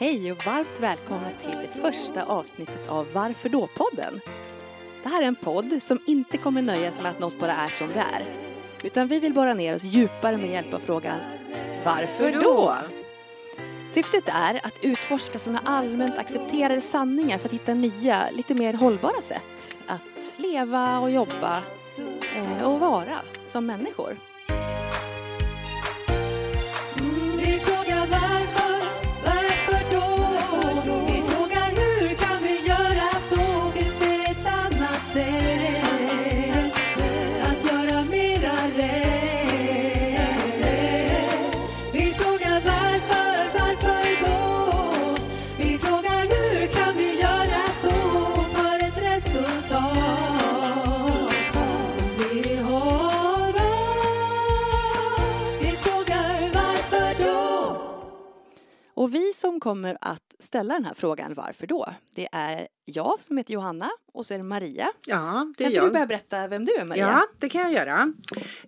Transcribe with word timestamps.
Hej 0.00 0.32
och 0.32 0.46
varmt 0.46 0.80
välkomna 0.80 1.30
till 1.42 1.58
det 1.62 1.80
första 1.80 2.24
avsnittet 2.24 2.88
av 2.88 3.06
Varför 3.12 3.48
då-podden. 3.48 4.20
Det 5.02 5.08
här 5.08 5.22
är 5.22 5.26
en 5.26 5.34
podd 5.34 5.82
som 5.82 5.98
inte 6.06 6.38
kommer 6.38 6.62
nöja 6.62 6.92
sig 6.92 7.02
med 7.02 7.10
att 7.10 7.18
något 7.18 7.40
bara 7.40 7.52
är 7.52 7.68
som 7.68 7.88
det 7.88 7.98
är. 7.98 8.24
Utan 8.82 9.08
vi 9.08 9.20
vill 9.20 9.34
borra 9.34 9.54
ner 9.54 9.74
oss 9.74 9.84
djupare 9.84 10.36
med 10.36 10.50
hjälp 10.50 10.74
av 10.74 10.78
frågan 10.78 11.18
Varför 11.84 12.32
då? 12.32 12.74
Syftet 13.90 14.24
är 14.26 14.66
att 14.66 14.84
utforska 14.84 15.38
sådana 15.38 15.60
allmänt 15.64 16.18
accepterade 16.18 16.80
sanningar 16.80 17.38
för 17.38 17.48
att 17.48 17.54
hitta 17.54 17.74
nya, 17.74 18.30
lite 18.30 18.54
mer 18.54 18.72
hållbara 18.72 19.22
sätt 19.22 19.76
att 19.86 20.36
leva 20.36 20.98
och 20.98 21.10
jobba 21.10 21.62
eh, 22.36 22.62
och 22.72 22.80
vara 22.80 23.18
som 23.52 23.66
människor. 23.66 24.16
Som 59.60 59.72
kommer 59.72 59.96
att 60.00 60.22
ställa 60.38 60.74
den 60.74 60.84
här 60.84 60.94
frågan 60.94 61.34
varför 61.34 61.66
då? 61.66 61.86
Det 62.14 62.28
är 62.32 62.68
jag 62.84 63.20
som 63.20 63.36
heter 63.38 63.54
Johanna 63.54 63.90
och 64.12 64.26
så 64.26 64.34
är 64.34 64.38
det 64.38 64.44
Maria. 64.44 64.86
Ja, 65.06 65.52
det 65.58 65.64
är 65.64 65.68
Kan 65.68 65.72
inte 65.72 65.80
du 65.80 65.86
jag. 65.86 65.92
börja 65.92 66.06
berätta 66.06 66.48
vem 66.48 66.64
du 66.64 66.74
är 66.74 66.84
Maria? 66.84 67.06
Ja, 67.06 67.22
det 67.40 67.48
kan 67.48 67.60
jag 67.62 67.72
göra. 67.72 68.12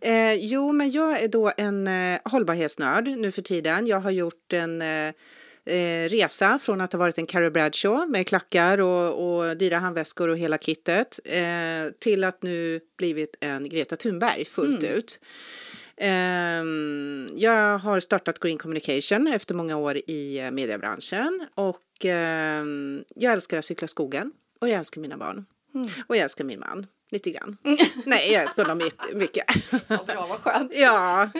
Eh, 0.00 0.32
jo, 0.34 0.72
men 0.72 0.90
jag 0.90 1.22
är 1.22 1.28
då 1.28 1.52
en 1.56 1.86
eh, 1.86 2.20
hållbarhetsnörd 2.24 3.08
nu 3.08 3.30
för 3.32 3.42
tiden. 3.42 3.86
Jag 3.86 4.00
har 4.00 4.10
gjort 4.10 4.52
en 4.52 4.82
eh, 4.82 5.12
eh, 5.74 6.08
resa 6.08 6.58
från 6.58 6.80
att 6.80 6.92
ha 6.92 6.98
varit 6.98 7.18
en 7.18 7.26
Carrie 7.26 7.50
Bradshaw 7.50 8.06
med 8.10 8.26
klackar 8.26 8.78
och, 8.80 9.36
och 9.36 9.56
dyra 9.56 9.78
handväskor 9.78 10.28
och 10.28 10.38
hela 10.38 10.58
kittet 10.58 11.20
eh, 11.24 11.92
till 12.00 12.24
att 12.24 12.42
nu 12.42 12.80
blivit 12.98 13.36
en 13.40 13.68
Greta 13.68 13.96
Thunberg 13.96 14.44
fullt 14.44 14.84
ut. 14.84 15.20
Ehm, 16.02 17.28
jag 17.36 17.78
har 17.78 18.00
startat 18.00 18.38
Green 18.38 18.58
Communication 18.58 19.26
efter 19.26 19.54
många 19.54 19.76
år 19.76 19.96
i 19.96 20.38
eh, 20.38 20.50
mediebranschen 20.50 21.46
och 21.54 22.04
ehm, 22.04 23.04
jag 23.16 23.32
älskar 23.32 23.58
att 23.58 23.64
cykla 23.64 23.88
skogen 23.88 24.32
och 24.60 24.68
jag 24.68 24.78
älskar 24.78 25.00
mina 25.00 25.16
barn. 25.16 25.44
Och 26.06 26.16
jag 26.16 26.22
älskar 26.22 26.44
min 26.44 26.60
man. 26.60 26.86
Lite 27.10 27.30
grann. 27.30 27.56
Nej, 28.06 28.32
jag 28.32 28.42
älskar 28.42 28.64
honom 28.64 28.78
mycket- 28.78 29.16
mycket. 29.16 29.44
Ja, 29.88 30.04
bra, 30.06 30.26
vad 30.28 30.38
skönt. 30.38 30.72
ja, 30.76 31.30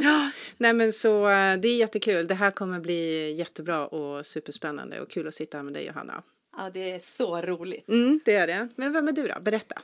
nej 0.57 0.73
men 0.73 0.93
så 0.93 1.29
eh, 1.29 1.57
det 1.57 1.69
är 1.69 1.77
jättekul. 1.77 2.27
Det 2.27 2.35
här 2.35 2.51
kommer 2.51 2.81
bli 2.81 3.31
jättebra 3.33 3.87
och 3.87 4.27
superspännande 4.27 5.01
och 5.01 5.11
kul 5.11 5.29
att 5.29 5.35
sitta 5.35 5.57
här 5.59 5.65
med 5.65 5.75
dig 5.75 5.87
Johanna. 5.87 6.23
Ja, 6.59 6.71
det 6.75 6.91
är 6.93 7.01
så 7.05 7.41
roligt. 7.43 7.89
Mm, 7.89 8.21
det 8.25 8.35
är 8.35 8.47
det. 8.47 8.69
Men 8.77 8.93
vem 8.93 9.09
är 9.09 9.13
du 9.13 9.29
då? 9.29 9.41
Berätta. 9.41 9.83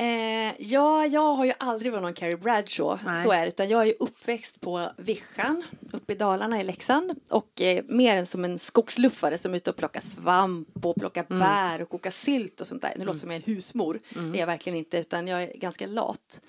Eh, 0.00 0.54
ja, 0.58 1.06
jag 1.06 1.34
har 1.34 1.44
ju 1.44 1.52
aldrig 1.58 1.92
varit 1.92 2.02
någon 2.02 2.14
Carrie 2.14 2.36
Bradshaw, 2.36 2.98
Nej. 3.12 3.22
så 3.24 3.30
är 3.32 3.40
det, 3.42 3.48
utan 3.48 3.68
jag 3.68 3.80
är 3.82 3.86
ju 3.86 3.94
uppväxt 4.00 4.60
på 4.60 4.88
Vischan 4.96 5.62
uppe 5.92 6.12
i 6.12 6.16
Dalarna 6.16 6.60
i 6.60 6.64
Leksand 6.64 7.12
och 7.30 7.60
eh, 7.60 7.84
mer 7.88 8.16
än 8.16 8.26
som 8.26 8.44
en 8.44 8.58
skogsluffare 8.58 9.38
som 9.38 9.52
är 9.52 9.56
ute 9.56 9.70
och 9.70 9.76
plockar 9.76 10.00
svamp 10.00 10.86
och 10.86 10.96
plockar 10.96 11.26
Mm. 11.30 11.38
bär 11.40 11.82
och 11.82 11.88
kokar 11.88 12.10
sylt 12.10 12.60
och 12.60 12.66
sånt 12.66 12.82
där. 12.82 12.92
Nu 12.96 13.04
låter 13.04 13.12
det 13.14 13.20
som 13.20 13.30
jag 13.30 13.36
en 13.46 13.54
husmor, 13.54 14.00
Mm. 14.16 14.32
det 14.32 14.38
är 14.38 14.40
jag 14.40 14.46
verkligen 14.46 14.78
inte, 14.78 14.98
utan 14.98 15.28
jag 15.28 15.42
är 15.42 15.52
ganska 15.56 15.86
lat. 15.86 16.40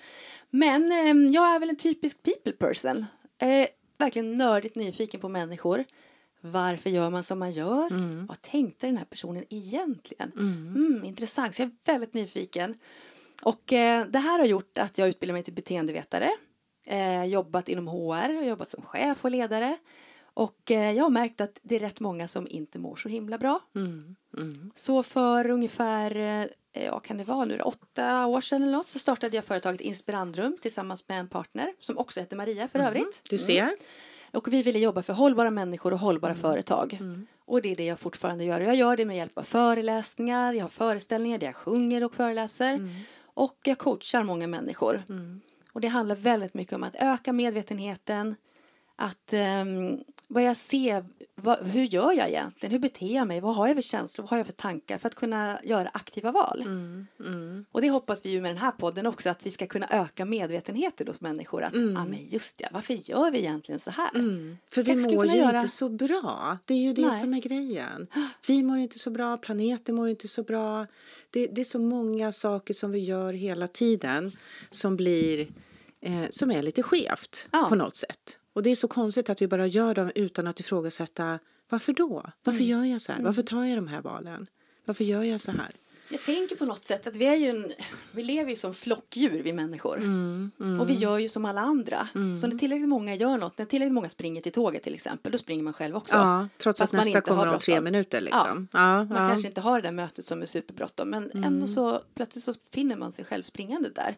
Men 0.49 0.91
eh, 0.91 1.31
jag 1.33 1.55
är 1.55 1.59
väl 1.59 1.69
en 1.69 1.75
typisk 1.75 2.23
people 2.23 2.51
person, 2.51 3.05
eh, 3.37 3.67
verkligen 3.97 4.35
nördigt 4.35 4.75
nyfiken 4.75 5.19
på 5.21 5.29
människor. 5.29 5.83
Varför 6.41 6.89
gör 6.89 7.09
man 7.09 7.23
som 7.23 7.39
man 7.39 7.51
gör? 7.51 7.87
Mm. 7.91 8.25
Vad 8.25 8.41
tänkte 8.41 8.85
den 8.87 8.97
här 8.97 9.05
personen 9.05 9.45
egentligen? 9.49 10.31
Mm, 10.37 11.01
intressant, 11.05 11.55
så 11.55 11.61
jag 11.61 11.67
är 11.85 11.91
väldigt 11.93 12.13
nyfiken. 12.13 12.77
Och 13.43 13.73
eh, 13.73 14.05
det 14.07 14.19
här 14.19 14.39
har 14.39 14.45
gjort 14.45 14.77
att 14.77 14.97
jag 14.97 15.07
utbildar 15.07 15.33
mig 15.33 15.43
till 15.43 15.53
beteendevetare. 15.53 16.29
Eh, 16.87 17.23
jobbat 17.25 17.69
inom 17.69 17.87
HR 17.87 18.37
och 18.37 18.45
jobbat 18.45 18.69
som 18.69 18.81
chef 18.83 19.25
och 19.25 19.31
ledare. 19.31 19.77
Och 20.33 20.71
eh, 20.71 20.91
jag 20.91 21.03
har 21.03 21.09
märkt 21.09 21.41
att 21.41 21.59
det 21.61 21.75
är 21.75 21.79
rätt 21.79 21.99
många 21.99 22.27
som 22.27 22.47
inte 22.49 22.79
mår 22.79 22.95
så 22.95 23.09
himla 23.09 23.37
bra. 23.37 23.59
Mm, 23.75 24.15
mm, 24.37 24.71
Så 24.75 25.03
för 25.03 25.49
ungefär, 25.49 26.15
eh, 26.15 26.83
ja 26.85 26.99
kan 26.99 27.17
det 27.17 27.23
vara 27.23 27.45
nu, 27.45 27.59
åtta 27.59 28.25
år 28.25 28.41
sedan 28.41 28.63
eller 28.63 28.71
något 28.71 28.87
så 28.87 28.99
startade 28.99 29.35
jag 29.35 29.45
företaget 29.45 29.81
Inspirandrum 29.81 30.57
tillsammans 30.61 31.07
med 31.07 31.19
en 31.19 31.27
partner 31.27 31.73
som 31.79 31.97
också 31.97 32.19
heter 32.19 32.35
Maria 32.35 32.67
för 32.67 32.79
övrigt. 32.79 33.03
Mhm. 33.03 33.11
Du 33.29 33.37
ser. 33.37 33.69
Och 34.33 34.53
vi 34.53 34.63
ville 34.63 34.79
jobba 34.79 35.01
för 35.01 35.13
hållbara 35.13 35.51
människor 35.51 35.93
och 35.93 35.99
hållbara 35.99 36.35
företag. 36.35 36.97
Och 37.45 37.61
det 37.61 37.71
är 37.71 37.75
det 37.75 37.85
jag 37.85 37.99
fortfarande 37.99 38.43
gör. 38.43 38.59
Jag 38.61 38.75
gör 38.75 38.97
det 38.97 39.05
med 39.05 39.17
hjälp 39.17 39.37
av 39.37 39.43
föreläsningar, 39.43 40.53
jag 40.53 40.63
har 40.63 40.69
föreställningar 40.69 41.37
där 41.37 41.47
jag 41.47 41.55
sjunger 41.55 42.03
och 42.03 42.13
föreläser. 42.13 42.89
Och 43.33 43.57
jag 43.63 43.77
coachar 43.77 44.23
många 44.23 44.47
människor. 44.47 45.03
Och 45.73 45.81
det 45.81 45.87
handlar 45.87 46.15
väldigt 46.15 46.53
mycket 46.53 46.73
om 46.73 46.83
att 46.83 46.95
öka 46.95 47.33
medvetenheten. 47.33 48.35
Att 48.95 49.33
ehm, 49.33 49.99
börja 50.33 50.55
se 50.55 51.03
vad, 51.35 51.59
hur 51.65 51.83
gör 51.83 52.11
jag 52.13 52.29
egentligen? 52.29 52.71
Hur 52.71 52.79
beter 52.79 53.15
jag 53.15 53.27
mig? 53.27 53.39
Vad 53.39 53.55
har 53.55 53.67
jag 53.67 53.75
för 53.75 53.81
känslor? 53.81 54.23
Vad 54.23 54.29
har 54.29 54.37
jag 54.37 54.45
för 54.45 54.53
tankar? 54.53 54.97
För 54.97 55.07
att 55.07 55.15
kunna 55.15 55.59
göra 55.63 55.89
aktiva 55.93 56.31
val. 56.31 56.61
Mm, 56.61 57.07
mm. 57.19 57.65
Och 57.71 57.81
det 57.81 57.89
hoppas 57.89 58.25
vi 58.25 58.29
ju 58.29 58.41
med 58.41 58.51
den 58.51 58.57
här 58.57 58.71
podden 58.71 59.05
också. 59.05 59.29
Att 59.29 59.45
vi 59.45 59.51
ska 59.51 59.67
kunna 59.67 59.87
öka 59.89 60.25
medvetenheten 60.25 61.07
hos 61.07 61.21
människor. 61.21 61.63
Att, 61.63 61.73
ah, 61.73 62.05
men 62.05 62.27
just 62.29 62.61
ja, 62.61 62.67
varför 62.71 62.93
gör 63.09 63.31
vi 63.31 63.39
egentligen 63.39 63.79
så 63.79 63.91
här? 63.91 64.15
Mm. 64.15 64.57
För 64.71 64.83
vi 64.83 64.95
mår 64.95 65.25
ju 65.25 65.37
göra- 65.37 65.57
inte 65.57 65.69
så 65.71 65.89
bra. 65.89 66.57
Det 66.65 66.73
är 66.73 66.77
ju 66.81 66.93
det 66.93 67.05
Nej. 67.07 67.19
som 67.19 67.33
är 67.33 67.41
grejen. 67.41 68.07
Vi 68.47 68.63
mår 68.63 68.77
inte 68.77 68.99
så 68.99 69.09
bra, 69.09 69.37
planeten 69.37 69.95
mår 69.95 70.09
inte 70.09 70.27
så 70.27 70.43
bra. 70.43 70.87
Det, 71.29 71.47
det 71.47 71.61
är 71.61 71.65
så 71.65 71.79
många 71.79 72.31
saker 72.31 72.73
som 72.73 72.91
vi 72.91 72.99
gör 72.99 73.33
hela 73.33 73.67
tiden 73.67 74.31
som 74.69 74.95
blir 74.95 75.47
eh, 76.01 76.23
som 76.29 76.51
är 76.51 76.61
lite 76.63 76.83
skevt 76.83 77.47
Ja. 77.51 77.65
på 77.69 77.75
något 77.75 77.95
sätt. 77.95 78.37
Och 78.53 78.63
det 78.63 78.69
är 78.69 78.75
så 78.75 78.87
konstigt 78.87 79.29
att 79.29 79.41
vi 79.41 79.47
bara 79.47 79.67
gör 79.67 79.95
dem 79.95 80.11
utan 80.15 80.47
att 80.47 80.59
ifrågasätta 80.59 81.39
varför 81.69 81.93
då? 81.93 82.31
Varför 82.43 82.59
Mm. 82.63 82.69
gör 82.69 82.85
jag 82.93 83.01
så 83.01 83.11
här? 83.11 83.21
Varför 83.21 83.41
tar 83.41 83.63
jag 83.65 83.77
de 83.77 83.87
här 83.87 84.01
valen? 84.01 84.47
Varför 84.85 85.03
gör 85.03 85.23
jag 85.23 85.41
så 85.41 85.51
här? 85.51 85.71
Jag 86.11 86.21
tänker 86.21 86.55
på 86.55 86.65
något 86.65 86.85
sätt 86.85 87.07
att 87.07 87.15
vi 87.15 87.25
är 87.25 87.35
ju 87.35 87.49
en, 87.49 87.73
vi 88.11 88.23
lever 88.23 88.49
ju 88.49 88.55
som 88.55 88.73
flockdjur 88.73 89.43
vi 89.43 89.53
människor. 89.53 89.97
Mm, 89.97 90.51
Och 90.81 90.89
vi 90.89 90.93
gör 90.93 91.17
ju 91.17 91.29
som 91.29 91.45
alla 91.45 91.61
andra. 91.61 92.07
Så 92.13 92.47
när 92.47 92.57
tillräckligt 92.57 92.89
många 92.89 93.15
gör 93.15 93.37
något, 93.37 93.57
när 93.57 93.65
tillräckligt 93.65 93.93
många 93.93 94.09
springer 94.09 94.41
till 94.41 94.51
tåget 94.51 94.83
till 94.83 94.93
exempel, 94.93 95.31
då 95.31 95.37
springer 95.37 95.63
man 95.63 95.73
själv 95.73 95.95
också. 95.95 96.15
Ja, 96.15 96.47
trots 96.57 96.79
Fast 96.79 96.81
att 96.81 96.97
man 96.97 97.05
nästa 97.05 97.17
inte 97.17 97.29
kommer 97.29 97.47
om 97.47 97.59
tre 97.59 97.81
minuter 97.81 98.21
liksom. 98.21 98.67
Ja. 98.71 99.03
Man 99.03 99.07
ja. 99.09 99.29
kanske 99.29 99.47
inte 99.47 99.61
har 99.61 99.81
det 99.81 99.87
där 99.87 99.91
mötet 99.91 100.25
som 100.25 100.41
är 100.41 100.45
superbråttom 100.45 101.09
men 101.09 101.43
ändå 101.43 101.67
så 101.67 102.01
plötsligt 102.13 102.43
så 102.43 102.53
finner 102.73 102.95
man 102.95 103.11
sig 103.11 103.25
själv 103.25 103.43
springande 103.43 103.89
där. 103.89 104.15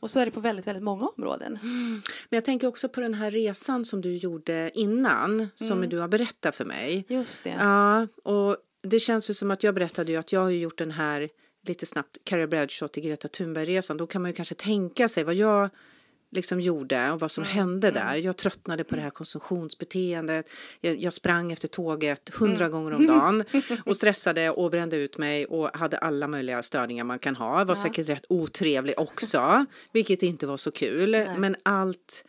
Och 0.00 0.10
så 0.10 0.20
är 0.20 0.24
det 0.24 0.30
på 0.30 0.40
väldigt, 0.40 0.66
väldigt 0.66 0.84
många 0.84 1.08
områden. 1.16 1.58
Men 1.62 2.36
jag 2.36 2.44
tänker 2.44 2.66
också 2.66 2.88
på 2.88 3.00
den 3.00 3.14
här 3.14 3.30
resan 3.30 3.84
som 3.84 4.00
du 4.00 4.16
gjorde 4.16 4.70
innan, 4.74 5.48
som 5.54 5.88
du 5.88 5.98
har 5.98 6.08
berättat 6.08 6.56
för 6.56 6.64
mig. 6.64 7.04
Just 7.08 7.44
det. 7.44 7.56
Ja, 7.60 8.06
och 8.22 8.56
det 8.82 9.00
känns 9.00 9.30
ju 9.30 9.34
som 9.34 9.50
att 9.50 9.62
jag 9.62 9.74
berättade 9.74 10.12
ju 10.12 10.18
att 10.18 10.32
jag 10.32 10.40
har 10.40 10.50
gjort 10.50 10.78
den 10.78 10.90
här 10.90 11.28
lite 11.66 11.86
snabbt 11.86 12.18
Carrie 12.24 12.46
Bradshaw 12.46 12.92
till 12.92 13.02
Greta 13.02 13.28
Thunberg-resan. 13.28 13.96
Då 13.96 14.06
kan 14.06 14.22
man 14.22 14.30
ju 14.30 14.34
kanske 14.34 14.54
tänka 14.54 15.08
sig 15.08 15.24
vad 15.24 15.34
jag 15.34 15.70
liksom 16.30 16.60
gjorde 16.60 17.10
och 17.10 17.20
vad 17.20 17.30
som 17.30 17.44
hände 17.44 17.90
där. 17.90 18.14
Jag 18.14 18.36
tröttnade 18.36 18.84
på 18.84 18.94
det 18.94 19.00
här 19.00 19.10
konsumtionsbeteendet. 19.10 20.50
Jag, 20.80 21.00
jag 21.00 21.12
sprang 21.12 21.52
efter 21.52 21.68
tåget 21.68 22.34
hundra 22.34 22.68
gånger 22.68 22.92
om 22.92 23.06
dagen 23.06 23.44
och 23.86 23.96
stressade 23.96 24.50
och 24.50 24.70
brände 24.70 24.96
ut 24.96 25.18
mig 25.18 25.44
och 25.46 25.78
hade 25.78 25.98
alla 25.98 26.28
möjliga 26.28 26.62
störningar 26.62 27.04
man 27.04 27.18
kan 27.18 27.36
ha. 27.36 27.64
Var 27.64 27.74
säkert 27.74 28.08
rätt 28.08 28.24
otrevlig 28.28 28.94
också, 28.98 29.66
vilket 29.92 30.22
inte 30.22 30.46
var 30.46 30.56
så 30.56 30.70
kul. 30.70 31.26
Men 31.36 31.56
allt 31.62 32.24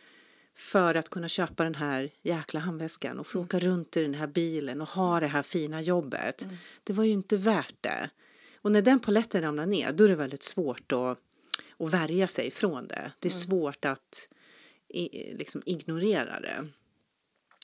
för 0.54 0.94
att 0.94 1.08
kunna 1.08 1.28
köpa 1.28 1.64
den 1.64 1.74
här 1.74 2.10
jäkla 2.22 2.60
handväskan 2.60 3.18
och 3.18 3.26
få 3.26 3.40
åka 3.40 3.58
runt 3.58 3.96
i 3.96 4.02
den 4.02 4.14
här 4.14 4.26
bilen 4.26 4.80
och 4.80 4.88
ha 4.88 5.20
det 5.20 5.26
här 5.26 5.42
fina 5.42 5.82
jobbet. 5.82 6.46
Det 6.84 6.92
var 6.92 7.04
ju 7.04 7.12
inte 7.12 7.36
värt 7.36 7.76
det. 7.80 8.10
Och 8.56 8.72
när 8.72 8.82
den 8.82 9.00
paletten 9.00 9.42
ramlar 9.42 9.66
ner 9.66 9.92
då 9.92 10.04
är 10.04 10.08
det 10.08 10.14
väldigt 10.14 10.42
svårt 10.42 10.92
att, 10.92 11.18
att 11.78 11.94
värja 11.94 12.28
sig 12.28 12.50
från 12.50 12.86
det. 12.86 13.12
Det 13.18 13.28
är 13.28 13.30
svårt 13.30 13.84
att 13.84 14.28
i, 14.88 15.34
liksom 15.34 15.62
ignorera 15.66 16.40
det. 16.40 16.68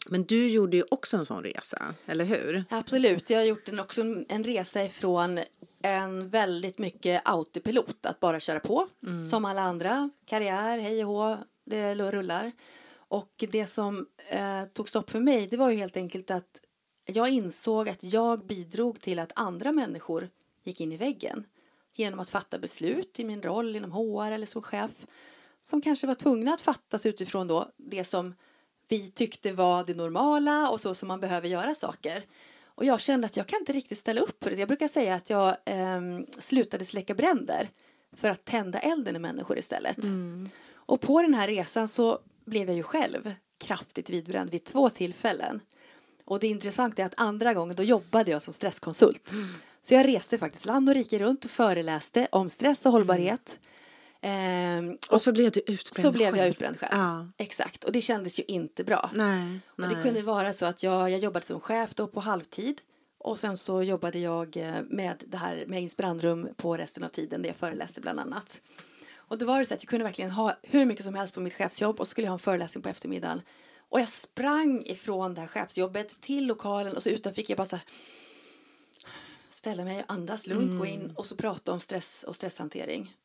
Men 0.08 0.24
du 0.24 0.48
gjorde 0.48 0.76
ju 0.76 0.84
också 0.90 1.16
en 1.16 1.26
sån 1.26 1.42
resa, 1.42 1.94
eller 2.06 2.24
hur? 2.24 2.64
Absolut, 2.70 3.30
jag 3.30 3.38
har 3.38 3.44
gjort 3.44 3.68
en, 3.68 3.80
också 3.80 4.02
en 4.28 4.44
resa 4.44 4.84
ifrån 4.84 5.40
en 5.82 6.28
väldigt 6.28 6.78
mycket 6.78 7.22
autopilot, 7.24 8.06
att 8.06 8.20
bara 8.20 8.40
köra 8.40 8.60
på 8.60 8.88
som 9.30 9.44
alla 9.44 9.62
andra. 9.62 10.10
Karriär, 10.26 10.78
hej 10.78 11.04
och 11.04 11.10
hå, 11.10 11.38
det 11.68 11.94
rullar. 11.94 12.52
Och 12.90 13.44
det 13.50 13.66
som 13.66 14.06
eh, 14.28 14.64
tog 14.64 14.88
stopp 14.88 15.10
för 15.10 15.20
mig, 15.20 15.46
det 15.46 15.56
var 15.56 15.70
ju 15.70 15.76
helt 15.76 15.96
enkelt 15.96 16.30
att 16.30 16.60
jag 17.04 17.28
insåg 17.28 17.88
att 17.88 18.02
jag 18.02 18.46
bidrog 18.46 19.00
till 19.00 19.18
att 19.18 19.32
andra 19.34 19.72
människor 19.72 20.28
gick 20.64 20.80
in 20.80 20.92
i 20.92 20.96
väggen 20.96 21.44
genom 21.94 22.20
att 22.20 22.30
fatta 22.30 22.58
beslut 22.58 23.20
i 23.20 23.24
min 23.24 23.42
roll 23.42 23.76
inom 23.76 23.92
HR 23.92 24.30
eller 24.30 24.46
som 24.46 24.62
chef 24.62 25.06
som 25.60 25.82
kanske 25.82 26.06
var 26.06 26.14
tvungna 26.14 26.54
att 26.54 26.62
fattas 26.62 27.06
utifrån 27.06 27.46
då 27.46 27.70
det 27.76 28.04
som 28.04 28.34
vi 28.88 29.10
tyckte 29.10 29.52
var 29.52 29.84
det 29.84 29.94
normala 29.94 30.70
och 30.70 30.80
så 30.80 30.94
som 30.94 31.08
man 31.08 31.20
behöver 31.20 31.48
göra 31.48 31.74
saker. 31.74 32.24
Och 32.64 32.84
jag 32.84 33.00
kände 33.00 33.26
att 33.26 33.36
jag 33.36 33.46
kan 33.46 33.60
inte 33.60 33.72
riktigt 33.72 33.98
ställa 33.98 34.20
upp 34.20 34.44
för 34.44 34.50
det. 34.50 34.56
Jag 34.56 34.68
brukar 34.68 34.88
säga 34.88 35.14
att 35.14 35.30
jag 35.30 35.56
eh, 35.64 36.00
slutade 36.38 36.84
släcka 36.84 37.14
bränder 37.14 37.70
för 38.12 38.30
att 38.30 38.44
tända 38.44 38.78
elden 38.78 39.16
i 39.16 39.18
människor 39.18 39.58
istället. 39.58 39.98
Mm. 39.98 40.48
Och 40.88 41.00
på 41.00 41.22
den 41.22 41.34
här 41.34 41.48
resan 41.48 41.88
så 41.88 42.18
blev 42.44 42.68
jag 42.68 42.76
ju 42.76 42.82
själv 42.82 43.34
kraftigt 43.58 44.10
vidbränd 44.10 44.50
vid 44.50 44.64
två 44.64 44.90
tillfällen. 44.90 45.60
Och 46.24 46.40
det 46.40 46.46
intressanta 46.46 47.02
är 47.02 47.06
att 47.06 47.14
andra 47.16 47.54
gången 47.54 47.76
då 47.76 47.82
jobbade 47.82 48.30
jag 48.30 48.42
som 48.42 48.52
stresskonsult. 48.52 49.32
Så 49.82 49.94
jag 49.94 50.06
reste 50.06 50.38
faktiskt 50.38 50.64
land 50.64 50.88
och 50.88 50.94
rike 50.94 51.18
runt 51.18 51.44
och 51.44 51.50
föreläste 51.50 52.28
om 52.32 52.50
stress 52.50 52.86
och 52.86 52.92
hållbarhet. 52.92 53.60
Ehm, 54.20 54.98
Och 55.10 55.20
så 55.20 55.32
blev 55.32 55.50
du 55.50 55.60
utbränd 55.60 56.02
så 56.02 56.12
blev 56.12 56.36
jag 56.36 56.48
utbränd 56.48 56.78
själv. 56.78 56.92
Ja. 57.00 57.26
Exakt, 57.36 57.84
och 57.84 57.92
det 57.92 58.00
kändes 58.00 58.38
ju 58.38 58.42
inte 58.48 58.84
bra. 58.84 59.10
Nej, 59.14 59.60
Och 59.66 59.78
nej. 59.78 59.94
det 59.94 60.02
kunde 60.02 60.22
vara 60.22 60.52
så 60.52 60.66
att 60.66 60.82
jag, 60.82 61.10
jag 61.10 61.20
jobbade 61.20 61.46
som 61.46 61.60
chef 61.60 61.94
då 61.94 62.06
på 62.06 62.20
halvtid 62.20 62.80
och 63.18 63.38
sen 63.38 63.56
så 63.56 63.82
jobbade 63.82 64.18
jag 64.18 64.56
eh, 64.56 64.74
med 64.88 65.24
det 65.26 65.36
här 65.36 65.64
med 65.66 65.82
inspirandrum 65.82 66.48
på 66.56 66.76
resten 66.76 67.04
av 67.04 67.08
tiden 67.08 67.42
där 67.42 67.48
jag 67.48 67.56
föreläste 67.56 68.00
bland 68.00 68.20
annat. 68.20 68.60
Och 69.28 69.38
då 69.38 69.46
var 69.46 69.58
det 69.58 69.64
så 69.64 69.74
att 69.74 69.82
jag 69.82 69.90
kunde 69.90 70.04
verkligen 70.04 70.30
ha 70.30 70.56
hur 70.62 70.86
mycket 70.86 71.04
som 71.04 71.14
helst 71.14 71.34
på 71.34 71.40
mitt 71.40 71.54
chefsjobb 71.54 72.00
och 72.00 72.06
så 72.06 72.10
skulle 72.10 72.24
jag 72.24 72.30
ha 72.30 72.36
en 72.36 72.38
föreläsning 72.38 72.82
på 72.82 72.88
eftermiddagen. 72.88 73.40
Och 73.88 74.00
jag 74.00 74.08
sprang 74.08 74.82
ifrån 74.86 75.34
det 75.34 75.40
här 75.40 75.48
chefsjobbet 75.48 76.20
till 76.20 76.46
lokalen 76.46 76.96
och 76.96 77.02
så 77.02 77.08
utanför 77.08 77.34
fick 77.34 77.50
jag 77.50 77.56
bara 77.56 77.66
så 77.66 77.76
här 77.76 77.84
ställa 79.50 79.84
mig, 79.84 80.04
andas 80.08 80.46
lugnt, 80.46 80.78
gå 80.78 80.86
in 80.86 81.12
och 81.16 81.26
så 81.26 81.36
prata 81.36 81.72
om 81.72 81.80
stress 81.80 82.24
och 82.28 82.36
stresshantering. 82.36 83.16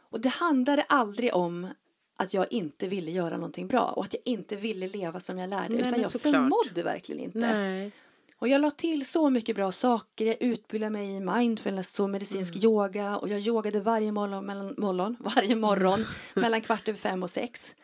Och 0.00 0.20
det 0.20 0.28
handlade 0.28 0.82
aldrig 0.82 1.34
om 1.34 1.68
att 2.16 2.34
jag 2.34 2.52
inte 2.52 2.88
ville 2.88 3.10
göra 3.10 3.36
någonting 3.36 3.68
bra 3.68 3.92
och 3.96 4.04
att 4.04 4.14
jag 4.14 4.22
inte 4.24 4.56
ville 4.56 4.88
leva 4.88 5.20
som 5.20 5.38
jag 5.38 5.50
lärde 5.50 5.74
Nej, 5.74 5.88
utan 5.88 6.02
jag 6.02 6.20
förmådde 6.20 6.82
verkligen 6.82 7.22
inte. 7.22 7.38
Nej. 7.38 7.92
Och 8.40 8.48
jag 8.48 8.60
la 8.60 8.70
till 8.70 9.06
så 9.06 9.30
mycket 9.30 9.56
bra 9.56 9.72
saker. 9.72 10.26
Jag 10.26 10.42
utbildade 10.42 10.90
mig 10.90 11.16
i 11.16 11.20
mindfulness 11.20 12.00
och 12.00 12.10
medicinsk 12.10 12.52
Mm. 12.54 12.64
yoga 12.64 13.16
och 13.16 13.28
jag 13.28 13.40
yogade 13.40 13.80
varje 13.80 14.12
morgon, 14.12 14.46
mellan, 14.46 14.74
morgon, 14.78 15.16
varje 15.36 15.56
morgon 15.56 16.04
mellan 16.34 16.60
kvart 16.60 16.88
över 16.88 16.98
fem 16.98 17.22
och 17.22 17.30
sex. 17.30 17.74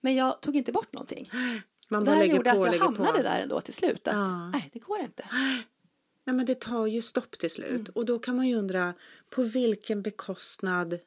Men 0.00 0.14
jag 0.14 0.40
tog 0.40 0.56
inte 0.56 0.72
bort 0.72 0.92
någonting. 0.92 1.30
Man 1.88 2.04
det 2.04 2.10
här 2.10 2.24
gjorde 2.24 2.50
på 2.50 2.62
att 2.64 2.74
jag 2.74 2.80
hamnade 2.82 3.12
på. 3.18 3.22
där 3.22 3.40
ändå 3.40 3.60
till 3.60 3.74
slut. 3.74 4.08
Att, 4.08 4.14
Ja. 4.14 4.48
Nej, 4.48 4.70
det 4.72 4.78
går 4.78 5.00
inte. 5.00 5.24
Nej, 6.24 6.36
men 6.36 6.46
det 6.46 6.60
tar 6.60 6.86
ju 6.86 7.02
stopp 7.02 7.38
till 7.38 7.50
slut. 7.50 7.70
Mm. 7.70 7.92
Och 7.94 8.04
då 8.06 8.18
kan 8.18 8.36
man 8.36 8.48
ju 8.48 8.56
undra 8.56 8.94
på 9.30 9.42
vilken 9.42 10.02
bekostnad 10.02 10.98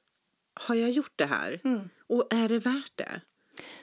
har 0.53 0.75
jag 0.75 0.89
gjort 0.91 1.13
det 1.15 1.25
här? 1.25 1.61
Mm. 1.63 1.89
Och 2.07 2.27
är 2.33 2.49
det 2.49 2.59
värt 2.59 2.91
det? 2.95 3.21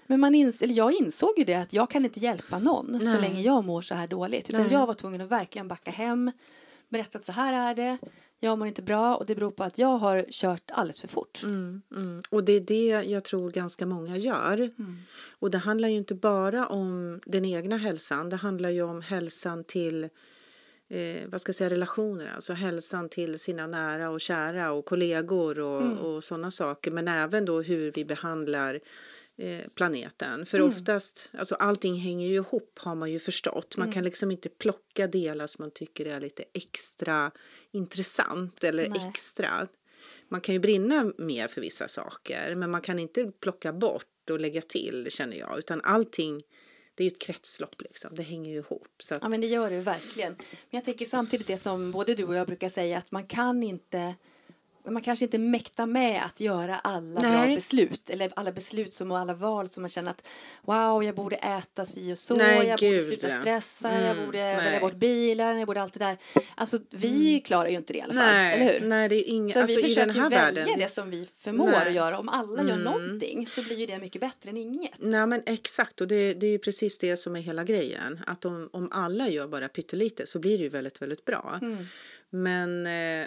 Men 0.06 0.20
man 0.20 0.34
ins- 0.34 0.62
eller 0.62 0.74
jag 0.74 0.92
insåg 0.92 1.30
ju 1.36 1.44
det 1.44 1.54
att 1.54 1.72
jag 1.72 1.90
kan 1.90 2.04
inte 2.04 2.20
hjälpa 2.20 2.58
någon 2.58 3.00
så 3.00 3.06
Nej. 3.06 3.20
länge 3.20 3.40
jag 3.42 3.64
mår 3.64 3.82
så 3.82 3.94
här 3.94 4.06
dåligt. 4.06 4.48
Utan 4.48 4.60
Nej. 4.62 4.72
jag 4.72 4.86
var 4.86 4.94
tvungen 4.94 5.20
att 5.20 5.30
verkligen 5.30 5.68
backa 5.68 5.90
hem, 5.90 6.30
berätta 6.88 7.18
att 7.18 7.24
så 7.24 7.32
här 7.32 7.70
är 7.70 7.74
det. 7.74 7.98
Jag 8.40 8.58
mår 8.58 8.68
inte 8.68 8.82
bra 8.82 9.14
och 9.16 9.26
det 9.26 9.34
beror 9.34 9.50
på 9.50 9.62
att 9.64 9.78
jag 9.78 9.96
har 9.98 10.26
kört 10.30 10.70
alldeles 10.72 11.00
för 11.00 11.08
fort. 11.08 11.40
Mm, 11.44 11.82
mm. 11.96 12.20
Och 12.30 12.44
det 12.44 12.52
är 12.52 12.60
det 12.60 13.08
jag 13.10 13.24
tror 13.24 13.50
ganska 13.50 13.86
många 13.86 14.16
gör. 14.16 14.56
Mm. 14.78 14.96
Och 15.38 15.50
det 15.50 15.58
handlar 15.58 15.88
ju 15.88 15.96
inte 15.96 16.14
bara 16.14 16.66
om 16.66 17.20
den 17.26 17.44
egna 17.44 17.76
hälsan. 17.76 18.28
Det 18.30 18.36
handlar 18.36 18.70
ju 18.70 18.82
om 18.82 19.02
hälsan 19.02 19.64
till 19.64 20.04
eh, 20.88 21.28
vad 21.28 21.40
ska 21.40 21.48
jag 21.50 21.54
säga, 21.56 21.70
relationer. 21.70 22.32
Alltså 22.34 22.52
hälsan 22.52 23.08
till 23.08 23.38
sina 23.38 23.66
nära 23.66 24.10
och 24.10 24.20
kära 24.20 24.72
och 24.72 24.84
kollegor 24.84 25.58
och, 25.60 25.82
Mm. 25.82 25.98
och 25.98 26.24
sådana 26.24 26.50
saker. 26.50 26.90
Men 26.90 27.08
även 27.08 27.44
då 27.44 27.62
hur 27.62 27.92
vi 27.92 28.04
behandlar 28.04 28.74
eh, 28.74 28.80
planeten. 29.74 30.46
För 30.46 30.58
Mm. 30.58 30.68
oftast, 30.68 31.30
alltså 31.38 31.54
allting 31.54 31.94
hänger 31.94 32.28
ju 32.28 32.34
ihop 32.34 32.78
har 32.82 32.94
man 32.94 33.12
ju 33.12 33.18
förstått. 33.18 33.76
Man 33.76 33.84
Mm. 33.86 33.92
kan 33.94 34.04
liksom 34.04 34.30
inte 34.30 34.48
plocka 34.48 35.06
delar 35.06 35.46
som 35.46 35.62
man 35.62 35.70
tycker 35.70 36.06
är 36.06 36.20
lite 36.20 36.44
extra 36.52 37.30
intressant 37.72 38.64
eller 38.64 38.88
Nej. 38.88 39.08
extra. 39.14 39.68
Man 40.28 40.40
kan 40.40 40.52
ju 40.54 40.58
brinna 40.58 41.12
mer 41.18 41.48
för 41.48 41.60
vissa 41.60 41.88
saker 41.88 42.54
men 42.54 42.70
man 42.70 42.80
kan 42.80 42.98
inte 42.98 43.32
plocka 43.40 43.72
bort 43.72 44.30
och 44.30 44.40
lägga 44.40 44.62
till 44.62 45.06
känner 45.10 45.36
jag. 45.36 45.58
Utan 45.58 45.80
allting, 45.80 46.42
det 46.94 47.02
är 47.02 47.04
ju 47.04 47.12
ett 47.12 47.20
kretslopp 47.20 47.82
liksom. 47.82 48.14
Det 48.14 48.22
hänger 48.22 48.50
ju 48.52 48.56
ihop. 48.58 48.88
Så 48.98 49.14
att, 49.14 49.22
Ja 49.22 49.28
men 49.28 49.40
det 49.40 49.46
gör 49.46 49.70
det 49.70 49.80
verkligen. 49.80 50.32
Men 50.38 50.48
jag 50.70 50.84
tänker 50.84 51.04
samtidigt 51.04 51.46
det 51.46 51.58
som 51.58 51.90
både 51.90 52.14
du 52.14 52.24
och 52.24 52.34
jag 52.34 52.46
brukar 52.46 52.68
säga 52.68 52.98
att 52.98 53.10
man 53.10 53.26
kan 53.26 53.62
inte 53.62 54.14
man 54.92 55.02
kanske 55.02 55.24
inte 55.24 55.38
mäktar 55.38 55.86
med 55.86 56.22
att 56.24 56.40
göra 56.40 56.76
alla 56.76 57.20
bra 57.20 57.30
Nej. 57.30 57.54
beslut 57.54 58.10
eller 58.10 58.32
alla 58.36 58.52
beslut 58.52 58.92
som 58.92 59.10
och 59.10 59.18
alla 59.18 59.34
val 59.34 59.68
som 59.68 59.82
man 59.82 59.88
känner 59.90 60.10
att 60.10 60.22
wow, 60.62 61.04
jag 61.04 61.14
borde 61.14 61.36
äta 61.36 61.86
si 61.86 62.12
och 62.12 62.18
så, 62.18 62.34
Nej, 62.34 62.66
jag 62.68 62.78
borde 62.80 62.90
gud, 62.90 63.06
sluta 63.06 63.28
ja. 63.28 63.40
stressa, 63.40 63.92
jag 63.92 64.10
Mm, 64.10 64.26
borde 64.26 64.38
nej. 64.38 64.56
välja 64.64 64.80
bort 64.80 64.94
bilen, 64.94 65.58
jag 65.58 65.66
borde 65.66 65.82
allt 65.82 65.94
det 65.94 65.98
där. 65.98 66.18
Alltså 66.54 66.78
vi 66.90 67.40
klarar 67.40 67.68
ju 67.68 67.76
inte 67.76 67.92
det 67.92 67.98
i 67.98 68.02
alla 68.02 68.14
fall, 68.14 68.22
nej, 68.32 68.54
eller 68.62 68.80
hur? 68.80 68.88
nej, 68.88 69.08
det 69.08 69.14
är 69.16 69.28
inget, 69.34 69.54
Så 69.56 69.60
alltså 69.60 69.76
vi 69.76 69.82
försöker 69.82 70.12
här 70.12 70.30
välja 70.30 70.38
världen. 70.52 70.78
det 70.78 70.88
som 70.92 71.10
vi 71.10 71.28
förmår 71.38 71.72
att 71.72 71.92
göra. 71.94 72.18
Om 72.18 72.28
alla 72.28 72.62
gör 72.62 72.70
Mm. 72.70 72.82
någonting 72.84 73.46
så 73.46 73.62
blir 73.62 73.76
ju 73.76 73.86
det 73.86 73.98
mycket 73.98 74.20
bättre 74.20 74.50
än 74.50 74.56
inget. 74.56 74.92
Nej 74.98 75.26
men 75.26 75.42
exakt 75.46 76.00
och 76.00 76.08
det, 76.08 76.34
det 76.34 76.46
är 76.46 76.50
ju 76.50 76.58
precis 76.58 76.98
det 76.98 77.16
som 77.16 77.36
är 77.36 77.40
hela 77.40 77.64
grejen. 77.64 78.20
Att 78.26 78.44
om, 78.44 78.68
om 78.72 78.88
alla 78.92 79.28
gör 79.28 79.46
bara 79.46 79.68
pyttelite 79.68 80.26
så 80.26 80.38
blir 80.38 80.58
det 80.58 80.62
ju 80.64 80.68
väldigt, 80.70 81.02
väldigt 81.02 81.24
bra. 81.24 81.58
Mm. 81.62 81.86
Men, 82.30 82.86
eh, 82.86 83.26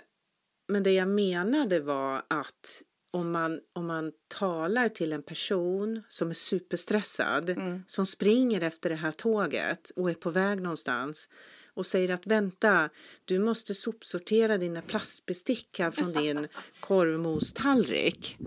men 0.70 0.84
det 0.84 0.92
jag 0.92 1.08
menade 1.08 1.80
var 1.80 2.24
att 2.28 2.84
om 3.12 3.32
man, 3.32 3.60
om 3.74 3.88
man 3.88 4.12
talar 4.28 4.90
till 4.90 5.14
en 5.14 5.24
person 5.24 6.04
som 6.10 6.30
är 6.30 6.34
superstressad, 6.34 7.50
Mm. 7.50 7.84
som 7.88 8.06
springer 8.06 8.62
efter 8.62 8.90
det 8.90 8.96
här 8.96 9.12
tåget 9.12 9.92
och 9.96 10.10
är 10.10 10.14
på 10.14 10.30
väg 10.30 10.62
någonstans 10.62 11.30
och 11.74 11.86
säger 11.86 12.10
att 12.10 12.28
vänta, 12.28 12.90
du 13.26 13.40
måste 13.40 13.76
sopsortera 13.76 14.58
dina 14.58 14.82
plastbestick 14.82 15.82
från 15.94 16.14
din 16.14 16.48
korvmostallrik. 16.80 18.38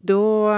Då, 0.00 0.54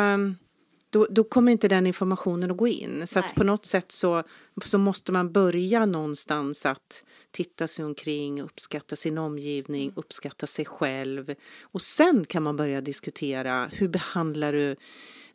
då, 0.90 1.06
då 1.10 1.24
kommer 1.24 1.52
inte 1.52 1.68
den 1.68 1.86
informationen 1.86 2.50
att 2.50 2.56
gå 2.56 2.68
in. 2.68 3.06
Så 3.06 3.22
på 3.36 3.44
något 3.44 3.66
sätt 3.66 3.92
så, 3.92 4.22
så 4.64 4.78
måste 4.78 5.12
man 5.12 5.32
börja 5.32 5.86
någonstans 5.86 6.66
att 6.66 7.04
titta 7.30 7.66
sig 7.66 7.84
omkring, 7.84 8.42
uppskatta 8.42 8.96
sin 8.96 9.18
omgivning, 9.18 9.82
Mm. 9.82 9.92
uppskatta 9.96 10.46
sig 10.46 10.64
själv. 10.64 11.34
Och 11.62 11.82
sen 11.82 12.24
kan 12.24 12.42
man 12.42 12.56
börja 12.56 12.80
diskutera 12.80 13.70
hur 13.72 13.88
behandlar 13.88 14.52
du 14.52 14.76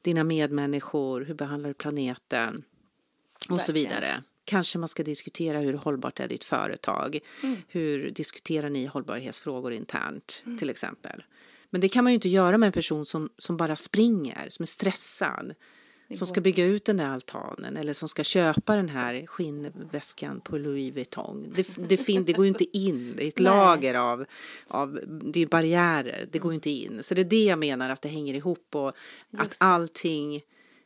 dina 0.02 0.24
medmänniskor, 0.24 1.22
hur 1.22 1.34
behandlar 1.34 1.68
du 1.70 1.74
planeten 1.74 2.64
och 3.50 3.62
så 3.62 3.72
Verkligen. 3.72 3.90
vidare. 3.90 4.24
Kanske 4.46 4.78
man 4.78 4.90
ska 4.90 5.04
diskutera 5.04 5.60
hur 5.60 5.74
hållbart 5.74 6.20
är 6.20 6.28
ditt 6.28 6.44
företag? 6.44 7.20
Mm. 7.44 7.56
Hur 7.68 8.10
diskuterar 8.12 8.70
ni 8.70 8.86
hållbarhetsfrågor 8.86 9.74
internt 9.74 10.44
till 10.60 10.70
exempel? 10.70 11.24
Men 11.76 11.82
det 11.82 11.90
kan 11.90 12.04
man 12.04 12.14
ju 12.14 12.16
inte 12.16 12.30
göra 12.30 12.58
med 12.58 12.68
en 12.68 12.74
person 12.74 13.06
som, 13.06 13.30
som 13.38 13.58
bara 13.58 13.76
springer, 13.76 14.50
som 14.50 14.64
är 14.64 14.68
stressad. 14.68 15.54
Som 16.14 16.28
ska 16.28 16.42
bygga 16.42 16.66
ut 16.66 16.86
den 16.86 16.98
där 16.98 17.08
altanen 17.08 17.78
eller 17.78 17.94
som 17.94 18.10
ska 18.10 18.24
köpa 18.24 18.76
den 18.76 18.90
här 18.90 19.26
skinnväskan 19.26 20.42
på 20.42 20.58
Louis 20.58 20.94
Vuitton. 20.94 21.54
Det, 21.56 21.68
det, 21.90 21.98
fin, 21.98 22.26
det 22.26 22.34
går 22.34 22.46
ju 22.46 22.50
inte 22.50 22.78
in, 22.78 23.14
det 23.18 23.24
är 23.24 23.28
ett 23.28 23.40
Nej. 23.40 23.44
lager 23.44 23.94
av, 23.94 24.26
av 24.68 25.00
det 25.34 25.42
är 25.42 25.48
barriärer, 25.48 26.28
det 26.32 26.40
går 26.40 26.52
ju 26.52 26.56
inte 26.56 26.70
in. 26.70 27.04
Så 27.04 27.14
det 27.14 27.22
är 27.22 27.26
det 27.26 27.44
jag 27.44 27.60
menar 27.60 27.90
att 27.90 28.02
det 28.02 28.10
hänger 28.10 28.34
ihop 28.34 28.68
och 28.72 28.90
att 28.90 28.96
Just 29.32 29.60
det. 29.60 29.66
allting 29.66 30.42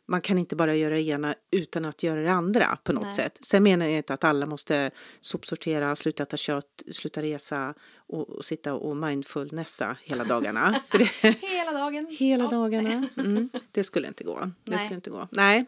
man 0.09 0.21
kan 0.21 0.37
inte 0.37 0.55
bara 0.55 0.75
göra 0.75 0.93
det 0.93 1.01
ena 1.01 1.35
utan 1.51 1.85
att 1.85 2.03
göra 2.03 2.21
det 2.21 2.31
andra 2.31 2.77
på 2.83 2.93
något 2.93 3.03
Nej. 3.03 3.13
sätt. 3.13 3.37
Sen 3.41 3.63
menar 3.63 3.85
jag 3.85 3.97
inte 3.97 4.13
att 4.13 4.23
alla 4.23 4.45
måste 4.45 4.91
sopsortera, 5.19 5.95
sluta 5.95 6.25
ta 6.25 6.37
kött, 6.37 6.83
sluta 6.91 7.21
resa 7.21 7.73
och, 8.09 8.45
sitta 8.45 8.73
och 8.73 8.97
mindfulnessa 8.97 9.97
hela 10.03 10.23
dagarna. 10.23 10.75
Det, 10.91 11.31
Hela 11.41 11.71
dagen. 11.71 12.07
Hela 12.09 12.43
Ja. 12.43 12.49
dagarna. 12.49 13.07
Mm, 13.17 13.49
det 13.71 13.83
skulle 13.83 14.07
inte 14.07 14.23
gå. 14.23 14.39
Det 14.39 14.51
Nej. 14.71 14.79
skulle 14.79 14.95
inte 14.95 15.09
gå. 15.09 15.27
Nej. 15.31 15.65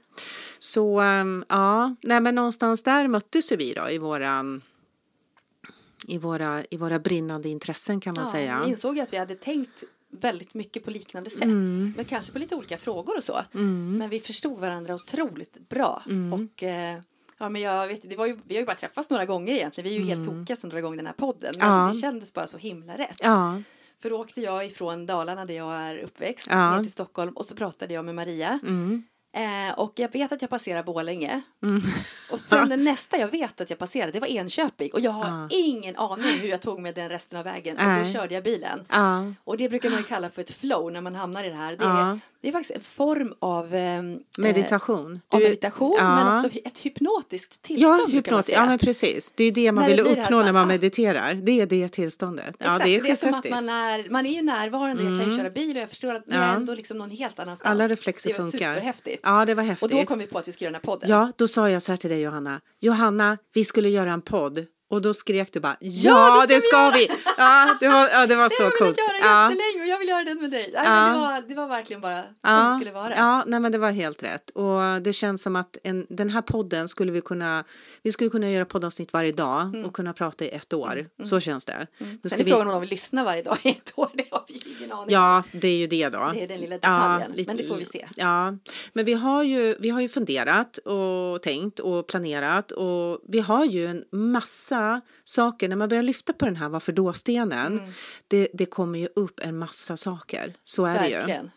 Så 0.60 1.00
ehm, 1.00 1.46
ja, 1.50 1.96
nej 2.02 2.22
men 2.22 2.36
någonstans 2.36 2.84
där 2.84 3.08
möttes 3.08 3.52
ju 3.52 3.56
vi 3.56 3.74
då 3.74 3.90
i 3.90 3.98
våran 3.98 4.62
i 6.08 6.18
våra, 6.18 6.64
i 6.70 6.78
våra 6.78 7.00
brinnande 7.00 7.50
intressen 7.50 8.00
kan 8.00 8.14
man 8.18 8.26
Ja, 8.26 8.32
säga. 8.32 8.62
Vi 8.64 8.70
insåg 8.70 8.96
ju 8.96 9.02
att 9.02 9.14
vi 9.14 9.18
hade 9.18 9.36
tänkt 9.36 9.84
väldigt 10.10 10.54
mycket 10.54 10.84
på 10.86 10.92
liknande 10.92 11.30
sätt. 11.30 11.44
Mm. 11.44 11.94
Men 11.96 12.06
kanske 12.06 12.32
på 12.32 12.40
lite 12.40 12.56
olika 12.56 12.78
frågor 12.78 13.18
och 13.18 13.24
så. 13.24 13.42
Mm. 13.54 13.98
Men 13.98 14.10
vi 14.10 14.20
förstod 14.20 14.60
varandra 14.60 14.96
otroligt 14.96 15.70
bra. 15.70 16.04
Och 16.34 16.64
eh, 16.64 17.00
ja, 17.42 17.50
men 17.50 17.62
jag 17.62 17.88
vet, 17.88 18.10
det 18.10 18.16
var 18.16 18.26
ju, 18.26 18.38
vi 18.46 18.56
har 18.56 18.60
ju 18.60 18.66
bara 18.66 18.76
träffats 18.76 19.10
några 19.10 19.26
gånger 19.26 19.54
egentligen. 19.54 19.90
Vi 19.90 19.96
är 19.96 20.00
ju 20.00 20.06
helt 20.06 20.28
tokiga 20.30 20.56
som 20.56 20.70
drar 20.70 20.78
igång 20.78 20.98
den 20.98 21.06
här 21.06 21.14
podden. 21.14 21.54
Men 21.60 21.68
Mm. 21.68 21.80
Ja. 21.88 21.92
det 21.94 22.00
kändes 22.00 22.34
bara 22.34 22.48
så 22.48 22.58
himla 22.58 22.98
rätt. 22.98 23.20
Ja, 23.24 23.62
För 24.02 24.10
då 24.10 24.20
åkte 24.22 24.42
jag 24.42 24.66
ifrån 24.66 25.06
Dalarna 25.06 25.46
där 25.46 25.54
jag 25.54 25.74
är 25.74 25.98
uppväxt 25.98 26.48
Ja. 26.50 26.76
ner 26.78 26.84
till 26.84 26.92
Stockholm 26.92 27.32
och 27.38 27.46
så 27.46 27.56
pratade 27.56 27.94
jag 27.94 28.06
med 28.06 28.16
Maria. 28.16 28.60
mm, 28.64 29.04
Eh, 29.34 29.80
och 29.80 29.94
jag 29.96 30.12
vet 30.14 30.32
att 30.32 30.42
jag 30.42 30.50
passerar 30.50 30.84
Borlänge. 30.84 31.42
Mm. 31.64 31.82
Och 32.32 32.40
sen 32.40 32.70
den 32.70 32.84
nästa 32.92 33.18
jag 33.18 33.28
vet 33.28 33.62
att 33.62 33.70
jag 33.70 33.80
passerade, 33.80 34.12
det 34.12 34.20
var 34.20 34.28
Enköping. 34.28 34.90
Och 34.94 35.00
jag 35.00 35.12
har 35.12 35.26
Ja. 35.42 35.48
ingen 35.52 35.96
aning 35.98 36.40
hur 36.42 36.48
jag 36.50 36.62
tog 36.62 36.80
med 36.82 36.96
den 36.96 37.10
resten 37.10 37.38
av 37.40 37.46
vägen. 37.46 37.78
Och 37.78 38.06
då 38.06 38.12
körde 38.14 38.34
jag 38.34 38.44
bilen. 38.44 38.86
Ja, 38.90 39.34
Och 39.44 39.58
det 39.58 39.70
brukar 39.70 39.90
man 39.90 39.98
ju 40.00 40.04
kalla 40.04 40.30
för 40.30 40.42
ett 40.42 40.52
flow 40.52 40.92
när 40.92 41.02
man 41.02 41.16
hamnar 41.16 41.44
i 41.44 41.50
det 41.50 41.56
här. 41.56 41.76
Det, 41.76 41.86
är, 41.86 42.20
det 42.42 42.48
är 42.48 42.52
faktiskt 42.52 42.72
en 42.76 42.82
form 42.82 43.34
av, 43.40 43.74
ehm, 43.76 44.20
meditation. 44.38 45.14
eh, 45.14 45.36
av 45.36 45.40
Du- 45.40 45.46
meditation 45.46 45.96
ja. 46.00 46.16
men 46.16 46.46
också 46.46 46.60
ett 46.66 46.78
hypnotiskt 46.80 47.62
tillstånd. 47.62 48.00
Ja, 48.14 48.22
man 48.32 48.44
säga. 48.44 48.58
Ja, 48.58 48.66
men 48.66 48.80
precis. 48.80 49.32
Det 49.32 49.44
är 49.44 49.46
ju 49.46 49.52
det 49.52 49.72
man 49.72 49.82
När 49.84 49.90
vill 49.92 50.00
uppnå 50.00 50.22
att 50.22 50.30
när 50.30 50.42
man- 50.44 50.54
man 50.54 50.68
mediterar. 50.68 51.34
Det 51.34 51.62
är 51.62 51.66
det 51.66 51.90
tillståndet. 51.90 52.56
Ja, 52.60 52.66
Exakt, 52.66 52.84
det 52.86 52.96
är 52.96 53.04
det 53.04 53.10
är 53.10 53.16
som 53.16 53.34
att 53.34 53.50
man 53.50 53.70
är, 53.70 54.10
man 54.10 54.26
är 54.26 54.32
ju 54.32 54.42
närvarande, 54.42 55.04
jag 55.04 55.10
kan 55.12 55.18
ju 55.18 55.24
Mm. 55.24 55.38
köra 55.38 55.50
bil 55.50 55.76
och 55.76 55.82
jag 55.82 55.90
förstår 55.90 56.14
att 56.14 56.28
man 56.28 56.38
Ja. 56.38 56.44
är 56.44 56.56
ändå 56.56 56.74
liksom 56.74 56.98
någon 56.98 57.12
helt 57.12 57.40
annanstans. 57.40 57.72
Alla 57.72 57.88
reflexer 57.88 58.30
det 58.30 58.34
var 58.40 58.52
funkar. 58.52 58.74
superhäftigt. 58.74 59.20
Ja, 59.24 59.46
det 59.46 59.54
var 59.56 59.64
och 59.64 59.68
häftigt. 59.70 59.92
då 59.92 60.04
kom 60.06 60.20
vi 60.20 60.28
på 60.28 60.38
att 60.38 60.48
vi 60.48 60.52
skulle 60.52 60.66
göra 60.66 60.72
den 60.72 60.82
här 60.88 60.94
podden. 60.96 61.10
Ja, 61.10 61.32
då 61.38 61.48
sa 61.48 61.70
jag 61.70 61.82
så 61.82 61.92
här 61.92 61.98
till 61.98 62.10
dig 62.10 62.22
Johanna. 62.22 62.62
Johanna, 62.80 63.38
vi 63.54 63.64
skulle 63.64 63.90
göra 63.90 64.12
en 64.12 64.22
podd. 64.22 64.66
Och 64.92 65.02
då 65.02 65.14
skrek 65.14 65.54
du 65.54 65.60
bara 65.60 65.78
ja, 65.80 65.90
Ja, 66.40 66.46
det 66.48 66.56
det 66.56 66.62
ska 66.62 66.70
ska 66.78 66.90
vi 67.00 67.08
vi! 67.08 67.14
Ja, 67.38 67.76
det 67.80 67.88
var, 67.90 68.10
ja, 68.10 68.28
det 68.28 68.36
var 68.36 68.44
det 68.44 68.50
så 68.50 68.64
har 68.64 68.70
jag 68.72 68.78
coolt. 68.80 68.98
velat 68.98 69.22
göra 69.22 69.32
Ja. 69.32 69.52
jättelänge 69.52 69.82
och 69.84 69.88
jag 69.88 70.00
vill 70.00 70.08
göra 70.10 70.24
den 70.24 70.42
med 70.42 70.52
dig. 70.52 70.70
Nej, 70.74 70.84
Ja. 70.86 71.06
det, 71.14 71.20
var, 71.20 71.42
det 71.48 71.56
var 71.56 71.68
verkligen 71.68 72.02
bara 72.02 72.16
som 72.18 72.26
det 72.42 72.50
Ja, 72.50 72.76
skulle 72.80 72.92
vara. 72.92 73.16
ja 73.16 73.44
nej, 73.48 73.60
men 73.60 73.72
det 73.72 73.78
var 73.78 73.92
helt 73.92 74.24
rätt. 74.24 74.50
Och 74.50 75.02
det 75.02 75.14
känns 75.14 75.42
som 75.42 75.56
att 75.56 75.78
en, 75.84 76.06
den 76.10 76.30
här 76.30 76.42
podden 76.42 76.88
skulle 76.88 77.12
vi 77.12 77.22
kunna, 77.22 77.64
vi 78.04 78.12
skulle 78.12 78.30
kunna 78.30 78.50
göra 78.52 78.66
poddavsnitt 78.66 79.14
varje 79.14 79.32
dag 79.32 79.84
och 79.86 79.94
kunna 79.94 80.14
prata 80.14 80.46
i 80.46 80.50
ett 80.50 80.74
år. 80.74 81.06
Så 81.24 81.40
känns 81.40 81.66
det. 81.66 81.88
Mm. 82.00 82.20
Sen 82.22 82.30
ska 82.30 82.40
är 82.40 82.44
vi, 82.44 82.52
frågan 82.52 82.68
om 82.68 82.74
de 82.74 82.82
vill 82.82 82.90
lyssna 82.90 83.24
varje 83.24 83.44
dag 83.44 83.58
i 83.64 83.70
ett 83.70 83.94
år. 83.96 84.10
Det 84.14 84.26
har 84.32 84.44
vi 84.48 84.60
ingen 84.80 84.92
aning 84.92 85.06
ja, 85.14 85.44
det 85.52 85.68
är 85.68 85.78
ju 85.78 85.88
det 85.88 86.10
då. 86.10 86.32
Det 86.34 86.44
är 86.44 86.48
den 86.48 86.60
lilla 86.60 86.76
detaljen. 86.76 87.32
lite- 87.32 87.50
men 87.50 87.58
det 87.58 87.64
får 87.68 87.76
vi 87.76 87.86
se. 87.86 88.08
Ja, 88.16 88.54
men 88.94 89.06
vi 89.06 89.14
har 89.14 89.44
ju, 89.44 89.76
vi 89.80 89.90
har 89.90 90.02
ju 90.02 90.10
funderat 90.10 90.78
och 90.78 91.42
tänkt 91.42 91.80
och 91.80 92.08
planerat 92.08 92.72
och 92.72 93.20
vi 93.28 93.40
har 93.40 93.66
ju 93.66 93.88
en 93.88 94.04
massa 94.12 94.81
saker. 95.24 95.70
När 95.70 95.76
man 95.76 95.90
börjar 95.90 96.04
lyfta 96.04 96.34
på 96.34 96.46
den 96.46 96.56
här 96.56 96.70
varför 96.70 96.92
då-stenen, 96.92 97.78
Mm. 97.80 97.90
det, 98.28 98.48
det 98.54 98.66
kommer 98.66 99.00
ju 99.00 99.08
upp 99.16 99.40
en 99.40 99.58
massa 99.58 99.98
saker. 99.98 100.54
Så 100.64 100.86
är 100.86 101.00
det 101.02 101.08
ju. 101.10 101.16
Verkligen. 101.16 101.52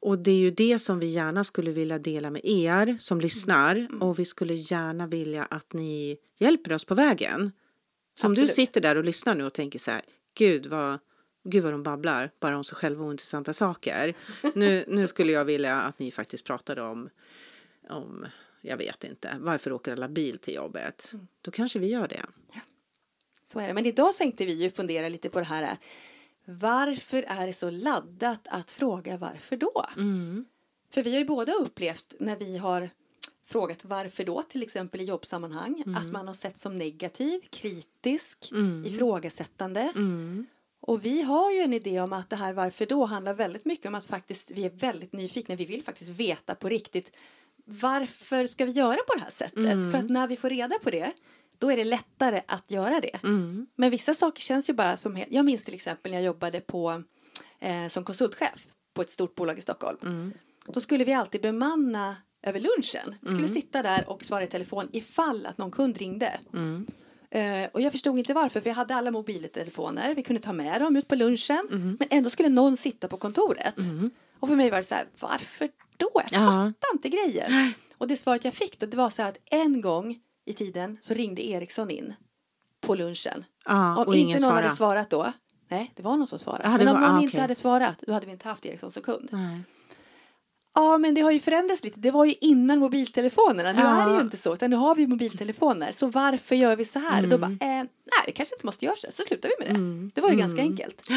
Och 0.00 0.18
det 0.18 0.30
är 0.30 0.36
ju 0.38 0.50
det 0.50 0.78
som 0.78 0.98
vi 0.98 1.06
gärna 1.06 1.44
skulle 1.44 1.70
vilja 1.70 1.98
dela 1.98 2.30
med 2.30 2.40
er 2.44 2.96
som 3.00 3.20
lyssnar 3.20 3.76
Mm. 3.76 4.02
och 4.02 4.18
vi 4.18 4.24
skulle 4.24 4.54
gärna 4.54 5.06
vilja 5.06 5.44
att 5.50 5.72
ni 5.72 6.16
hjälper 6.38 6.72
oss 6.72 6.84
på 6.84 6.94
vägen. 6.94 7.52
Så 8.14 8.26
om 8.26 8.34
du 8.34 8.48
sitter 8.48 8.80
där 8.80 8.96
och 8.96 9.04
lyssnar 9.04 9.34
nu 9.34 9.44
och 9.44 9.52
tänker 9.52 9.78
så 9.78 9.90
här, 9.90 10.02
gud 10.34 10.66
vad, 10.66 10.98
gud 11.44 11.64
vad 11.64 11.72
de 11.72 11.82
babblar 11.82 12.30
bara 12.40 12.56
om 12.56 12.64
sig 12.64 12.76
själva 12.76 13.04
och 13.04 13.10
intressanta 13.10 13.52
saker. 13.52 14.14
Nu, 14.54 14.84
nu 14.88 15.06
skulle 15.06 15.32
jag 15.32 15.44
vilja 15.44 15.76
att 15.80 15.98
ni 15.98 16.10
faktiskt 16.10 16.44
pratade 16.44 16.82
om, 16.82 17.08
om, 17.90 18.26
jag 18.66 18.76
vet 18.76 19.04
inte, 19.04 19.36
varför 19.40 19.72
åker 19.72 19.92
alla 19.92 20.08
bil 20.08 20.38
till 20.38 20.54
jobbet? 20.54 21.10
Mm. 21.12 21.26
Då 21.42 21.50
kanske 21.50 21.78
vi 21.78 21.86
gör 21.86 22.08
det. 22.08 22.26
Så 23.44 23.58
är 23.58 23.68
det. 23.68 23.74
Men 23.74 23.86
idag 23.86 24.14
tänkte 24.14 24.46
vi 24.46 24.62
ju 24.62 24.70
fundera 24.70 25.08
lite 25.08 25.30
på 25.30 25.38
det 25.38 25.44
här. 25.44 25.76
Varför 26.44 27.24
är 27.28 27.46
det 27.46 27.52
så 27.52 27.70
laddat 27.70 28.40
att 28.44 28.72
fråga 28.72 29.16
varför 29.16 29.56
då? 29.56 29.86
Mm. 29.96 30.44
För 30.90 31.02
vi 31.02 31.12
har 31.12 31.18
ju 31.18 31.24
båda 31.24 31.52
upplevt 31.52 32.14
när 32.20 32.36
vi 32.36 32.56
har 32.56 32.90
frågat 33.44 33.84
varför 33.84 34.24
då, 34.24 34.42
till 34.42 34.62
exempel 34.62 35.00
i 35.00 35.04
jobbsammanhang, 35.04 35.84
att 35.96 36.12
man 36.12 36.26
har 36.26 36.34
sett 36.34 36.60
som 36.60 36.74
negativ, 36.74 37.40
kritisk, 37.50 38.48
Mm. 38.52 38.84
ifrågasättande. 38.84 39.92
Mm. 39.96 40.46
Och 40.80 41.04
vi 41.04 41.22
har 41.22 41.52
ju 41.52 41.60
en 41.60 41.72
idé 41.72 42.00
om 42.00 42.12
att 42.12 42.30
det 42.30 42.36
här 42.36 42.52
varför 42.52 42.86
då 42.86 43.04
handlar 43.04 43.34
väldigt 43.34 43.64
mycket 43.64 43.86
om 43.86 43.94
att 43.94 44.06
faktiskt 44.06 44.50
vi 44.50 44.64
är 44.64 44.70
väldigt 44.70 45.12
nyfikna. 45.12 45.54
Vi 45.54 45.64
vill 45.64 45.82
faktiskt 45.82 46.10
veta 46.10 46.54
på 46.54 46.68
riktigt 46.68 47.12
varför 47.66 48.46
ska 48.46 48.64
vi 48.64 48.72
göra 48.72 48.96
på 49.08 49.14
det 49.14 49.20
här 49.20 49.30
sättet? 49.30 49.56
Mm. 49.56 49.90
För 49.90 49.98
att 49.98 50.10
när 50.10 50.26
vi 50.26 50.36
får 50.36 50.50
reda 50.50 50.78
på 50.82 50.90
det, 50.90 51.12
då 51.58 51.70
är 51.72 51.76
det 51.76 51.84
lättare 51.84 52.42
att 52.46 52.70
göra 52.70 53.00
det. 53.00 53.20
Mm. 53.24 53.66
Men 53.76 53.90
vissa 53.90 54.14
saker 54.14 54.42
känns 54.42 54.68
ju 54.68 54.72
bara 54.72 54.96
som... 54.96 55.16
helt- 55.16 55.32
Jag 55.32 55.44
minns 55.44 55.64
till 55.64 55.74
exempel 55.74 56.12
när 56.12 56.18
jag 56.18 56.26
jobbade 56.26 56.60
på, 56.60 57.02
eh, 57.60 57.88
som 57.88 58.04
konsultchef 58.04 58.66
på 58.94 59.02
ett 59.02 59.10
stort 59.10 59.34
bolag 59.34 59.58
i 59.58 59.60
Stockholm. 59.60 59.98
Mm. 60.02 60.32
Då 60.66 60.80
skulle 60.80 61.04
vi 61.04 61.12
alltid 61.12 61.42
bemanna 61.42 62.16
över 62.42 62.60
lunchen. 62.60 63.14
Vi 63.20 63.28
skulle 63.28 63.48
sitta 63.48 63.82
där 63.82 64.08
och 64.08 64.24
svara 64.24 64.42
i 64.42 64.46
telefon 64.46 64.88
ifall 64.92 65.46
att 65.46 65.58
någon 65.58 65.70
kund 65.70 65.96
ringde. 65.96 66.40
Mm. 66.52 66.86
Eh, 67.30 67.68
och 67.72 67.80
jag 67.80 67.92
förstod 67.92 68.18
inte 68.18 68.34
varför, 68.34 68.60
för 68.60 68.70
jag 68.70 68.74
hade 68.74 68.94
alla 68.94 69.10
mobiltelefoner. 69.10 70.14
Vi 70.14 70.22
kunde 70.22 70.42
ta 70.42 70.52
med 70.52 70.80
dem 70.80 70.96
ut 70.96 71.08
på 71.08 71.14
lunchen. 71.14 71.68
Mm. 71.72 71.96
Men 72.00 72.08
ändå 72.10 72.30
skulle 72.30 72.48
någon 72.48 72.76
sitta 72.76 73.08
på 73.08 73.16
kontoret. 73.16 73.74
Och 74.40 74.48
för 74.48 74.56
mig 74.56 74.70
var 74.70 74.78
det 74.78 74.84
så 74.84 74.94
här, 74.94 75.06
varför 75.20 75.68
då? 75.96 76.10
Jag 76.14 76.42
Ja. 76.42 76.46
fattar 76.46 76.92
inte 76.94 77.08
grejer. 77.08 77.72
Och 77.98 78.08
det 78.08 78.16
svaret 78.16 78.44
jag 78.44 78.54
fick 78.54 78.78
då, 78.80 78.86
det 78.86 78.96
var 78.96 79.10
så 79.10 79.22
här 79.22 79.28
att 79.28 79.38
en 79.44 79.80
gång 79.80 80.18
i 80.44 80.52
tiden 80.52 80.98
så 81.00 81.14
ringde 81.14 81.46
Ericsson 81.46 81.90
in 81.90 82.14
på 82.80 82.94
lunchen. 82.94 83.44
Ja, 83.64 83.96
Om 83.96 84.06
och 84.06 84.16
ingen 84.16 84.36
inte 84.36 84.46
någon 84.46 84.54
hade 84.56 84.66
svarar. 84.76 84.76
svarat 84.76 85.10
då, 85.10 85.32
nej 85.68 85.92
det 85.96 86.02
var 86.02 86.16
någon 86.16 86.26
som 86.26 86.38
svarade. 86.38 86.64
Ja, 86.64 86.70
men 86.78 86.88
om 86.88 86.94
var- 86.94 87.08
någon 87.08 87.18
ah, 87.18 87.22
inte 87.22 87.40
hade 87.40 87.54
svarat, 87.54 87.98
då 88.06 88.12
hade 88.12 88.26
vi 88.26 88.32
inte 88.32 88.48
haft 88.48 88.66
Ericsson 88.66 88.92
som 88.92 89.02
kund. 89.02 89.28
Nej. 89.32 89.60
Ja, 90.78 90.98
men 90.98 91.14
det 91.14 91.20
har 91.20 91.30
ju 91.30 91.40
förändrats 91.40 91.84
lite. 91.84 92.00
Det 92.00 92.10
var 92.10 92.24
ju 92.24 92.34
innan 92.40 92.78
mobiltelefonerna. 92.78 93.72
Nu 93.72 93.78
Ja. 93.80 94.02
är 94.02 94.08
det 94.08 94.14
ju 94.14 94.20
inte 94.20 94.36
så, 94.36 94.54
utan 94.54 94.70
nu 94.70 94.76
har 94.76 94.94
vi 94.94 95.06
mobiltelefoner. 95.06 95.92
Så 95.92 96.06
varför 96.06 96.54
gör 96.56 96.76
vi 96.76 96.84
så 96.84 96.98
här? 96.98 97.22
Och 97.22 97.28
då 97.28 97.38
bara, 97.38 97.46
Mm. 97.46 97.58
eh, 97.60 97.90
nej, 98.04 98.22
vi 98.26 98.32
kanske 98.32 98.54
inte 98.54 98.66
måste 98.66 98.84
göra 98.84 98.96
så. 98.96 99.06
Så 99.12 99.22
slutar 99.22 99.48
vi 99.58 99.64
med 99.64 99.74
det. 99.74 99.78
Mm. 99.80 100.10
Det 100.14 100.20
var 100.20 100.28
ju 100.28 100.34
Mm. 100.34 100.46
ganska 100.46 100.62
enkelt. 100.62 101.08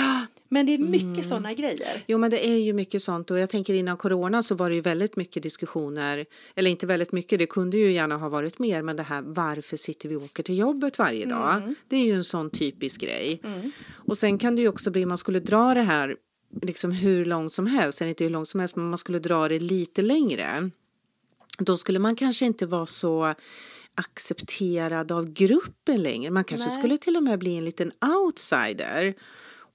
Men 0.49 0.65
det 0.65 0.73
är 0.73 0.77
mycket 0.77 1.25
sådana 1.27 1.53
grejer. 1.53 2.03
Jo 2.07 2.17
men 2.17 2.31
det 2.31 2.47
är 2.47 2.57
ju 2.57 2.73
mycket 2.73 3.01
sånt 3.01 3.31
och 3.31 3.39
jag 3.39 3.49
tänker 3.49 3.73
innan 3.73 3.97
corona 3.97 4.43
så 4.43 4.55
var 4.55 4.69
det 4.69 4.75
ju 4.75 4.81
väldigt 4.81 5.15
mycket 5.15 5.43
diskussioner 5.43 6.25
eller 6.55 6.71
inte 6.71 6.85
väldigt 6.87 7.11
mycket, 7.11 7.39
det 7.39 7.45
kunde 7.45 7.77
ju 7.77 7.91
gärna 7.91 8.17
ha 8.17 8.29
varit 8.29 8.59
mer 8.59 8.81
men 8.81 8.95
det 8.95 9.03
här 9.03 9.21
varför 9.25 9.77
sitter 9.77 10.09
vi 10.09 10.15
och 10.15 10.23
åker 10.23 10.43
till 10.43 10.57
jobbet 10.57 10.99
varje 10.99 11.25
dag? 11.25 11.73
Det 11.87 11.95
är 11.95 12.03
ju 12.05 12.13
en 12.15 12.23
sån 12.23 12.49
typisk 12.49 13.01
grej. 13.01 13.41
Mm. 13.43 13.71
Och 14.07 14.17
sen 14.17 14.37
kan 14.37 14.55
det 14.55 14.61
ju 14.61 14.67
också 14.67 14.91
bli, 14.91 15.05
man 15.05 15.17
skulle 15.17 15.39
dra 15.39 15.73
det 15.73 15.81
här 15.81 16.15
liksom 16.61 16.91
hur 16.91 17.25
långt 17.25 17.53
som 17.53 17.67
helst, 17.67 18.01
eller 18.01 18.09
inte 18.09 18.23
hur 18.23 18.31
långt 18.31 18.47
som 18.47 18.59
helst, 18.59 18.75
men 18.75 18.89
man 18.89 18.97
skulle 18.97 19.19
dra 19.19 19.47
det 19.47 19.59
lite 19.59 20.01
längre. 20.01 20.69
Då 21.57 21.77
skulle 21.77 21.99
man 21.99 22.15
kanske 22.15 22.45
inte 22.45 22.65
vara 22.65 22.85
så 22.85 23.35
accepterad 23.95 25.11
av 25.11 25.33
gruppen 25.33 26.03
längre. 26.03 26.31
Man 26.31 26.43
kanske 26.43 26.67
Nej. 26.67 26.77
skulle 26.77 26.97
till 26.97 27.17
och 27.17 27.23
med 27.23 27.39
bli 27.39 27.57
en 27.57 27.65
liten 27.65 27.91
outsider. 28.01 29.13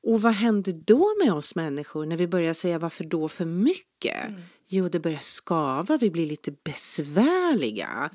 Och 0.02 0.22
vad 0.22 0.32
händer 0.32 0.72
då 0.84 1.14
med 1.24 1.34
oss 1.34 1.54
människor 1.54 2.06
när 2.06 2.16
vi 2.16 2.26
börjar 2.26 2.54
säga 2.54 2.78
varför 2.78 3.04
då 3.04 3.28
för 3.28 3.44
mycket? 3.44 4.30
Jo, 4.66 4.88
det 4.88 5.00
börjar 5.00 5.18
skava, 5.18 5.96
vi 5.96 6.10
blir 6.10 6.26
lite 6.26 6.54
besvärliga. 6.64 8.10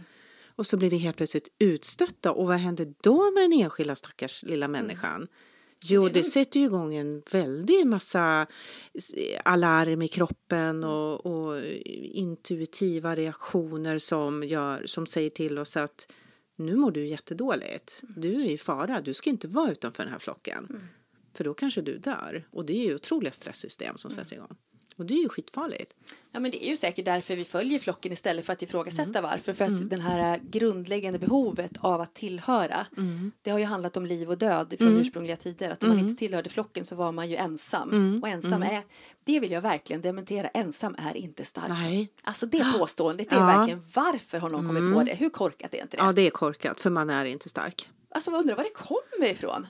Och 0.56 0.68
så 0.68 0.78
blir 0.78 0.89
vi 0.89 0.98
helt 0.98 1.18
plötsligt 1.18 1.50
utstötta. 1.60 2.32
Och 2.32 2.48
vad 2.48 2.58
händer 2.58 2.94
då 3.01 3.32
med 3.32 3.44
den 3.44 3.54
enskilda 3.54 3.96
stackars 3.96 4.44
lilla 4.44 4.68
människan? 4.68 5.28
Jo, 5.81 6.09
det 6.09 6.24
sätter 6.24 6.59
ju 6.59 6.65
igång 6.65 6.95
en 6.95 7.24
väldig 7.31 7.88
massa 7.88 8.48
alarm 9.43 10.01
i 10.01 10.07
kroppen 10.07 10.83
och, 10.83 11.25
och 11.25 11.63
intuitiva 12.03 13.15
reaktioner 13.15 13.98
som, 13.98 14.43
gör, 14.43 14.86
som 14.86 15.05
säger 15.05 15.29
till 15.29 15.57
oss 15.57 15.77
att 15.77 16.12
nu 16.55 16.75
mår 16.75 16.91
du 16.91 17.07
jättedåligt. 17.07 18.01
Du 18.17 18.41
är 18.41 18.50
i 18.50 18.57
fara, 18.57 19.01
du 19.01 19.13
ska 19.13 19.29
inte 19.29 19.48
vara 19.48 19.71
utanför 19.71 20.03
den 20.03 20.12
här 20.12 20.19
flocken. 20.19 20.89
För 21.33 21.43
då 21.43 21.53
kanske 21.53 21.81
du 21.81 21.98
dör. 21.98 22.48
Och 22.51 22.65
det 22.65 22.74
är 22.74 22.86
ju 22.86 22.95
otroliga 22.95 23.31
stresssystem 23.31 23.98
som 23.98 24.12
sätter 24.12 24.36
igång. 24.36 24.55
Och 25.00 25.06
det 25.06 25.13
är 25.13 25.24
ju 25.24 25.29
skitfarligt. 25.29 25.94
Ja, 26.32 26.39
men 26.39 26.51
det 26.51 26.65
är 26.65 26.70
ju 26.70 26.77
säkert 26.77 27.06
därför 27.06 27.36
vi 27.36 27.46
följer 27.46 27.79
flocken 27.79 28.12
istället 28.13 28.46
för 28.46 28.53
att 28.53 28.62
ifrågasätta 28.62 29.20
Mm. 29.20 29.24
varför. 29.24 29.53
För 29.53 29.65
att 29.65 29.89
den 29.89 30.01
här 30.01 30.39
grundläggande 30.51 31.20
behovet 31.20 31.72
av 31.79 32.01
att 32.01 32.13
tillhöra. 32.15 32.86
Mm. 32.98 33.32
Det 33.41 33.51
har 33.51 33.60
ju 33.60 33.65
handlat 33.65 33.98
om 33.98 34.06
liv 34.06 34.29
och 34.29 34.38
död 34.38 34.75
från 34.77 34.98
ursprungliga 34.98 35.36
tider. 35.36 35.70
Att 35.70 35.84
om 35.84 35.89
man 35.89 36.00
inte 36.00 36.20
tillhörde 36.20 36.50
flocken 36.50 36.86
så 36.86 36.96
var 36.96 37.12
man 37.12 37.29
ju 37.29 37.36
ensam. 37.36 37.89
Mm. 37.89 38.24
Och 38.24 38.29
ensam 38.29 38.63
är, 38.63 38.84
det 39.24 39.39
vill 39.39 39.51
jag 39.51 39.62
verkligen 39.62 40.01
dementera, 40.01 40.48
ensam 40.48 40.96
är 40.98 41.18
inte 41.18 41.46
stark. 41.46 41.70
Nej. 41.70 42.10
Alltså 42.24 42.46
det 42.46 42.74
påståendet, 42.79 43.29
det 43.29 43.36
är 43.36 43.39
Ja. 43.39 43.46
verkligen 43.46 43.84
varför 43.96 44.38
har 44.39 44.50
någon 44.50 44.65
kommit 44.68 44.94
på 44.96 45.03
det? 45.03 45.13
Hur 45.15 45.29
korkat 45.29 45.74
är 45.74 45.82
inte 45.82 45.98
det? 45.98 46.03
Ja, 46.03 46.12
det 46.12 46.22
är 46.22 46.29
korkat 46.29 46.79
för 46.82 46.89
man 46.89 47.10
är 47.10 47.25
inte 47.25 47.50
stark. 47.50 47.89
Alltså 48.15 48.32
jag 48.32 48.39
undrar 48.39 48.56
var 48.56 48.63
det 48.63 48.70
kommer 48.70 49.32
ifrån. 49.32 49.68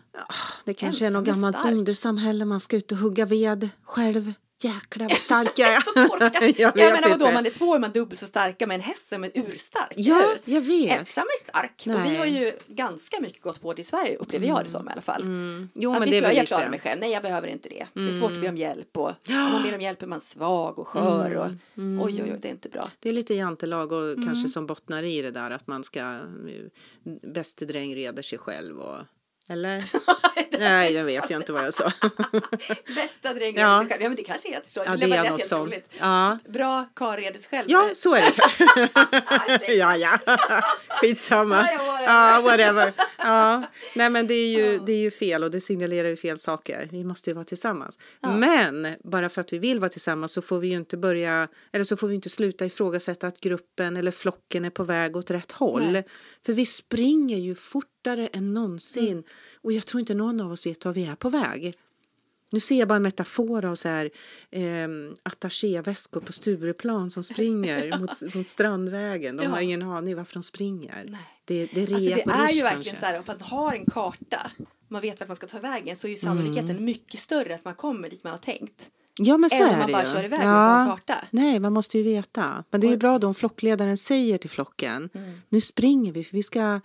Det 0.65 0.73
kanske 0.73 1.05
är 1.05 1.07
Ensam 1.07 1.21
något 1.23 1.27
är 1.29 1.33
gammalt 1.33 1.55
stark. 1.59 1.73
bondesamhälle. 1.73 2.45
Man 2.45 2.59
ska 2.59 2.77
ut 2.77 2.91
och 2.91 2.97
hugga 2.97 3.25
ved 3.25 3.69
själv. 3.83 4.33
Jäklar 4.61 5.09
vad 5.09 5.17
stark 5.17 5.51
jag 5.59 5.69
är. 5.73 5.79
Så 5.81 5.91
jag 6.61 6.77
jag 6.77 6.93
menar 6.93 7.09
vadå, 7.09 7.31
man 7.31 7.45
är 7.45 7.49
två 7.49 7.75
är 7.75 7.79
man 7.79 7.91
dubbelt 7.91 8.19
så 8.19 8.25
starka 8.27 8.67
men 8.67 8.75
en 8.75 8.81
häst 8.81 9.07
som 9.09 9.23
är 9.23 9.31
urstark. 9.33 9.93
Ja, 9.95 10.15
hur? 10.45 10.53
jag 10.53 10.61
vet. 10.61 10.99
Ensam 10.99 11.23
är 11.23 11.43
stark. 11.49 11.83
Och 11.85 12.05
vi 12.05 12.09
Nej. 12.09 12.15
har 12.17 12.25
ju 12.25 12.53
ganska 12.67 13.19
mycket 13.21 13.41
gått 13.41 13.61
på 13.61 13.73
det 13.73 13.81
i 13.81 13.85
Sverige 13.85 14.17
upplever 14.17 14.47
jag 14.47 14.63
det 14.65 14.69
som 14.69 14.87
i 14.89 14.91
alla 14.91 15.01
fall. 15.01 15.21
Mm. 15.21 15.69
Jo, 15.73 15.93
att 15.93 15.99
men 15.99 16.09
det 16.09 16.21
väl 16.21 16.35
jag 16.37 16.47
klarar 16.47 16.69
mig 16.69 16.79
själv, 16.79 16.99
nej 17.01 17.11
jag 17.11 17.23
behöver 17.23 17.47
inte 17.47 17.69
det. 17.69 17.87
Det 17.93 18.07
är 18.07 18.11
svårt 18.19 18.31
att 18.31 18.41
be 18.41 18.49
om 18.49 18.57
hjälp 18.57 18.97
och 18.97 19.07
om 19.29 19.35
man 19.51 19.63
ber 19.63 19.75
om 19.75 19.81
hjälp 19.81 20.01
är 20.03 20.07
man 20.07 20.21
svag 20.21 20.79
och 20.79 20.87
skör 20.87 21.35
och 21.35 21.49
Mm. 21.77 22.01
oj 22.01 22.23
oj 22.23 22.31
oj 22.33 22.39
det 22.41 22.47
är 22.47 22.51
inte 22.51 22.69
bra. 22.69 22.89
Det 22.99 23.09
är 23.09 23.13
lite 23.13 23.33
jantelag 23.33 23.91
och 23.91 24.15
kanske 24.15 24.31
Mm. 24.31 24.49
som 24.49 24.65
bottnar 24.65 25.03
i 25.03 25.21
det 25.21 25.31
där 25.31 25.51
att 25.51 25.67
man 25.67 25.83
ska 25.83 25.99
eh, 25.99 26.19
bäste 27.33 27.65
dräng 27.65 27.95
reder 27.95 28.21
sig 28.23 28.37
själv 28.37 28.79
och 28.79 28.97
Eller? 29.49 29.83
Nej, 30.59 30.93
jag 30.93 31.03
vet 31.03 31.29
jag 31.29 31.39
inte 31.39 31.53
vad 31.53 31.65
jag 31.65 31.73
sa. 31.73 31.91
Bästa 32.95 33.33
drängen 33.33 33.61
Ja. 33.61 33.67
ja. 33.67 33.79
sig 33.79 33.89
själv. 33.89 34.01
Ja 34.01 34.09
men 34.09 34.15
det 34.15 34.23
kanske 34.23 34.49
heter 34.49 34.69
så. 34.69 34.83
Ja, 34.85 34.95
Det 34.95 35.15
är 35.15 35.29
något 35.29 35.45
sånt. 35.45 35.67
roligt. 35.67 35.89
Ja, 35.99 36.37
Bra 36.47 36.85
karl 36.93 37.15
reder 37.19 37.39
sig 37.39 37.49
själv. 37.49 37.65
ja 37.71 37.89
så 37.93 38.15
är 38.15 38.21
det 38.21 38.31
kanske. 38.31 38.67
Ja, 39.73 39.95
ja. 39.95 40.17
Skitsamma. 40.87 41.69
Ja, 41.77 41.88
ja, 42.05 42.41
whatever. 42.43 42.93
Ja. 43.17 43.61
Ja. 43.61 43.63
Nej, 43.95 44.09
men 44.09 44.27
det 44.27 44.33
är, 44.33 44.57
ju, 44.57 44.79
det 44.85 44.91
är 44.91 44.97
ju 44.97 45.11
fel 45.11 45.43
och 45.43 45.51
det 45.51 45.61
signalerar 45.61 46.09
ju 46.09 46.15
fel 46.15 46.39
saker. 46.39 46.89
Vi 46.91 47.03
måste 47.03 47.29
ju 47.29 47.33
vara 47.33 47.43
tillsammans. 47.43 47.97
Men 48.21 48.95
bara 49.03 49.29
för 49.29 49.41
att 49.41 49.53
vi 49.53 49.59
vill 49.59 49.79
vara 49.79 49.89
tillsammans 49.89 50.31
så 50.31 50.41
får 50.41 50.59
vi 50.59 50.67
ju 50.67 50.75
inte 50.75 50.97
börja, 50.97 51.47
eller 51.71 51.83
så 51.83 51.97
får 51.97 52.07
vi 52.07 52.15
inte 52.15 52.29
sluta 52.29 52.65
ifrågasätta 52.65 53.27
att 53.27 53.39
gruppen 53.39 53.97
eller 53.97 54.11
flocken 54.11 54.65
är 54.65 54.69
på 54.69 54.83
väg 54.83 55.15
åt 55.15 55.31
rätt 55.31 55.51
håll. 55.51 55.91
Nej. 55.91 56.07
För 56.45 56.53
vi 56.53 56.65
springer 56.65 57.37
ju 57.37 57.55
fortare 57.55 58.27
än 58.27 58.53
någonsin 58.53 59.23
och 59.61 59.73
jag 59.73 59.85
tror 59.85 59.99
inte 59.99 60.13
någon 60.13 60.41
av 60.41 60.51
oss 60.51 60.65
vet 60.65 60.85
var 60.85 60.93
vi 60.93 61.05
är 61.05 61.15
på 61.15 61.29
väg. 61.29 61.75
Nu 62.51 62.59
ser 62.59 62.79
jag 62.79 62.87
bara 62.87 62.95
en 62.95 63.01
metafor 63.03 63.65
av 63.65 63.75
så 63.75 63.87
här 63.89 64.09
eh, 64.51 64.87
attachéväskor 65.23 66.21
på 66.21 66.33
Stureplan 66.33 67.09
som 67.09 67.23
springer 67.23 67.97
mot, 67.99 68.35
mot 68.35 68.47
Strandvägen. 68.47 69.37
De 69.37 69.43
Ja. 69.43 69.49
har 69.49 69.59
ingen 69.61 69.81
aning 69.81 70.15
varför 70.15 70.33
de 70.33 70.43
springer. 70.43 71.03
Nej. 71.07 71.19
Det, 71.45 71.65
det 71.73 71.81
är 71.81 71.93
Alltså 71.93 71.99
det 71.99 72.11
är 72.11 72.49
ju 72.51 72.61
verkligen 72.61 72.71
kanske. 72.83 72.95
så 72.99 73.05
här, 73.05 73.17
om 73.17 73.23
man 73.27 73.37
har 73.41 73.73
en 73.73 73.85
karta, 73.85 74.51
man 74.87 75.01
vet 75.01 75.19
vart 75.19 75.27
man 75.29 75.35
ska 75.35 75.47
ta 75.47 75.59
vägen, 75.59 75.95
så 75.95 76.07
är 76.07 76.11
ju 76.11 76.17
sannolikheten 76.17 76.69
Mm. 76.69 76.85
mycket 76.85 77.19
större 77.19 77.55
att 77.55 77.65
man 77.65 77.75
kommer 77.75 78.09
dit 78.09 78.23
man 78.23 78.31
har 78.31 78.37
tänkt. 78.39 78.89
Ja 79.21 79.37
men 79.37 79.49
så 79.49 79.55
än 79.63 79.69
är 79.69 79.77
man 79.77 79.87
det 79.87 79.93
bara 79.93 80.05
ju. 80.05 80.11
kör 80.11 80.23
iväg 80.23 80.39
ja. 80.43 80.45
utan 80.83 80.87
karta. 80.97 81.15
Nej, 81.31 81.59
man 81.59 81.73
måste 81.73 81.97
ju 81.97 82.03
veta. 82.03 82.63
Men 82.71 82.81
det 82.81 82.87
är 82.87 82.91
ju 82.91 82.97
bra 82.97 83.19
då 83.19 83.27
om 83.27 83.35
flockledaren 83.35 83.97
säger 83.97 84.37
till 84.37 84.49
flocken, 84.49 85.09
nu 85.49 85.61
springer 85.61 86.11
vi 86.11 86.23
för 86.23 86.35
vi 86.37 86.43
ska 86.43 86.79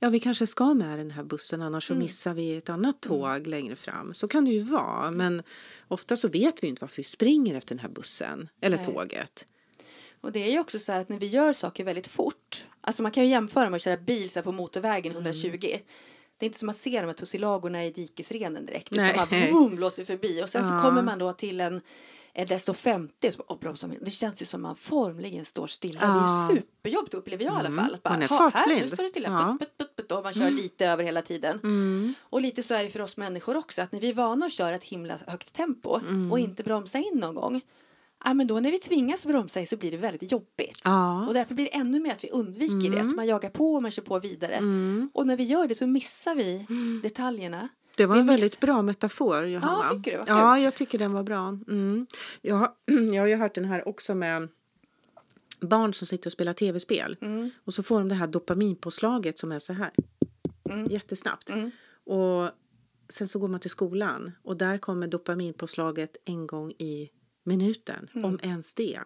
Ja, 0.00 0.08
vi 0.08 0.20
kanske 0.20 0.46
ska 0.46 0.74
med 0.74 0.98
den 0.98 1.10
här 1.10 1.22
bussen 1.24 1.62
annars 1.62 1.86
så 1.86 1.94
missar 1.94 2.34
vi 2.34 2.56
ett 2.56 2.68
annat 2.68 3.00
tåg 3.00 3.46
längre 3.46 3.76
fram. 3.76 4.14
Så 4.14 4.28
kan 4.28 4.44
det 4.44 4.50
ju 4.50 4.62
vara. 4.62 5.10
Men 5.10 5.42
ofta 5.88 6.16
så 6.16 6.28
vet 6.28 6.62
vi 6.62 6.66
ju 6.66 6.68
inte 6.68 6.80
varför 6.80 6.96
vi 6.96 7.04
springer 7.04 7.54
efter 7.54 7.74
den 7.74 7.82
här 7.82 7.88
bussen 7.88 8.48
eller 8.60 8.76
Nej. 8.76 8.86
tåget. 8.86 9.46
Och 10.20 10.32
det 10.32 10.38
är 10.46 10.50
ju 10.52 10.60
också 10.60 10.78
så 10.78 10.92
här 10.92 11.00
att 11.00 11.08
när 11.08 11.18
vi 11.18 11.26
gör 11.26 11.52
saker 11.52 11.84
väldigt 11.84 12.08
fort, 12.08 12.66
alltså 12.80 13.02
man 13.02 13.12
kan 13.12 13.22
ju 13.24 13.30
jämföra 13.30 13.70
med 13.70 13.76
att 13.76 13.82
köra 13.82 13.96
bil 13.96 14.30
så 14.30 14.38
här 14.38 14.44
på 14.44 14.52
motorvägen 14.52 15.12
Mm. 15.12 15.22
120. 15.26 15.58
Det 16.38 16.44
är 16.44 16.46
inte 16.46 16.58
som 16.58 16.68
att 16.68 16.76
se 16.76 17.00
de 17.00 17.06
här 17.06 17.12
tussilagerna 17.12 17.84
i 17.84 17.90
dikesrenen 17.90 18.66
direkt. 18.66 18.90
Nej. 18.90 19.12
Utan 19.12 19.28
man 19.40 19.50
boom, 19.52 19.76
blåser 19.76 20.04
förbi 20.04 20.42
och 20.44 20.48
sen 20.50 20.62
Ja. 20.68 20.80
så 20.82 20.88
kommer 20.88 21.02
man 21.02 21.18
då 21.18 21.32
till 21.32 21.60
en 21.60 21.74
eh, 22.34 22.48
där 22.48 22.54
det 22.54 22.60
står 22.60 22.74
50 22.74 23.28
och 23.28 23.32
så 23.34 23.38
bara, 23.38 23.44
"Åh, 23.52 23.58
bromsar 23.60 23.88
man." 23.88 23.96
Det 24.00 24.10
känns 24.10 24.42
ju 24.42 24.46
som 24.46 24.62
man 24.62 24.76
formligen 24.76 25.44
står 25.44 25.66
stilla. 25.66 26.00
Det 26.00 26.06
är 26.06 26.10
Ja. 26.10 26.48
superjobbigt 26.50 27.14
upplever 27.14 27.44
jag 27.44 27.54
i 27.54 27.56
alla 27.66 27.70
fall. 27.82 27.94
Att 27.94 28.02
bara, 28.02 28.10
man 28.10 28.22
är 28.22 28.28
"Ha, 28.28 28.38
här, 28.38 28.50
fartblind." 28.50 28.82
nu 28.82 28.88
står 28.88 29.02
det 29.02 29.08
stilla. 29.08 29.28
Ja. 29.28 29.56
Putt, 29.60 29.78
putt, 29.78 29.87
putt, 30.08 30.18
och 30.18 30.24
man 30.24 30.34
kör 30.34 30.50
lite 30.50 30.86
över 30.86 31.04
hela 31.04 31.22
tiden. 31.22 31.60
Mm. 31.62 32.14
Och 32.20 32.40
lite 32.40 32.62
så 32.62 32.74
är 32.74 32.84
det 32.84 32.90
för 32.90 33.00
oss 33.00 33.16
människor 33.16 33.56
också. 33.56 33.82
Att 33.82 33.92
när 33.92 34.00
vi 34.00 34.08
är 34.08 34.14
vana 34.14 34.46
att 34.46 34.52
köra 34.52 34.74
ett 34.74 34.84
himla 34.84 35.14
högt 35.26 35.54
tempo 35.54 36.00
Mm. 36.08 36.32
och 36.32 36.38
inte 36.38 36.62
bromsa 36.62 36.98
in 36.98 37.14
någon 37.14 37.34
gång. 37.34 37.60
Ja, 38.24 38.34
men 38.34 38.46
då 38.46 38.60
när 38.60 38.70
vi 38.70 38.78
tvingas 38.78 39.26
bromsa 39.26 39.60
in 39.60 39.66
så 39.66 39.76
blir 39.76 39.90
det 39.90 39.96
väldigt 39.96 40.32
jobbigt. 40.32 40.80
Ja. 40.84 41.26
Och 41.26 41.34
därför 41.34 41.54
blir 41.54 41.64
det 41.64 41.74
ännu 41.74 42.00
mer 42.00 42.12
att 42.12 42.24
vi 42.24 42.30
undviker 42.30 42.90
det. 42.90 43.00
Att 43.00 43.16
man 43.16 43.26
jagar 43.26 43.50
på 43.50 43.74
och 43.74 43.82
man 43.82 43.90
kör 43.90 44.02
på 44.02 44.18
vidare. 44.18 44.54
Mm. 44.54 45.10
Och 45.14 45.26
när 45.26 45.36
vi 45.36 45.44
gör 45.44 45.66
det 45.68 45.74
så 45.74 45.86
missar 45.86 46.34
vi 46.34 46.66
detaljerna. 47.02 47.68
Det 47.96 48.06
var 48.06 48.16
en 48.16 48.26
väldigt 48.26 48.60
bra 48.60 48.82
metafor, 48.82 49.46
Johanna. 49.46 49.88
tycker 50.04 50.18
du? 50.18 50.24
Ja, 50.26 50.58
jag 50.58 50.74
tycker 50.74 50.98
den 50.98 51.12
var 51.12 51.22
bra. 51.22 51.48
Mm. 51.48 52.06
Jag, 52.42 52.54
har- 52.56 52.72
jag 53.14 53.22
har 53.22 53.26
ju 53.26 53.36
hört 53.36 53.54
den 53.54 53.64
här 53.64 53.88
också 53.88 54.14
med 54.14 54.48
barn 55.60 55.94
som 55.94 56.06
sitter 56.06 56.28
och 56.28 56.32
spelar 56.32 56.52
tv-spel. 56.52 57.16
Mm. 57.20 57.50
Och 57.64 57.74
så 57.74 57.82
får 57.82 57.98
de 57.98 58.08
det 58.08 58.14
här 58.14 58.26
dopaminpåslaget 58.26 59.38
som 59.38 59.52
är 59.52 59.58
så 59.58 59.72
här. 59.72 59.90
Mm. 60.70 60.86
Jättesnabbt. 60.86 61.50
Mm. 61.50 61.70
Och 62.04 62.50
sen 63.08 63.28
så 63.28 63.38
går 63.38 63.48
man 63.48 63.60
till 63.60 63.70
skolan 63.70 64.32
och 64.42 64.56
där 64.56 64.78
kommer 64.78 65.06
dopaminpåslaget 65.06 66.16
en 66.24 66.46
gång 66.46 66.70
i 66.70 67.10
minuten. 67.44 68.08
Mm. 68.14 68.24
Om 68.24 68.38
ens 68.42 68.74
det. 68.74 69.00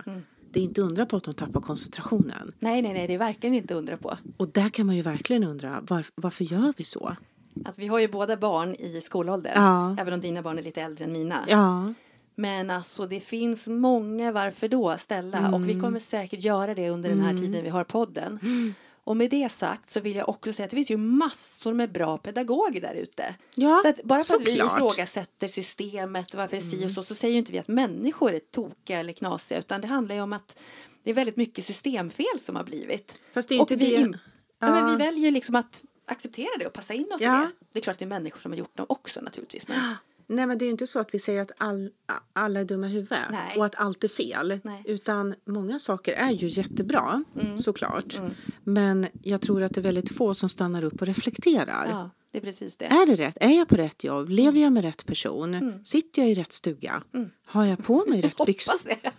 Det 0.51 0.61
är 0.61 0.65
inte 0.65 0.83
undra 0.83 1.07
på 1.07 1.17
att 1.17 1.25
de 1.25 1.35
tappar 1.35 1.61
koncentrationen. 1.61 2.53
Nej, 2.59 2.83
nej, 2.83 2.93
nej, 2.93 3.07
det 3.07 3.15
är 3.15 3.19
verkligen 3.19 3.55
inte 3.55 3.75
undra 3.75 3.97
på. 3.97 4.19
Och 4.37 4.49
där 4.49 4.69
kan 4.69 4.87
man 4.87 4.97
ju 4.97 5.03
verkligen 5.03 5.45
undra 5.45 5.81
var, 5.89 6.07
varför 6.15 6.45
gör 6.45 6.75
vi 6.77 6.85
så? 6.85 7.17
Alltså, 7.65 7.81
vi 7.81 7.87
har 7.87 7.99
ju 7.99 8.09
båda 8.09 8.37
barn 8.37 8.75
i 8.75 9.01
skolåldern. 9.01 9.53
Ja. 9.57 9.97
Även 10.01 10.15
om 10.15 10.21
dina 10.21 10.43
barn 10.43 10.59
är 10.59 10.63
lite 10.63 10.83
äldre 10.83 11.05
än 11.05 11.13
mina. 11.13 11.45
Ja, 11.49 11.95
Men 12.35 12.71
alltså 12.71 13.07
det 13.07 13.21
finns 13.21 13.67
många 13.67 14.33
varför 14.33 14.69
då 14.69 14.99
ställa 14.99 15.55
och 15.55 15.69
vi 15.69 15.81
kommer 15.81 15.99
säkert 15.99 16.43
göra 16.43 16.75
det 16.75 16.91
under 16.91 17.09
den 17.11 17.21
här 17.21 17.37
tiden 17.37 17.63
vi 17.65 17.69
har 17.69 17.85
podden. 17.85 18.39
Och 19.05 19.17
med 19.17 19.31
det 19.31 19.49
sagt 19.53 19.91
så 19.91 20.01
vill 20.01 20.17
jag 20.17 20.29
också 20.29 20.53
säga 20.53 20.65
att 20.65 20.71
det 20.71 20.77
finns 20.77 20.91
ju 20.91 20.97
massor 20.97 21.75
med 21.75 21.93
bra 21.93 22.19
pedagoger 22.19 22.81
där 22.81 22.95
ute. 22.95 23.35
Ja, 23.57 23.81
så 23.83 23.89
att 23.89 24.03
bara 24.05 24.23
för 24.23 24.35
att 24.35 24.41
vi 24.41 24.57
såklart. 24.57 24.77
ifrågasätter 24.79 25.49
systemet 25.49 26.29
och 26.35 26.35
varför 26.41 26.57
det 26.57 26.63
är 26.63 26.71
si 26.71 26.87
och 26.87 26.91
så 26.91 27.03
så 27.03 27.15
säger 27.15 27.33
ju 27.33 27.39
inte 27.39 27.53
vi 27.53 27.59
att 27.59 27.69
människor 27.69 28.33
är 28.33 28.39
tokiga 28.39 28.99
eller 29.01 29.13
knasiga 29.13 29.59
utan 29.59 29.81
det 29.81 29.87
handlar 29.87 30.15
ju 30.15 30.21
om 30.21 30.33
att 30.33 30.59
det 31.03 31.11
är 31.11 31.15
väldigt 31.15 31.37
mycket 31.37 31.65
systemfel 31.67 32.41
som 32.43 32.57
har 32.57 32.65
blivit. 32.65 33.21
Fast 33.35 33.49
det 33.49 33.55
är 33.55 33.63
och 33.63 33.71
inte 33.73 33.85
vi, 33.85 33.97
det- 33.97 34.19
ja. 34.59 34.71
men 34.71 34.91
vi 34.99 35.05
väljer 35.05 35.31
liksom 35.31 35.55
att 35.55 35.83
acceptera 36.07 36.59
det 36.59 36.67
och 36.67 36.73
passa 36.73 36.95
in 36.95 37.07
oss 37.15 37.21
i 37.21 37.25
Ja. 37.25 37.33
det. 37.33 37.67
Det 37.73 37.79
är 37.79 37.83
klart 37.83 37.95
att 37.95 37.99
det 37.99 38.05
är 38.05 38.09
människor 38.09 38.41
som 38.41 38.53
har 38.53 38.59
gjort 38.59 38.77
dem 38.77 38.87
också 38.89 39.21
naturligtvis. 39.21 39.69
Men... 39.69 39.79
Nej 40.27 40.47
men 40.47 40.59
det 40.59 40.65
är 40.65 40.67
ju 40.67 40.71
inte 40.71 40.87
så 40.87 40.99
att 41.01 41.15
vi 41.15 41.19
säger 41.19 41.41
att 41.43 41.53
all, 41.59 41.91
alla 42.33 42.61
är 42.61 42.65
dumma 42.65 42.87
i 42.87 42.91
huvudet 42.91 43.19
Nej. 43.31 43.57
och 43.59 43.65
att 43.67 43.75
allt 43.81 44.05
är 44.05 44.09
fel. 44.09 44.61
Nej. 44.65 44.83
Utan 44.87 45.35
många 45.47 45.79
saker 45.79 46.13
är 46.13 46.31
ju 46.31 46.47
jättebra 46.49 47.25
Mm. 47.41 47.59
såklart. 47.59 48.21
Men 48.65 49.07
jag 49.23 49.41
tror 49.41 49.63
att 49.63 49.75
det 49.75 49.81
är 49.81 49.83
väldigt 49.83 50.17
få 50.17 50.35
som 50.35 50.49
stannar 50.49 50.83
upp 50.85 51.01
och 51.01 51.07
reflekterar. 51.07 51.87
Ja, 51.91 52.11
det 52.33 52.39
är 52.39 52.43
precis 52.43 52.77
det. 52.77 52.85
Är 52.85 53.07
det 53.07 53.17
rätt? 53.17 53.39
Är 53.41 53.59
jag 53.59 53.69
på 53.69 53.77
rätt 53.77 54.05
jobb? 54.05 54.29
Lever 54.29 54.61
jag 54.61 54.73
med 54.73 54.85
rätt 54.85 55.07
person? 55.07 55.55
Mm. 55.55 55.85
Sitter 55.85 56.23
jag 56.23 56.31
i 56.31 56.35
rätt 56.35 56.53
stuga? 56.53 57.03
Har 57.47 57.65
jag 57.65 57.85
på 57.85 58.05
mig 58.09 58.21
rätt 58.23 58.47
byxor? 58.47 58.75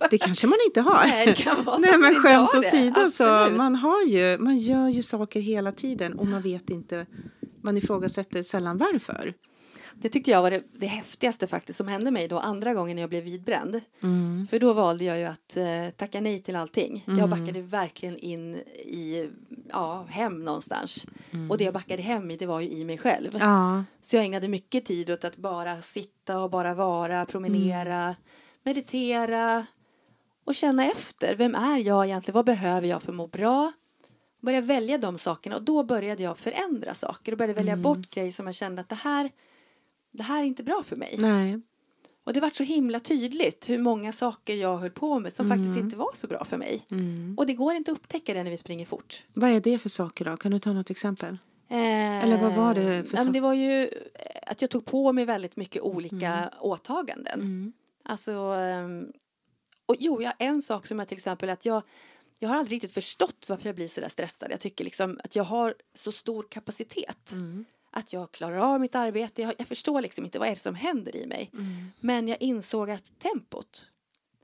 Det. 0.10 0.18
Kanske 0.18 0.48
man 0.48 0.58
inte 0.68 0.82
har. 0.82 1.04
Nej, 1.08 1.26
det 1.26 1.34
kan 1.34 1.64
vara 1.64 1.76
så 1.76 1.82
Nej 1.82 1.98
men 1.98 2.16
skämt 2.16 2.56
åsido 2.56 3.10
så 3.12 3.24
man 3.58 3.76
har 3.76 4.02
ju, 4.04 4.38
man 4.38 4.58
gör 4.58 4.88
ju 4.90 5.04
saker 5.04 5.40
hela 5.40 5.72
tiden 5.72 6.14
och 6.14 6.28
man 6.28 6.42
vet 6.42 6.70
inte, 6.70 7.06
man 7.62 7.78
ifrågasätter 7.78 8.42
sällan 8.42 8.78
varför. 8.78 9.34
Det 9.96 10.10
tyckte 10.10 10.32
jag 10.32 10.42
var 10.42 10.52
det, 10.52 10.64
det 10.78 10.88
häftigaste 10.88 11.48
faktiskt 11.48 11.78
som 11.78 11.88
hände 11.88 12.12
mig 12.12 12.28
då 12.28 12.40
andra 12.40 12.74
gången 12.74 12.98
jag 12.98 13.10
blev 13.10 13.24
vidbränd. 13.24 13.82
Mm. 14.04 14.48
För 14.50 14.60
då 14.60 14.74
valde 14.74 15.04
jag 15.04 15.20
ju 15.20 15.26
att 15.26 15.58
eh, 15.58 15.90
tacka 15.98 16.22
nej 16.22 16.42
till 16.42 16.56
allting. 16.56 17.04
Jag 17.20 17.30
backade 17.30 17.62
verkligen 17.62 18.18
in 18.18 18.56
i 18.56 19.30
ja, 19.70 20.06
hem 20.10 20.46
någonstans. 20.46 21.06
Och 21.50 21.58
det 21.58 21.64
jag 21.64 21.74
backade 21.74 22.02
hem 22.02 22.32
i 22.32 22.38
det 22.38 22.46
var 22.46 22.60
ju 22.60 22.70
i 22.70 22.86
mig 22.86 22.98
själv. 22.98 23.32
Ja, 23.40 23.84
Så 24.02 24.16
jag 24.16 24.26
ägnade 24.26 24.48
mycket 24.48 24.86
tid 24.86 25.10
åt 25.10 25.24
att 25.24 25.38
bara 25.38 25.82
sitta 25.82 26.44
och 26.44 26.50
bara 26.50 26.74
vara, 26.74 27.26
promenera, 27.26 28.16
meditera 28.64 29.66
och 30.46 30.56
känna 30.56 30.86
efter. 30.86 31.36
Vem 31.36 31.56
är 31.56 31.78
jag 31.78 32.06
egentligen? 32.06 32.36
Vad 32.36 32.46
behöver 32.46 32.88
jag 32.88 33.02
för 33.02 33.12
att 33.12 33.16
må 33.16 33.28
bra? 33.28 33.72
Börja 34.42 34.62
välja 34.62 34.98
de 34.98 35.18
sakerna 35.18 35.56
och 35.56 35.64
då 35.64 35.84
började 35.84 36.24
jag 36.24 36.38
förändra 36.38 36.94
saker 36.94 37.32
och 37.32 37.38
började 37.38 37.54
välja 37.54 37.78
bort 37.78 38.10
grejer 38.10 38.32
som 38.32 38.46
jag 38.46 38.56
kände 38.56 38.82
att 38.82 38.90
det 38.90 38.96
här, 38.96 39.32
det 40.14 40.24
här 40.24 40.44
är 40.44 40.48
inte 40.48 40.64
bra 40.64 40.84
för 40.86 40.96
mig. 40.96 41.16
nej. 41.20 41.60
Och 42.26 42.34
det 42.34 42.40
var 42.40 42.50
så 42.50 42.64
himla 42.64 43.00
tydligt 43.00 43.70
hur 43.70 43.80
många 43.80 44.14
saker 44.14 44.56
jag 44.56 44.78
höll 44.78 44.92
på 44.92 45.20
med 45.20 45.34
som 45.34 45.50
faktiskt 45.50 45.78
inte 45.78 45.96
var 45.96 46.12
så 46.14 46.28
bra 46.28 46.46
för 46.46 46.58
mig. 46.58 46.86
Mm. 46.92 47.36
Och 47.38 47.48
det 47.48 47.54
går 47.54 47.74
inte 47.76 47.92
att 47.92 47.98
upptäcka 47.98 48.34
det 48.34 48.44
när 48.44 48.52
vi 48.52 48.58
springer 48.58 48.86
fort. 48.86 49.24
Vad 49.34 49.50
är 49.50 49.60
det 49.60 49.80
för 49.80 49.90
saker 49.90 50.26
då? 50.26 50.38
Kan 50.38 50.52
du 50.52 50.60
ta 50.60 50.74
något 50.74 50.90
exempel? 50.90 51.38
Eh, 51.70 52.24
Eller 52.24 52.38
vad 52.38 52.54
var 52.54 52.74
det 52.74 52.82
för 52.82 52.90
ja, 52.92 53.24
men 53.24 53.26
sak? 53.26 53.34
Det 53.34 53.40
var 53.40 53.54
ju 53.54 53.82
eh, 53.84 53.90
att 54.48 54.62
jag 54.62 54.70
tog 54.72 54.86
på 54.86 55.14
mig 55.14 55.26
väldigt 55.26 55.56
mycket 55.56 55.82
olika 55.82 56.54
åtaganden. 56.60 57.40
Mm. 57.42 57.74
Alltså, 58.04 58.32
ehm, 58.32 59.12
och 59.86 59.96
jo, 60.00 60.22
jag, 60.22 60.34
en 60.40 60.62
sak 60.62 60.88
som 60.88 61.00
är 61.00 61.06
till 61.06 61.18
exempel 61.18 61.50
att 61.50 61.66
jag, 61.66 61.84
jag 62.40 62.50
har 62.50 62.56
aldrig 62.56 62.76
riktigt 62.76 62.94
förstått 62.94 63.46
varför 63.48 63.66
jag 63.66 63.76
blir 63.76 63.88
så 63.88 64.02
där 64.02 64.10
stressad. 64.10 64.52
Jag 64.52 64.60
tycker 64.60 64.84
liksom 64.84 65.20
att 65.24 65.36
jag 65.36 65.44
har 65.44 65.76
så 65.94 66.12
stor 66.12 66.46
kapacitet. 66.50 67.32
Mm. 67.32 67.66
Att 67.96 68.14
jag 68.14 68.32
klarar 68.32 68.58
av 68.58 68.80
mitt 68.82 68.96
arbete. 68.96 69.42
Jag, 69.42 69.54
jag 69.58 69.68
förstår 69.68 70.02
liksom 70.02 70.26
inte 70.26 70.40
vad 70.40 70.48
är 70.48 70.54
det 70.54 70.60
som 70.60 70.76
händer 70.76 71.16
i 71.16 71.28
mig. 71.28 71.50
Mm. 71.54 71.92
Men 72.00 72.28
jag 72.28 72.42
insåg 72.42 72.90
att 72.90 73.20
tempot, 73.20 73.86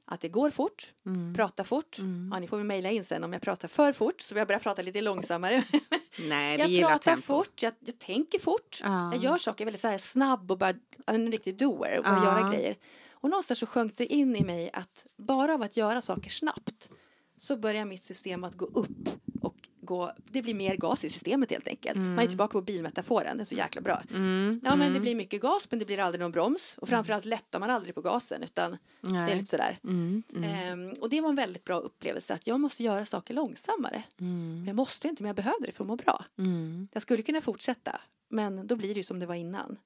att 0.06 0.22
det 0.22 0.30
går 0.30 0.50
fort, 0.52 0.94
Mm. 1.06 1.34
prata 1.36 1.64
fort. 1.64 2.00
Mm. 2.00 2.30
Ja, 2.34 2.40
ni 2.40 2.48
får 2.48 2.58
väl 2.58 2.66
mejla 2.66 2.90
in 2.92 3.06
sen 3.06 3.24
om 3.24 3.34
jag 3.34 3.42
pratar 3.42 3.68
för 3.68 3.94
fort 3.94 4.22
så 4.22 4.36
jag 4.36 4.48
börjar 4.48 4.60
prata 4.60 4.82
lite 4.82 5.02
långsammare. 5.02 5.64
Nej, 6.30 6.56
vi 6.58 6.62
jag 6.62 6.70
gillar 6.70 6.90
pratar 6.90 7.12
tempo. 7.12 7.22
fort, 7.38 7.64
jag, 7.64 7.74
jag 7.80 8.00
tänker 8.00 8.40
fort. 8.40 8.80
Ja. 8.84 9.14
Jag 9.14 9.24
gör 9.24 9.38
saker 9.38 9.66
väldigt 9.66 9.82
så 9.82 9.88
här 9.88 9.98
snabb 9.98 10.52
och 10.52 10.58
bara 10.58 10.74
en 11.08 11.32
riktig 11.32 11.58
doer 11.58 12.00
och 12.00 12.06
Ja. 12.08 12.24
göra 12.26 12.52
grejer. 12.54 12.76
Och 13.12 13.30
någonstans 13.30 13.60
så 13.60 13.66
sjönk 13.66 13.98
det 13.98 14.06
in 14.06 14.36
i 14.36 14.44
mig 14.44 14.70
att 14.74 15.06
bara 15.18 15.54
av 15.54 15.62
att 15.62 15.78
göra 15.78 16.02
saker 16.02 16.30
snabbt 16.30 16.90
så 17.38 17.58
börjar 17.58 17.86
mitt 17.86 18.04
system 18.04 18.44
att 18.44 18.56
gå 18.56 18.66
upp 18.66 19.10
och 19.42 19.69
gå, 19.90 20.12
det 20.32 20.42
blir 20.42 20.54
mer 20.54 20.76
gas 20.76 21.06
i 21.06 21.10
systemet 21.10 21.52
helt 21.52 21.68
enkelt. 21.68 21.98
Man 21.98 22.20
är 22.20 22.28
tillbaka 22.28 22.52
på 22.52 22.62
bilmetaforen, 22.62 23.38
det 23.38 23.44
är 23.44 23.46
så 23.46 23.56
jäkla 23.56 23.82
bra. 23.82 24.02
Mm. 24.14 24.62
Ja 24.64 24.76
men 24.76 24.94
det 24.94 25.00
blir 25.00 25.16
mycket 25.16 25.42
gas 25.42 25.68
men 25.70 25.80
det 25.80 25.86
blir 25.86 26.00
aldrig 26.00 26.22
någon 26.22 26.32
broms 26.32 26.76
och 26.78 26.90
framförallt 26.90 27.26
lättar 27.26 27.60
man 27.60 27.70
aldrig 27.70 27.96
på 27.96 28.02
gasen 28.02 28.44
utan 28.44 28.72
det 29.02 29.08
är 29.08 29.12
Nej. 29.14 29.36
lite 29.36 29.46
sådär. 29.50 29.80
Mm. 29.84 30.24
Mm. 30.36 30.44
Ehm, 30.44 30.94
och 31.02 31.10
det 31.10 31.22
var 31.22 31.30
en 31.30 31.36
väldigt 31.36 31.64
bra 31.64 31.80
upplevelse 31.80 32.34
att 32.34 32.48
jag 32.48 32.60
måste 32.60 32.84
göra 32.84 33.06
saker 33.06 33.34
långsammare. 33.34 34.04
Mm. 34.20 34.56
Men 34.58 34.68
jag 34.68 34.76
måste 34.76 35.08
inte 35.08 35.24
men 35.24 35.28
jag 35.28 35.36
behövde 35.36 35.66
det 35.66 35.72
för 35.72 35.84
att 35.84 35.88
må 35.88 35.96
bra. 35.96 36.26
Mm. 36.38 36.88
Jag 36.94 37.02
skulle 37.02 37.22
kunna 37.24 37.42
fortsätta 37.42 38.02
Men 38.30 38.68
då 38.68 38.76
blir 38.76 38.90
det 38.90 38.98
ju 39.00 39.04
som 39.04 39.20
det 39.20 39.26
var 39.26 39.36
innan. 39.36 39.78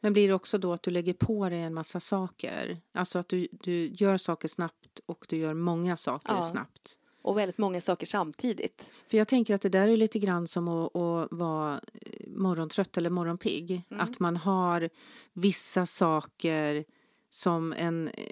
Men 0.00 0.12
blir 0.12 0.28
det 0.28 0.34
också 0.34 0.58
då 0.58 0.72
att 0.72 0.82
du 0.82 0.90
lägger 0.90 1.14
på 1.14 1.48
dig 1.48 1.60
en 1.60 1.74
massa 1.74 2.00
saker? 2.00 2.78
Alltså 2.92 3.18
att 3.18 3.28
du, 3.28 3.48
du 3.52 3.86
gör 3.86 4.16
saker 4.16 4.48
snabbt 4.48 5.00
och 5.06 5.26
du 5.28 5.36
gör 5.36 5.54
många 5.54 5.96
saker 5.96 6.32
Ja. 6.34 6.42
snabbt. 6.42 6.98
Och 7.24 7.38
väldigt 7.38 7.58
många 7.58 7.80
saker 7.80 8.06
samtidigt. 8.06 8.92
För 9.08 9.16
jag 9.16 9.28
tänker 9.28 9.54
att 9.54 9.62
det 9.62 9.68
där 9.68 9.88
är 9.88 9.96
lite 9.96 10.18
grann 10.18 10.46
som 10.46 10.68
att, 10.68 10.96
att 10.96 11.28
vara 11.30 11.74
eh, 11.94 12.26
morgontrött 12.26 12.96
eller 12.96 13.10
morgonpigg. 13.10 13.82
Att 13.90 14.20
man 14.20 14.36
har 14.36 14.90
vissa 15.32 15.86
saker 15.86 16.84
som 17.30 17.72
en... 17.72 18.08
eh, 18.08 18.24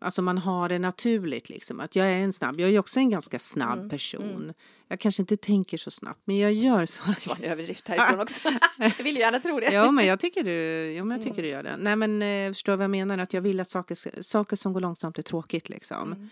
Alltså 0.00 0.22
man 0.22 0.38
har 0.38 0.68
det 0.68 0.78
naturligt 0.78 1.48
liksom. 1.48 1.80
Att 1.80 1.96
jag 1.96 2.06
är 2.06 2.14
en 2.20 2.32
snabb, 2.32 2.60
jag 2.60 2.70
är 2.70 2.78
också 2.78 3.00
en 3.00 3.10
ganska 3.10 3.38
snabb 3.38 3.90
person. 3.90 4.52
Jag 4.88 5.00
kanske 5.00 5.22
inte 5.22 5.36
tänker 5.36 5.78
så 5.78 5.90
snabbt 5.90 6.20
men 6.24 6.36
jag 6.38 6.52
gör 6.52 6.86
så. 6.86 7.02
Det 7.06 7.26
var 7.26 7.36
en 7.36 7.44
överdrift 7.44 7.88
härifrån 7.88 8.20
också. 8.20 8.40
Jag 8.78 9.04
vill 9.04 9.16
gärna 9.16 9.40
tro 9.40 9.60
det. 9.60 9.72
Ja 9.72 9.90
men 9.90 10.06
jag 10.06 10.20
tycker 10.20 10.44
du, 10.44 10.52
ja, 10.92 11.04
men 11.04 11.16
jag 11.16 11.24
tycker 11.26 11.42
du 11.42 11.48
gör 11.48 11.62
det. 11.62 11.76
Nej 11.78 11.96
men 11.96 12.22
eh, 12.22 12.52
förstår 12.52 12.72
du 12.72 12.76
vad 12.76 12.84
jag 12.84 12.90
menar? 12.90 13.18
Att 13.18 13.32
jag 13.32 13.40
vill 13.40 13.60
att 13.60 13.68
saker, 13.70 14.22
saker 14.22 14.56
som 14.56 14.72
går 14.72 14.80
långsamt 14.80 15.18
är 15.18 15.22
tråkigt 15.22 15.68
liksom. 15.68 16.30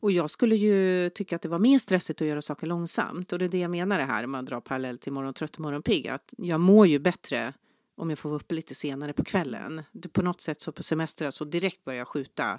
Och 0.00 0.12
jag 0.12 0.30
skulle 0.30 0.56
ju 0.56 1.08
tycka 1.08 1.36
att 1.36 1.42
det 1.42 1.48
var 1.48 1.58
mer 1.58 1.78
stressigt 1.78 2.22
att 2.22 2.28
göra 2.28 2.42
saker 2.42 2.66
långsamt. 2.66 3.32
Och 3.32 3.38
det 3.38 3.44
är 3.44 3.48
det 3.48 3.58
jag 3.58 3.70
menar 3.70 3.98
det 3.98 4.04
här 4.04 4.24
om 4.24 4.30
man 4.30 4.44
drar 4.44 4.60
parallell 4.60 4.98
till 4.98 5.12
morgontrött 5.12 5.54
och 5.54 5.60
morgonpigg. 5.60 6.08
Att 6.08 6.34
jag 6.36 6.60
mår 6.60 6.86
ju 6.86 6.98
bättre 6.98 7.52
om 7.96 8.10
jag 8.10 8.18
får 8.18 8.28
vara 8.28 8.36
uppe 8.36 8.54
lite 8.54 8.74
senare 8.74 9.12
på 9.12 9.24
kvällen. 9.24 9.82
Det, 9.92 10.08
på 10.08 10.22
något 10.22 10.40
sätt 10.40 10.60
så 10.60 10.72
på 10.72 10.82
semester 10.82 11.30
så 11.30 11.44
direkt 11.44 11.84
börjar 11.84 11.98
jag 11.98 12.08
skjuta, 12.08 12.58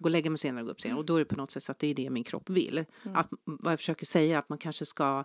gå 0.00 0.04
och 0.04 0.10
lägga 0.10 0.30
mig 0.30 0.38
senare 0.38 0.62
och 0.62 0.66
gå 0.66 0.72
upp 0.72 0.80
senare. 0.80 0.98
Och 0.98 1.04
då 1.04 1.14
är 1.14 1.18
det 1.18 1.24
på 1.24 1.36
något 1.36 1.50
sätt 1.50 1.62
så 1.62 1.72
att 1.72 1.78
det 1.78 1.86
är 1.86 1.94
det 1.94 2.10
min 2.10 2.24
kropp 2.24 2.50
vill. 2.50 2.84
Att, 3.14 3.28
vad 3.44 3.72
jag 3.72 3.78
försöker 3.78 4.06
säga 4.06 4.38
att 4.38 4.48
man 4.48 4.58
kanske 4.58 4.86
ska 4.86 5.24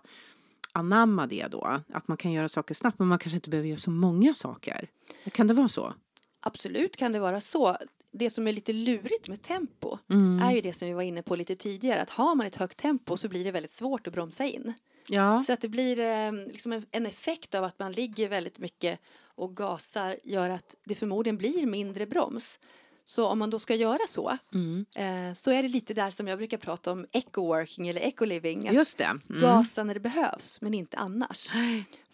anamma 0.72 1.26
det 1.26 1.46
då. 1.50 1.80
Att 1.92 2.08
man 2.08 2.16
kan 2.16 2.32
göra 2.32 2.48
saker 2.48 2.74
snabbt 2.74 2.98
men 2.98 3.08
man 3.08 3.18
kanske 3.18 3.36
inte 3.36 3.50
behöver 3.50 3.68
göra 3.68 3.78
så 3.78 3.90
många 3.90 4.34
saker. 4.34 4.88
Kan 5.32 5.46
det 5.46 5.54
vara 5.54 5.68
så? 5.68 5.94
Absolut 6.40 6.96
kan 6.96 7.12
det 7.12 7.20
vara 7.20 7.40
så. 7.40 7.76
Det 8.12 8.30
som 8.30 8.46
är 8.48 8.52
lite 8.52 8.72
lurigt 8.72 9.28
med 9.28 9.42
tempo 9.42 9.98
Mm. 10.10 10.42
är 10.42 10.52
ju 10.52 10.60
det 10.60 10.72
som 10.72 10.88
vi 10.88 10.94
var 10.94 11.02
inne 11.02 11.22
på 11.22 11.36
lite 11.36 11.56
tidigare. 11.56 12.02
Att 12.02 12.10
har 12.10 12.34
man 12.34 12.46
ett 12.46 12.56
högt 12.56 12.78
tempo 12.78 13.16
så 13.16 13.28
blir 13.28 13.44
det 13.44 13.50
väldigt 13.50 13.72
svårt 13.72 14.06
att 14.06 14.12
bromsa 14.12 14.44
in. 14.44 14.72
Ja. 15.08 15.44
Så 15.46 15.52
att 15.52 15.60
det 15.60 15.68
blir 15.68 15.98
eh, 16.00 16.32
liksom 16.32 16.72
en, 16.72 16.86
en 16.90 17.06
effekt 17.06 17.54
av 17.54 17.64
att 17.64 17.78
man 17.78 17.92
ligger 17.92 18.28
väldigt 18.28 18.58
mycket 18.58 19.00
och 19.34 19.56
gasar 19.56 20.16
gör 20.24 20.50
att 20.50 20.74
det 20.84 20.94
förmodligen 20.94 21.36
blir 21.36 21.66
mindre 21.66 22.06
broms. 22.06 22.58
Så 23.04 23.26
om 23.26 23.38
man 23.38 23.50
då 23.50 23.58
ska 23.58 23.74
göra 23.74 24.06
så 24.08 24.38
Mm. 24.54 24.86
eh, 24.96 25.34
så 25.34 25.50
är 25.50 25.62
det 25.62 25.68
lite 25.68 25.94
där 25.94 26.10
som 26.10 26.28
jag 26.28 26.38
brukar 26.38 26.58
prata 26.58 26.92
om 26.92 27.06
eco-working 27.12 27.88
eller 27.88 28.00
eco-living. 28.00 28.72
Just 28.72 28.98
det. 28.98 29.04
Mm. 29.04 29.40
Gasa 29.40 29.84
när 29.84 29.94
det 29.94 30.00
behövs 30.00 30.60
men 30.60 30.74
inte 30.74 30.96
annars. 30.96 31.48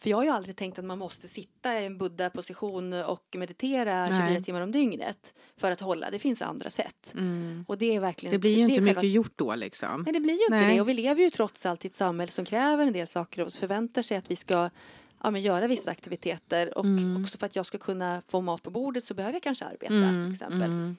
För 0.00 0.10
jag 0.10 0.16
har 0.16 0.24
ju 0.24 0.30
aldrig 0.30 0.56
tänkt 0.56 0.78
att 0.78 0.84
man 0.84 0.98
måste 0.98 1.28
sitta 1.28 1.80
i 1.80 1.86
en 1.86 1.98
buddha-position 1.98 2.92
och 2.92 3.36
meditera 3.36 4.06
24 4.06 4.24
Nej. 4.24 4.44
timmar 4.44 4.60
om 4.60 4.72
dygnet 4.72 5.34
för 5.56 5.70
att 5.70 5.80
hålla. 5.80 6.10
Det 6.10 6.18
finns 6.18 6.42
andra 6.42 6.70
sätt. 6.70 7.12
Mm. 7.14 7.64
Och 7.68 7.78
det 7.78 7.96
är 7.96 8.00
verkligen 8.00 8.32
Det 8.32 8.38
blir 8.38 8.56
ju 8.56 8.64
är 8.64 8.68
inte 8.68 8.80
mycket 8.80 9.10
gjort 9.10 9.32
då 9.36 9.54
liksom. 9.54 10.02
Nej, 10.02 10.12
det 10.12 10.20
blir 10.20 10.34
ju 10.34 10.40
inte 10.40 10.50
Nej. 10.66 10.74
det. 10.74 10.80
Och 10.80 10.88
vi 10.88 10.94
lever 10.94 11.22
ju 11.22 11.30
trots 11.30 11.66
allt 11.66 11.84
i 11.84 11.88
ett 11.88 11.94
samhälle 11.94 12.32
som 12.32 12.44
kräver 12.44 12.86
en 12.86 12.92
del 12.92 13.06
saker 13.06 13.40
av 13.40 13.46
oss. 13.46 13.56
Förväntar 13.56 14.02
sig 14.02 14.16
att 14.16 14.30
vi 14.30 14.36
ska 14.36 14.70
ja, 15.22 15.30
men 15.30 15.42
göra 15.42 15.66
vissa 15.66 15.90
aktiviteter. 15.90 16.78
Och 16.78 16.84
Mm. 16.84 17.22
också 17.22 17.38
för 17.38 17.46
att 17.46 17.56
jag 17.56 17.66
ska 17.66 17.78
kunna 17.78 18.22
få 18.28 18.40
mat 18.40 18.62
på 18.62 18.70
bordet 18.70 19.04
så 19.04 19.14
behöver 19.14 19.32
jag 19.34 19.42
kanske 19.42 19.64
arbeta 19.64 19.94
Mm, 19.94 20.26
till 20.26 20.32
exempel. 20.34 20.62
mm. 20.70 20.96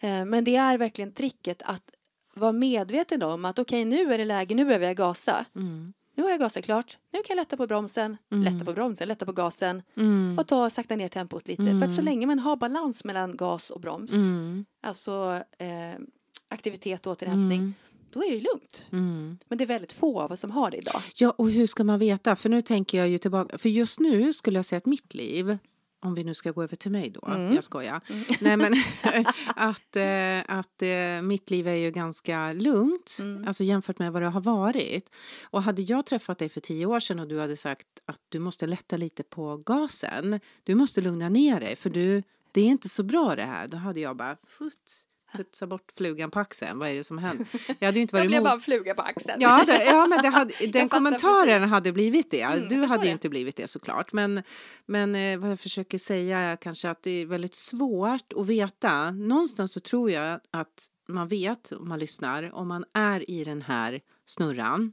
Eh, 0.00 0.24
Men 0.24 0.44
det 0.44 0.56
är 0.56 0.78
verkligen 0.78 1.12
tricket 1.12 1.62
att 1.64 1.90
vara 2.34 2.52
medveten 2.52 3.22
om 3.22 3.44
att 3.44 3.58
okej 3.58 3.84
nu 3.84 4.14
är 4.14 4.18
det 4.18 4.24
läge, 4.24 4.54
nu 4.54 4.64
behöver 4.64 4.86
jag 4.86 4.96
gasa. 4.96 5.44
Mm. 5.56 5.92
Nu 6.14 6.22
har 6.22 6.30
jag 6.30 6.40
gasat 6.40 6.64
klart. 6.64 6.98
Nu 7.12 7.18
kan 7.22 7.36
jag 7.36 7.42
lätta 7.42 7.56
på 7.56 7.66
bromsen, 7.66 8.16
Mm. 8.32 8.44
lätta 8.52 8.64
på 8.64 8.72
bromsen, 8.72 9.08
lätta 9.08 9.26
på 9.26 9.32
gasen 9.32 9.82
Mm. 9.96 10.38
och 10.38 10.46
ta 10.46 10.70
sakta 10.70 10.96
ner 10.96 11.08
tempot 11.08 11.48
lite. 11.48 11.62
För 11.62 11.84
att 11.84 11.94
så 11.94 12.02
länge 12.02 12.26
man 12.26 12.38
har 12.38 12.56
balans 12.56 13.04
mellan 13.04 13.36
gas 13.36 13.70
och 13.70 13.80
broms, 13.80 14.10
alltså 14.82 15.42
eh, 15.58 16.00
aktivitet 16.48 17.06
och 17.06 17.12
återhämtning. 17.12 17.74
Då 18.12 18.24
är 18.24 18.30
det 18.30 18.40
lugnt. 18.40 18.86
Mm. 18.92 19.38
Men 19.48 19.58
det 19.58 19.64
är 19.64 19.68
väldigt 19.68 19.92
få 19.92 20.20
av 20.20 20.32
oss 20.32 20.40
som 20.40 20.50
har 20.50 20.70
det 20.70 20.76
idag. 20.76 21.02
Ja, 21.14 21.30
och 21.30 21.50
hur 21.50 21.66
ska 21.66 21.84
man 21.84 21.98
veta? 21.98 22.36
För 22.36 22.48
nu 22.48 22.62
tänker 22.62 22.98
jag 22.98 23.08
ju 23.08 23.18
tillbaka. 23.18 23.58
För 23.58 23.68
just 23.68 24.00
nu 24.00 24.32
skulle 24.32 24.58
jag 24.58 24.64
säga 24.64 24.76
att 24.76 24.86
mitt 24.86 25.14
liv, 25.14 25.58
om 26.02 26.14
vi 26.14 26.24
nu 26.24 26.34
ska 26.34 26.50
gå 26.50 26.62
över 26.62 26.76
till 26.76 26.90
mig 26.90 27.10
då, 27.10 27.26
Mm. 27.26 27.54
jag 27.54 27.64
skojar. 27.64 28.00
Nej 28.40 28.56
men 28.56 28.74
att, 29.56 29.96
eh, 29.96 30.56
att 30.58 30.82
eh, 30.82 31.22
mitt 31.22 31.50
liv 31.50 31.68
är 31.68 31.74
ju 31.74 31.90
ganska 31.90 32.52
lugnt, 32.52 33.16
Mm. 33.20 33.48
alltså 33.48 33.64
jämfört 33.64 33.98
med 33.98 34.12
vad 34.12 34.22
det 34.22 34.28
har 34.28 34.40
varit. 34.40 35.10
Och 35.42 35.62
hade 35.62 35.82
jag 35.82 36.06
träffat 36.06 36.38
dig 36.38 36.48
för 36.48 36.60
tio 36.60 36.86
år 36.86 37.00
sedan 37.00 37.18
och 37.18 37.28
du 37.28 37.40
hade 37.40 37.56
sagt 37.56 37.86
att 38.06 38.20
du 38.28 38.38
måste 38.38 38.66
lätta 38.66 38.96
lite 38.96 39.22
på 39.22 39.56
gasen, 39.56 40.40
du 40.64 40.74
måste 40.74 41.00
lugna 41.00 41.28
ner 41.28 41.60
dig 41.60 41.76
för 41.76 41.90
du, 41.90 42.22
det 42.52 42.60
är 42.60 42.66
inte 42.66 42.88
så 42.88 43.02
bra 43.02 43.36
det 43.36 43.42
här. 43.44 43.68
Då 43.68 43.76
hade 43.76 44.00
jag 44.00 44.16
bara, 44.16 44.36
futt, 44.58 45.06
putsa 45.32 45.66
bort 45.66 45.92
flugan 45.96 46.30
på 46.30 46.40
axeln, 46.40 46.78
vad 46.78 46.88
är 46.88 46.94
det 46.94 47.04
som 47.04 47.18
händer? 47.18 47.46
Jag 47.78 47.86
hade 47.86 47.98
ju 47.98 48.02
inte 48.02 48.16
Jag 48.16 48.20
varit 48.20 48.28
blev 48.28 48.38
emot 48.38 48.48
bara 48.48 48.54
en 48.54 48.60
fluga 48.60 48.94
på 48.94 49.02
axeln. 49.02 49.36
Ja, 49.40 49.64
det, 49.66 49.84
ja 49.84 50.06
men 50.06 50.22
det 50.22 50.28
hade, 50.28 50.54
den 50.72 50.88
kommentaren 50.88 51.60
precis. 51.60 51.70
hade 51.70 51.92
blivit 51.92 52.30
det. 52.30 52.42
Mm, 52.42 52.58
jag 52.62 52.68
du 52.70 52.86
hade 52.86 53.06
ju 53.06 53.12
inte 53.12 53.28
blivit 53.28 53.56
det 53.56 53.66
såklart. 53.66 54.12
Men, 54.12 54.42
men 54.86 55.14
eh, 55.14 55.38
vad 55.38 55.50
jag 55.50 55.60
försöker 55.60 55.98
säga 55.98 56.38
är 56.38 56.56
kanske 56.56 56.90
att 56.90 57.02
det 57.02 57.10
är 57.10 57.26
väldigt 57.26 57.54
svårt 57.54 58.32
att 58.36 58.46
veta. 58.46 59.10
Någonstans 59.10 59.72
så 59.72 59.80
tror 59.80 60.10
jag 60.10 60.40
att 60.50 60.88
man 61.08 61.28
vet 61.28 61.72
om 61.72 61.88
man 61.88 61.98
lyssnar 61.98 62.54
om 62.54 62.68
man 62.68 62.84
är 62.94 63.30
i 63.30 63.44
den 63.44 63.62
här 63.62 64.00
snurran. 64.26 64.92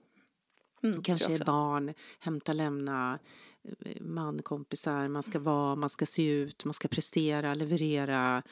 Mm, 0.83 1.03
Kanske 1.03 1.33
är 1.33 1.45
barn, 1.45 1.93
hämta, 2.19 2.53
lämna, 2.53 3.19
eh, 3.85 4.01
man, 4.01 4.41
kompisar, 4.41 5.07
man 5.07 5.23
ska 5.23 5.39
vara, 5.39 5.75
man 5.75 5.89
ska 5.89 6.05
se 6.05 6.25
ut, 6.27 6.65
man 6.65 6.73
ska 6.73 6.87
prestera, 6.87 7.53
leverera. 7.53 8.43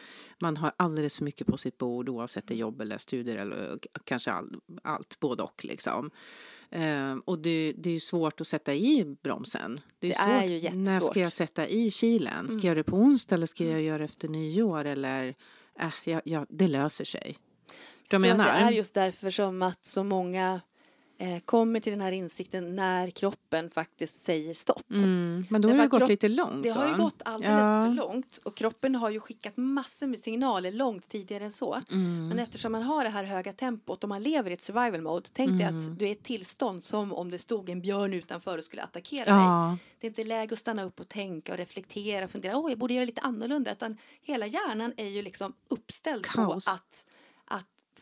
Man 0.41 0.57
har 0.57 0.71
alldeles 0.77 1.17
för 1.17 1.25
mycket 1.25 1.47
på 1.47 1.57
sitt 1.57 1.77
bord 1.77 2.09
oavsett 2.09 2.47
det 2.47 2.53
är 2.53 2.57
jobb 2.57 2.81
eller 2.81 2.97
studier 2.97 3.38
eller 3.38 3.77
k- 3.77 3.99
kanske 4.03 4.31
all, 4.31 4.55
allt, 4.83 5.19
både 5.19 5.43
och 5.43 5.65
liksom. 5.65 6.11
Ehm, 6.71 7.19
och 7.19 7.39
det, 7.39 7.73
det 7.77 7.89
är 7.89 7.93
ju 7.93 7.99
svårt 7.99 8.41
att 8.41 8.47
sätta 8.47 8.73
i 8.73 9.17
bromsen. 9.23 9.79
Det 9.99 10.07
är, 10.07 10.09
Det 10.11 10.15
svårt. 10.15 10.27
är 10.29 10.43
ju 10.43 10.69
När 10.77 10.91
jättesvårt. 10.91 11.11
ska 11.11 11.19
jag 11.19 11.31
sätta 11.31 11.67
i 11.67 11.91
kilen? 11.91 12.47
Ska 12.47 12.55
jag 12.55 12.63
göra 12.63 12.75
det 12.75 12.83
på 12.83 12.95
onsdag 12.97 13.35
eller 13.35 13.47
ska 13.47 13.65
jag 13.65 13.81
göra 13.81 13.97
det 13.97 14.03
efter 14.03 14.27
nyår? 14.27 14.85
Eller, 14.85 15.35
äh, 15.79 15.93
ja, 16.03 16.21
ja, 16.25 16.45
det 16.49 16.67
löser 16.67 17.05
sig. 17.05 17.38
Du 18.09 18.19
menar? 18.19 18.43
det 18.45 18.49
är 18.51 18.71
just 18.71 18.93
därför 18.93 19.29
som 19.29 19.61
att 19.61 19.85
så 19.85 20.03
många 20.03 20.61
eh, 21.17 21.39
kommer 21.39 21.80
till 21.80 21.91
den 21.91 22.01
här 22.01 22.12
insikten 22.12 22.75
när 22.75 23.10
kroppen 23.10 23.69
faktiskt 23.69 24.21
säger 24.21 24.54
stopp. 24.54 24.91
Mm, 24.91 25.43
men 25.49 25.62
då 25.62 25.69
har 25.69 25.78
det 25.78 25.88
gått 25.88 26.10
lite 26.10 26.28
långt. 26.30 26.63
Det 26.63 26.69
har 26.69 26.88
ju 26.88 26.95
gått 26.95 27.21
alldeles 27.25 27.49
Ja. 27.60 27.86
för 27.86 27.93
långt 27.93 28.38
och 28.43 28.56
kroppen 28.56 28.95
har 28.95 29.10
ju 29.10 29.19
skickat 29.19 29.58
massor 29.58 30.08
med 30.08 30.19
signaler 30.19 30.71
långt 30.71 31.10
tidigare 31.10 31.43
än 31.45 31.51
så. 31.51 31.82
Mm. 31.91 32.28
Men 32.28 32.39
eftersom 32.39 32.71
man 32.71 32.84
har 32.84 33.04
det 33.04 33.10
här 33.10 33.23
höga 33.23 33.54
tempot 33.54 34.04
och 34.04 34.10
man 34.10 34.23
lever 34.23 34.49
i 34.49 34.54
ett 34.54 34.62
survival 34.62 35.01
mode, 35.01 35.30
tänk 35.34 35.49
dig 35.49 35.62
Mm. 35.67 35.78
att 35.91 35.99
du 35.99 36.06
är 36.06 36.10
i 36.10 36.12
ett 36.12 36.23
tillstånd 36.23 36.84
som 36.84 37.13
om 37.13 37.32
det 37.32 37.39
stod 37.39 37.69
en 37.69 37.82
björn 37.82 38.13
utanför 38.13 38.58
och 38.58 38.63
skulle 38.63 38.82
attackera 38.84 39.25
dig. 39.25 39.34
Ja, 39.43 39.78
Det 39.99 40.08
är 40.08 40.10
inte 40.10 40.23
läge 40.23 40.54
att 40.54 40.60
stanna 40.60 40.84
upp 40.84 40.99
och 40.99 41.08
tänka 41.10 41.51
och 41.51 41.58
reflektera 41.58 42.25
och 42.25 42.32
fundera, 42.32 42.58
åh 42.58 42.71
jag 42.71 42.80
borde 42.80 42.93
göra 42.93 43.06
lite 43.06 43.21
annorlunda, 43.21 43.71
utan 43.71 43.97
hela 44.21 44.47
hjärnan 44.47 44.93
är 44.97 45.08
ju 45.08 45.21
liksom 45.21 45.54
uppställd 45.67 46.25
Kaos. 46.25 46.65
på 46.65 46.71
att 46.71 47.06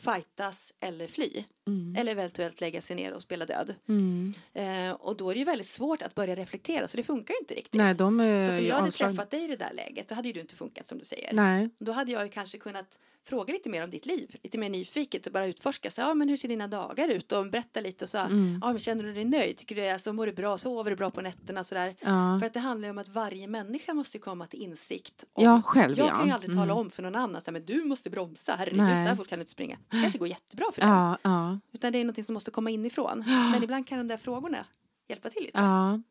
fightas 0.03 0.73
eller 0.79 1.07
fly. 1.07 1.43
Mm. 1.67 1.95
Eller 1.95 2.11
eventuellt 2.11 2.61
lägga 2.61 2.81
sig 2.81 2.95
ner 2.95 3.13
och 3.13 3.21
spela 3.21 3.45
död. 3.45 3.75
Mm. 3.89 4.33
Eh, 4.53 4.91
och 4.91 5.17
då 5.17 5.29
är 5.29 5.33
det 5.33 5.39
ju 5.39 5.45
väldigt 5.45 5.67
svårt 5.67 6.01
att 6.01 6.15
börja 6.15 6.35
reflektera, 6.35 6.87
så 6.87 6.97
det 6.97 7.03
funkar 7.03 7.33
ju 7.33 7.39
inte 7.39 7.53
riktigt. 7.53 7.73
Nej, 7.73 7.93
de 7.93 8.17
så 8.19 8.23
är 8.23 8.43
att 8.43 8.49
om 8.49 8.57
ju 8.57 8.67
jag 8.67 8.75
hade 8.75 8.87
avslagna. 8.87 9.13
träffat 9.13 9.31
dig 9.31 9.43
i 9.43 9.47
det 9.47 9.55
där 9.55 9.73
läget, 9.73 10.07
då 10.09 10.15
hade 10.15 10.27
ju 10.27 10.33
du 10.33 10.39
inte 10.39 10.55
funkat 10.55 10.87
som 10.87 10.97
du 10.97 11.05
säger. 11.05 11.33
Nej. 11.33 11.69
Då 11.77 11.91
hade 11.91 12.11
jag 12.11 12.23
ju 12.23 12.29
kanske 12.29 12.57
kunnat 12.57 12.97
fråga 13.25 13.53
lite 13.53 13.69
mer 13.69 13.83
om 13.83 13.89
ditt 13.89 14.05
liv, 14.05 14.35
lite 14.43 14.57
mer 14.57 14.69
nyfiket 14.69 15.27
och 15.27 15.33
bara 15.33 15.45
utforska. 15.47 15.91
Så, 15.91 16.01
ja, 16.01 16.13
men 16.13 16.29
hur 16.29 16.37
ser 16.37 16.47
dina 16.47 16.67
dagar 16.67 17.07
ut? 17.09 17.31
Och 17.31 17.49
berätta 17.49 17.81
lite 17.81 18.05
och 18.05 18.09
så. 18.09 18.17
Mm. 18.17 18.59
Ja, 18.61 18.67
men 18.69 18.79
känner 18.79 19.03
du 19.03 19.13
dig 19.13 19.25
nöjd? 19.25 19.57
Tycker 19.57 19.75
du 19.75 19.89
alltså, 19.89 20.13
mår 20.13 20.25
du 20.25 20.33
bra? 20.33 20.57
Sover 20.57 20.89
du 20.91 20.95
bra 20.97 21.11
på 21.11 21.21
nätterna? 21.21 21.63
Så 21.63 21.75
där. 21.75 21.95
Ja. 21.99 22.37
För 22.39 22.45
att 22.45 22.53
det 22.53 22.59
handlar 22.59 22.87
ju 22.87 22.91
om 22.91 22.97
att 22.97 23.09
varje 23.09 23.47
människa 23.47 23.93
måste 23.93 24.19
komma 24.19 24.47
till 24.47 24.61
insikt. 24.61 25.23
Om, 25.33 25.43
ja, 25.43 25.61
själv 25.65 25.97
jag 25.97 26.07
ja. 26.07 26.15
kan 26.15 26.25
ju 26.27 26.31
aldrig 26.33 26.51
tala 26.51 26.63
Mm. 26.63 26.77
om 26.77 26.91
för 26.91 27.03
någon 27.03 27.15
annan 27.15 27.41
så 27.41 27.45
här, 27.45 27.53
men 27.53 27.65
du 27.65 27.83
måste 27.83 28.09
bromsa, 28.09 28.55
herregud, 28.59 28.79
så 28.79 28.83
här 28.85 29.15
fort 29.15 29.27
kan 29.27 29.39
du 29.39 29.41
inte 29.41 29.51
springa. 29.51 29.77
Det 29.89 30.01
kanske 30.01 30.19
går 30.19 30.27
jättebra 30.27 30.65
för 30.73 30.81
dig. 30.81 30.89
Ja, 30.89 31.17
ja, 31.21 31.59
Utan 31.71 31.91
det 31.91 31.99
är 32.01 32.05
något 32.05 32.25
som 32.25 32.33
måste 32.33 32.51
komma 32.51 32.69
inifrån. 32.69 33.23
Men 33.51 33.63
ibland 33.63 33.87
kan 33.87 33.97
de 33.97 34.07
där 34.07 34.17
frågorna 34.17 34.65
hjälpa 35.09 35.29
till 35.29 35.43
lite. 35.43 35.59
ja. 35.59 36.01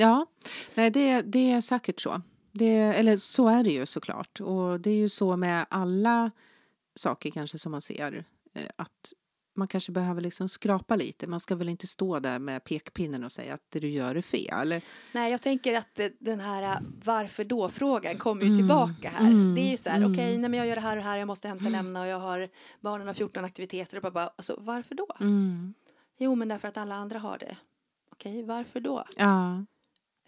Ja, 0.00 0.26
nej 0.74 0.90
det, 0.90 1.22
det 1.22 1.52
är 1.52 1.60
säkert 1.60 2.00
så. 2.00 2.22
Det, 2.52 2.68
eller 2.74 3.16
så 3.16 3.48
är 3.48 3.64
det 3.64 3.70
ju 3.70 3.86
såklart. 3.86 4.40
Och 4.40 4.80
det 4.80 4.90
är 4.90 4.94
ju 4.96 5.08
så 5.08 5.36
med 5.36 5.66
alla 5.70 6.30
saker 6.98 7.30
kanske 7.30 7.58
som 7.58 7.72
man 7.72 7.82
ser. 7.82 8.24
eh, 8.54 8.66
Att 8.76 9.12
man 9.56 9.68
kanske 9.68 9.92
behöver 9.92 10.20
liksom 10.20 10.48
skrapa 10.48 10.96
lite. 10.96 11.26
Man 11.26 11.40
ska 11.40 11.56
väl 11.56 11.68
inte 11.68 11.86
stå 11.86 12.18
där 12.18 12.38
med 12.38 12.64
pekpinnen 12.64 13.24
och 13.24 13.32
säga 13.32 13.54
att 13.54 13.60
det 13.68 13.80
du 13.80 13.88
gör 13.88 14.14
är 14.14 14.20
fel. 14.22 14.80
Nej, 15.12 15.30
jag 15.30 15.42
tänker 15.42 15.78
att 15.78 16.00
den 16.20 16.40
här 16.40 16.62
eh, 16.62 16.78
varför 17.04 17.44
då-frågan 17.44 18.18
kommer 18.18 18.42
ju 18.42 18.46
Mm, 18.48 18.58
tillbaka 18.58 19.08
här. 19.10 19.26
mm, 19.26 19.54
det 19.54 19.60
är 19.60 19.70
ju 19.70 19.76
så 19.76 19.88
här, 19.88 19.96
mm. 19.96 20.12
okej, 20.12 20.38
nej 20.38 20.50
men 20.50 20.58
jag 20.58 20.66
gör 20.68 20.74
det 20.74 20.80
här 20.80 20.96
och 20.96 21.02
det 21.02 21.08
här, 21.08 21.18
jag 21.18 21.26
måste 21.26 21.48
hämta 21.48 21.64
och 21.64 21.70
lämna 21.70 22.00
och 22.00 22.06
jag 22.06 22.18
har 22.20 22.48
barnen 22.80 23.06
har 23.06 23.14
14 23.14 23.44
aktiviteter 23.44 23.96
och 23.96 24.02
bara, 24.02 24.10
bara 24.12 24.30
alltså 24.36 24.56
varför 24.60 24.94
då? 24.94 25.06
Mm. 25.20 25.74
Jo, 26.18 26.34
men 26.34 26.48
därför 26.48 26.68
att 26.68 26.76
alla 26.76 26.94
andra 26.94 27.18
har 27.18 27.38
det. 27.38 27.56
Okej, 28.12 28.42
varför 28.42 28.80
då? 28.80 29.04
Ja. 29.16 29.64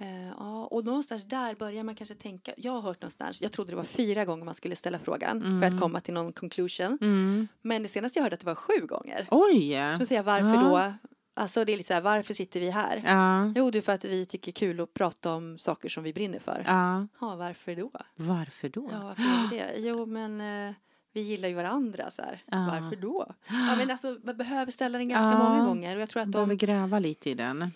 Eh, 0.01 0.29
ja, 0.39 0.67
och 0.67 0.85
någonstans 0.85 1.25
där 1.25 1.55
börjar 1.55 1.85
man 1.85 1.95
kanske 1.95 2.15
tänka, 2.15 2.53
jag 2.57 2.73
har 2.73 2.81
hört 2.81 3.03
någonstans, 3.03 3.41
jag 3.43 3.53
trodde 3.53 3.73
det 3.73 3.77
var 3.77 3.85
fyra 3.85 4.25
gånger 4.25 4.45
man 4.45 4.55
skulle 4.55 4.77
ställa 4.77 4.99
frågan 4.99 5.61
för 5.61 5.69
att 5.69 5.81
komma 5.81 6.01
till 6.01 6.15
någon 6.15 6.33
conclusion. 6.33 6.99
Mm. 7.01 7.49
Men 7.63 7.83
det 7.83 7.89
senaste 7.89 8.19
jag 8.19 8.23
hörde 8.25 8.35
att 8.35 8.41
det 8.41 8.47
var 8.47 8.55
sju 8.55 8.87
gånger. 8.87 9.27
Oj! 9.31 9.77
Så 9.99 10.07
säga 10.07 10.23
varför 10.23 10.55
Ja. 10.55 10.61
då? 10.63 10.93
Alltså 11.35 11.65
det 11.65 11.73
är 11.73 11.77
lite 11.77 11.87
så 11.87 11.95
här, 11.95 12.01
varför 12.01 12.35
sitter 12.35 12.61
vi 12.61 12.71
här? 12.71 13.03
Ja, 13.07 13.53
Jo, 13.57 13.71
det 13.71 13.79
är 13.79 13.83
för 13.83 13.93
att 13.93 14.05
vi 14.05 14.27
tycker 14.27 14.53
kul 14.53 14.81
att 14.81 14.95
prata 14.95 15.35
om 15.35 15.59
saker 15.59 15.89
som 15.89 16.03
vi 16.05 16.13
brinner 16.13 16.39
för. 16.39 16.65
ja. 16.67 17.07
Ja, 17.21 17.37
varför 17.37 17.77
då? 17.77 17.91
Varför 18.17 18.69
då? 18.69 18.89
Ja, 18.93 19.03
varför 19.03 19.51
det? 19.57 19.73
Jo, 19.79 20.07
men 20.07 20.41
eh, 20.41 20.75
vi 21.13 21.21
gillar 21.21 21.49
ju 21.49 21.55
varandra 21.55 22.11
så 22.11 22.23
här. 22.23 22.43
Ja. 22.47 22.69
Varför 22.81 22.97
då? 22.97 23.35
Ja, 23.49 23.77
men 23.77 23.91
alltså 23.91 24.17
man 24.25 24.37
behöver 24.37 24.73
ställa 24.73 24.99
den 24.99 25.09
ganska 25.09 25.39
många 25.45 25.65
gånger 25.67 25.97
och 25.97 26.03
jag 26.03 26.09
tror 26.09 26.23
att 26.23 26.29
Behöver 26.29 26.55
de, 26.57 26.67
gräva 26.67 26.99
lite 26.99 27.31
i 27.31 27.35
den. 27.35 27.71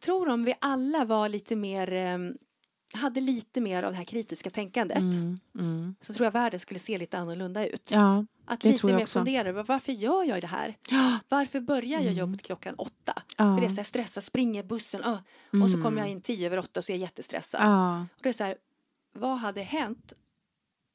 Jag 0.00 0.04
tror 0.04 0.28
om 0.28 0.44
vi 0.44 0.54
alla 0.60 1.04
var 1.04 1.28
lite 1.28 1.56
mer, 1.56 1.92
eh, 1.92 2.18
hade 2.92 3.20
lite 3.20 3.60
mer 3.60 3.82
av 3.82 3.90
det 3.92 3.96
här 3.96 4.04
kritiska 4.04 4.50
tänkandet 4.50 4.98
Mm, 4.98 5.38
mm. 5.58 5.94
så 6.00 6.12
tror 6.12 6.24
jag 6.24 6.32
världen 6.32 6.60
skulle 6.60 6.80
se 6.80 6.98
lite 6.98 7.18
annorlunda 7.18 7.66
ut. 7.66 7.90
Ja, 7.92 8.24
Att 8.44 8.64
lite 8.64 8.86
mer 8.86 9.02
också. 9.02 9.18
fundera 9.18 9.48
över 9.48 9.62
varför 9.64 9.92
gör 9.92 10.24
jag 10.24 10.40
det 10.40 10.46
här? 10.46 10.76
Varför 11.28 11.60
börjar 11.60 11.90
jag 11.90 12.02
Mm. 12.02 12.14
jobbet 12.14 12.42
klockan 12.42 12.74
åtta? 12.74 13.22
ja. 13.38 13.54
För 13.56 13.60
det 13.60 13.66
är 13.66 13.70
så 13.70 13.76
här 13.76 13.84
stressad, 13.84 14.24
springer 14.24 14.62
bussen 14.62 15.02
öh, 15.04 15.18
och 15.62 15.70
så 15.70 15.82
kommer 15.82 15.98
jag 16.00 16.10
in 16.10 16.20
tio 16.20 16.46
över 16.46 16.58
åtta 16.58 16.80
och 16.80 16.84
så 16.84 16.92
är 16.92 16.96
jag 16.96 17.00
jättestressad. 17.00 17.60
Mm. 17.60 17.72
Ja, 17.72 18.00
Och 18.00 18.22
det 18.22 18.28
är 18.28 18.32
så 18.32 18.44
här, 18.44 18.56
vad 19.12 19.38
hade 19.38 19.62
hänt? 19.62 20.12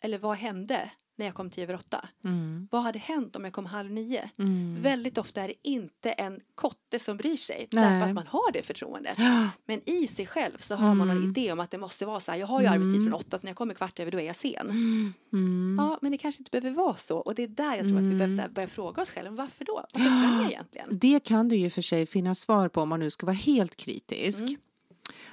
Eller 0.02 0.18
vad 0.18 0.38
hände 0.38 0.92
när 1.18 1.26
jag 1.26 1.36
kom 1.36 1.50
tio 1.50 1.64
över 1.64 1.74
åtta? 1.76 2.08
mm, 2.26 2.68
Vad 2.72 2.82
hade 2.84 3.00
hänt 3.00 3.36
om 3.36 3.44
jag 3.44 3.54
kom 3.54 3.66
halv 3.66 3.92
nio? 3.92 4.30
mm. 4.40 4.82
Väldigt 4.82 5.18
ofta 5.18 5.42
är 5.42 5.48
det 5.48 5.54
inte 5.70 6.12
en 6.12 6.40
kotte 6.56 7.00
som 7.00 7.18
bryr 7.18 7.38
sig 7.38 7.68
Nej. 7.72 7.84
därför 7.84 8.08
att 8.10 8.16
man 8.16 8.28
har 8.28 8.52
det 8.52 8.64
förtroendet. 8.64 9.18
Men 9.66 9.90
i 9.90 10.08
sig 10.08 10.28
själv 10.28 10.58
så 10.60 10.76
har 10.76 10.96
man 10.96 11.08
någon 11.08 11.18
Mm. 11.18 11.30
idé 11.30 11.52
om 11.52 11.60
att 11.60 11.72
det 11.72 11.78
måste 11.78 12.06
vara 12.06 12.20
så 12.20 12.32
här. 12.32 12.40
Jag 12.40 12.48
har 12.48 12.62
ju 12.62 12.68
arbetstid 12.68 13.02
från 13.04 13.14
åtta 13.14 13.40
så 13.40 13.46
när 13.46 13.50
jag 13.52 13.58
kommer 13.58 13.74
kvart 13.74 14.00
över 14.00 14.12
då 14.12 14.20
är 14.20 14.24
jag 14.26 14.36
sen. 14.36 14.70
Mm, 14.70 15.14
mm. 15.34 15.76
Ja, 15.80 16.00
men 16.02 16.12
det 16.12 16.18
kanske 16.18 16.40
inte 16.42 16.52
behöver 16.52 16.72
vara 16.84 16.96
så. 16.96 17.18
Och 17.18 17.36
det 17.36 17.44
är 17.44 17.48
där 17.48 17.76
jag 17.76 17.86
tror 17.88 17.98
att 17.98 18.04
vi 18.04 18.06
Mm. 18.06 18.18
behöver 18.18 18.38
här, 18.42 18.50
börja 18.50 18.68
fråga 18.68 19.02
oss 19.02 19.10
själva. 19.10 19.32
Varför 19.32 19.66
då? 19.66 19.86
Varför 19.94 20.10
sprang 20.10 20.42
jag 20.42 20.52
egentligen? 20.52 20.88
Det 20.92 21.20
kan 21.24 21.50
det 21.50 21.56
ju 21.56 21.70
för 21.70 21.82
sig 21.82 22.06
finnas 22.06 22.40
svar 22.40 22.70
på 22.70 22.82
om 22.82 22.90
man 22.90 23.00
nu 23.00 23.10
ska 23.10 23.26
vara 23.26 23.34
helt 23.36 23.76
kritisk. 23.76 24.42
Mm. 24.42 24.56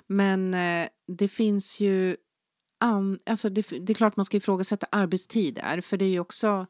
Men 0.06 0.54
eh, 0.54 0.88
det 1.06 1.28
finns 1.28 1.80
ju... 1.80 2.16
An, 2.82 3.18
alltså 3.26 3.48
det, 3.48 3.68
det 3.68 3.92
är 3.92 3.94
klart 3.94 4.16
man 4.16 4.24
ska 4.24 4.36
ifrågasätta 4.36 4.86
arbetstider 4.90 5.80
för 5.80 5.96
det 5.96 6.04
är 6.04 6.08
ju 6.08 6.20
också 6.20 6.66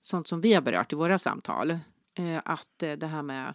sånt 0.00 0.28
som 0.28 0.40
vi 0.40 0.54
har 0.54 0.62
berört 0.62 0.92
i 0.92 0.96
våra 0.96 1.18
samtal. 1.18 1.70
Eh, 2.14 2.40
att 2.44 2.82
eh, 2.82 2.92
det 2.92 3.06
här 3.06 3.22
med 3.22 3.54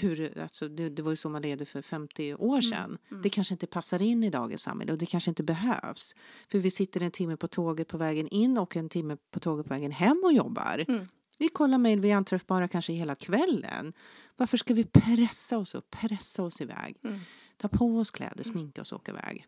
hur, 0.00 0.38
alltså 0.38 0.68
det, 0.68 0.88
det 0.88 1.02
var 1.02 1.10
ju 1.10 1.16
så 1.16 1.28
man 1.28 1.42
levde 1.42 1.64
för 1.64 1.82
50 1.82 2.34
år 2.34 2.60
sedan. 2.60 2.98
Det 3.22 3.28
kanske 3.28 3.54
inte 3.54 3.66
passar 3.66 4.02
in 4.02 4.24
i 4.24 4.30
dagens 4.30 4.62
samhälle 4.62 4.92
och 4.92 4.98
det 4.98 5.06
kanske 5.06 5.30
inte 5.30 5.42
behövs. 5.42 6.14
För 6.48 6.58
vi 6.58 6.70
sitter 6.70 7.02
en 7.02 7.10
timme 7.10 7.36
på 7.36 7.46
tåget 7.46 7.88
på 7.88 7.98
vägen 7.98 8.28
in 8.28 8.58
och 8.58 8.76
en 8.76 8.88
timme 8.88 9.16
på 9.30 9.40
tåget 9.40 9.66
på 9.66 9.74
vägen 9.74 9.92
hem 9.92 10.22
och 10.24 10.32
jobbar. 10.32 10.84
Mm. 10.88 11.06
Vi 11.38 11.48
kollar 11.48 11.78
mejl, 11.78 12.00
vi 12.00 12.10
är 12.10 12.16
anträffbara 12.16 12.68
kanske 12.68 12.92
hela 12.92 13.14
kvällen. 13.14 13.92
Varför 14.36 14.56
ska 14.56 14.74
vi 14.74 14.84
pressa 14.84 15.58
oss 15.58 15.74
upp, 15.74 15.90
pressa 15.90 16.42
oss 16.42 16.60
iväg? 16.60 16.96
Mm. 17.04 17.20
Ta 17.56 17.68
på 17.68 17.98
oss 17.98 18.10
kläder, 18.10 18.44
sminka 18.44 18.80
oss 18.80 18.92
och 18.92 19.00
åka 19.00 19.12
iväg. 19.12 19.46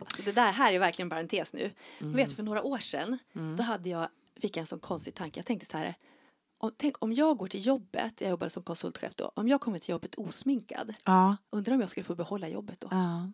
Alltså 0.00 0.22
det 0.22 0.32
där 0.32 0.52
här 0.52 0.72
är 0.72 0.78
verkligen 0.78 1.06
en 1.06 1.10
parentes 1.10 1.52
nu. 1.52 1.70
Mm. 1.98 2.12
Vet, 2.16 2.32
för 2.32 2.42
några 2.42 2.62
år 2.62 2.78
sedan 2.78 3.18
då 3.56 3.62
hade 3.62 3.88
jag, 3.88 4.08
fick 4.36 4.56
jag 4.56 4.60
en 4.60 4.66
sån 4.66 4.78
konstig 4.80 5.14
tanke. 5.14 5.38
Jag 5.38 5.46
tänkte 5.46 5.70
så 5.70 5.78
här. 5.78 5.94
Om, 6.58 6.70
tänk 6.76 7.02
om 7.02 7.12
jag 7.12 7.36
går 7.36 7.46
till 7.46 7.66
jobbet, 7.66 8.20
jag 8.20 8.30
jobbade 8.30 8.50
som 8.50 8.62
konsultchef 8.62 9.14
då. 9.14 9.32
Om 9.34 9.48
jag 9.48 9.60
kommer 9.60 9.78
till 9.78 9.90
jobbet 9.90 10.14
osminkad. 10.14 10.94
Ja, 11.04 11.36
Undrar 11.50 11.74
om 11.74 11.80
jag 11.80 11.90
skulle 11.90 12.04
få 12.04 12.14
behålla 12.14 12.48
jobbet 12.48 12.80
då. 12.80 12.88
ja. 12.90 13.32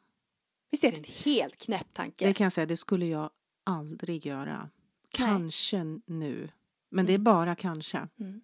Visst 0.71 0.85
är 0.85 0.91
det 0.91 0.97
en 0.99 1.05
helt 1.25 1.57
knäpp 1.59 1.87
tanke? 1.95 2.27
Det 2.27 2.35
kan 2.35 2.45
jag 2.45 2.53
säga, 2.53 2.67
det 2.67 2.77
skulle 2.77 3.07
jag 3.07 3.31
aldrig 3.65 4.27
göra. 4.27 4.69
Kanske 5.11 5.85
nu. 6.07 6.49
Men 6.91 7.07
det 7.07 7.13
är 7.13 7.19
bara 7.19 7.55
kanske. 7.55 8.09
Mm. 8.21 8.41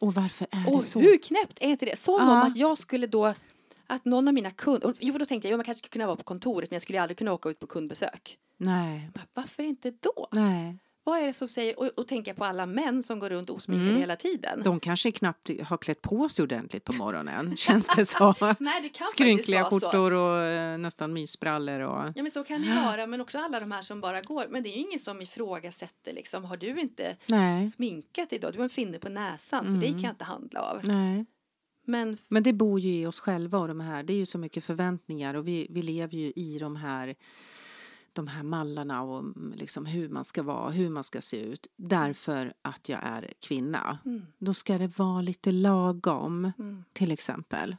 Och 0.00 0.14
varför 0.14 0.46
är 0.50 0.70
Och 0.74 0.76
det 0.80 0.86
så? 0.86 1.00
hur 1.00 1.18
knäppt 1.18 1.58
är 1.60 1.68
inte 1.68 1.86
det? 1.86 1.98
Som 1.98 2.14
Ja. 2.14 2.42
om 2.42 2.50
att 2.50 2.56
jag 2.56 2.78
skulle 2.78 3.06
då 3.06 3.34
att 3.86 4.04
någon 4.04 4.28
av 4.28 4.34
mina 4.34 4.50
kunder, 4.50 4.94
jo 5.00 5.18
då 5.18 5.26
tänkte 5.26 5.48
jag, 5.48 5.52
jo 5.52 5.56
man 5.58 5.64
kanske 5.64 5.78
skulle 5.78 5.92
kunna 5.92 6.06
vara 6.06 6.16
på 6.16 6.22
kontoret 6.24 6.70
men 6.70 6.74
jag 6.74 6.82
skulle 6.82 7.02
aldrig 7.02 7.18
kunna 7.18 7.32
åka 7.32 7.48
ut 7.48 7.58
på 7.60 7.66
kundbesök. 7.66 8.38
Nej, 8.58 9.10
Va- 9.14 9.20
Varför 9.34 9.62
inte 9.62 9.90
då? 10.00 10.28
nej. 10.32 10.78
Vad 11.08 11.18
är 11.18 11.26
det 11.26 11.32
som 11.32 11.48
säger, 11.48 11.78
och, 11.78 11.86
och 11.96 12.08
tänker 12.08 12.30
jag 12.30 12.36
på 12.36 12.44
alla 12.44 12.66
män 12.66 13.02
som 13.02 13.18
går 13.18 13.30
runt 13.30 13.50
osminkade 13.50 13.88
Mm. 13.88 14.00
hela 14.00 14.16
tiden. 14.16 14.62
De 14.64 14.80
kanske 14.80 15.12
knappt 15.12 15.50
har 15.64 15.76
klätt 15.78 16.02
på 16.02 16.28
sig 16.28 16.42
ordentligt 16.42 16.84
på 16.84 16.92
morgonen, 16.92 17.56
känns 17.56 17.86
det 17.96 18.04
så. 18.04 18.34
Nej, 18.58 18.82
det 18.82 18.88
kan 18.88 19.06
Skrynkliga 19.06 19.64
så. 19.64 19.70
skjortor 19.70 20.12
och 20.12 20.38
eh, 20.42 20.78
nästan 20.78 21.12
mysbrallor. 21.12 21.80
Och... 21.80 22.12
Ja 22.16 22.22
men 22.22 22.30
så 22.30 22.44
kan 22.44 22.62
det 22.62 22.74
vara, 22.74 23.06
men 23.06 23.20
också 23.20 23.38
alla 23.38 23.60
de 23.60 23.72
här 23.72 23.82
som 23.82 24.00
bara 24.00 24.20
går. 24.20 24.44
Men 24.50 24.62
det 24.62 24.68
är 24.68 24.74
ju 24.76 24.80
ingen 24.80 25.00
som 25.00 25.22
ifrågasätter 25.22 26.12
liksom, 26.12 26.44
har 26.44 26.56
du 26.56 26.80
inte 26.80 27.16
Nej, 27.30 27.70
sminkat 27.70 28.32
idag? 28.32 28.52
Du 28.52 28.58
har 28.58 28.64
en 28.64 28.70
finne 28.70 28.98
på 28.98 29.08
näsan 29.08 29.64
så 29.64 29.68
Mm. 29.70 29.80
det 29.80 29.86
kan 29.88 30.00
jag 30.02 30.10
inte 30.12 30.24
handla 30.24 30.60
av. 30.60 30.80
nej. 30.84 31.26
Men 31.86 32.16
Men 32.28 32.42
det 32.42 32.52
bor 32.52 32.80
ju 32.80 32.94
i 32.94 33.06
oss 33.06 33.20
själva 33.20 33.58
och 33.58 33.68
de 33.68 33.80
här, 33.80 34.02
det 34.02 34.12
är 34.12 34.18
ju 34.18 34.26
så 34.26 34.38
mycket 34.38 34.64
förväntningar 34.64 35.34
och 35.34 35.48
vi, 35.48 35.66
vi 35.70 35.82
lever 35.82 36.18
ju 36.18 36.32
i 36.36 36.58
de 36.58 36.76
här 36.76 37.14
de 38.12 38.26
här 38.26 38.42
mallarna 38.42 39.02
och 39.02 39.18
mm, 39.18 39.52
liksom 39.56 39.86
hur 39.86 40.08
man 40.08 40.24
ska 40.24 40.42
vara, 40.42 40.70
hur 40.70 40.90
man 40.90 41.04
ska 41.04 41.20
se 41.20 41.36
ut. 41.40 41.66
Därför 41.76 42.54
att 42.62 42.88
jag 42.88 43.00
är 43.02 43.32
kvinna. 43.40 43.98
Mm. 44.04 44.26
Då 44.38 44.54
ska 44.54 44.78
det 44.78 44.98
vara 44.98 45.20
lite 45.22 45.52
lagom, 45.52 46.52
Mm. 46.58 46.84
till 46.92 47.12
exempel. 47.12 47.76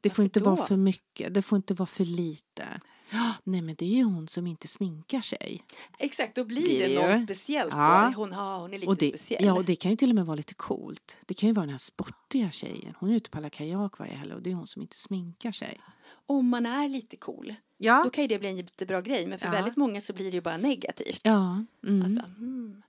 Det 0.00 0.10
får 0.10 0.14
Varför 0.14 0.22
inte 0.24 0.40
vara 0.40 0.56
då? 0.56 0.62
för 0.62 0.76
mycket, 0.76 1.34
det 1.34 1.42
får 1.42 1.56
inte 1.56 1.74
vara 1.74 1.86
för 1.86 2.04
lite. 2.04 2.80
Ja, 3.12 3.32
nej 3.44 3.62
men 3.62 3.74
det 3.78 3.84
är 3.84 3.96
ju 3.96 4.02
hon 4.04 4.28
som 4.28 4.46
inte 4.46 4.68
sminkar 4.68 5.20
sig. 5.20 5.64
exakt, 5.98 6.36
då 6.36 6.44
blir 6.44 6.78
Det 6.80 6.88
det, 6.88 6.94
något 7.08 7.20
ju. 7.20 7.24
speciellt. 7.24 7.70
Ja. 7.72 8.12
Hon, 8.16 8.32
ja, 8.32 8.56
hon 8.58 8.74
är 8.74 8.78
lite 8.78 8.90
Och 8.90 8.96
det, 8.96 9.08
speciell. 9.08 9.44
ja, 9.44 9.52
och 9.54 9.64
det 9.64 9.76
kan 9.76 9.90
ju 9.90 9.96
till 9.96 10.08
och 10.10 10.14
med 10.14 10.26
vara 10.26 10.34
lite 10.36 10.54
coolt. 10.54 11.16
Det 11.26 11.34
kan 11.34 11.48
ju 11.48 11.52
vara 11.52 11.66
den 11.66 11.70
här 11.72 11.78
sportiga 11.78 12.50
tjejen. 12.50 12.94
Hon 12.98 13.10
är 13.10 13.14
ute 13.14 13.30
på 13.30 13.38
alla 13.38 13.50
kajak 13.50 13.98
varje 13.98 14.14
helg 14.14 14.34
och 14.34 14.42
det 14.42 14.50
är 14.50 14.54
hon 14.54 14.66
som 14.66 14.82
inte 14.82 14.96
sminkar 14.96 15.52
sig. 15.52 15.80
Om 16.26 16.48
man 16.48 16.66
är 16.66 16.88
lite 16.88 17.16
cool, 17.16 17.54
Ja. 17.78 18.02
då 18.04 18.10
kan 18.10 18.24
ju 18.24 18.28
det 18.28 18.38
bli 18.38 18.48
en 18.48 18.56
jättebra 18.56 19.00
grej. 19.00 19.26
Men 19.26 19.38
för 19.38 19.46
Ja. 19.46 19.52
väldigt 19.52 19.76
många 19.76 20.00
så 20.00 20.12
blir 20.12 20.24
det 20.30 20.34
ju 20.34 20.40
bara 20.40 20.56
negativt. 20.56 21.20
Ja. 21.24 21.64
Mm. 21.86 22.14
bara, 22.14 22.26
hmm. 22.26 22.82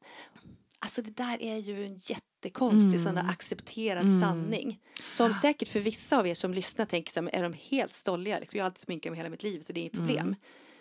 Alltså 0.83 1.01
det 1.01 1.17
där 1.17 1.41
är 1.41 1.57
ju 1.57 1.85
en 1.85 1.93
jättekonstig 1.97 2.87
Mm. 2.89 3.03
sån 3.03 3.15
där 3.15 3.29
accepterad 3.29 4.03
Mm. 4.07 4.21
sanning. 4.21 4.79
Som 5.17 5.33
säkert 5.33 5.69
för 5.69 5.79
vissa 5.79 6.19
av 6.19 6.27
er 6.27 6.35
som 6.35 6.53
lyssnar 6.53 6.85
tänker 6.85 7.21
men 7.21 7.33
är 7.33 7.43
de 7.43 7.53
helt 7.53 7.95
stolliga? 7.95 8.39
Liksom, 8.39 8.57
jag 8.57 8.63
har 8.63 8.69
alltid 8.69 8.81
sminkat 8.81 9.11
mig 9.11 9.17
hela 9.17 9.29
mitt 9.29 9.43
liv 9.43 9.63
så 9.67 9.73
det 9.73 9.79
är 9.79 9.81
inget 9.81 9.93
problem. 9.93 10.35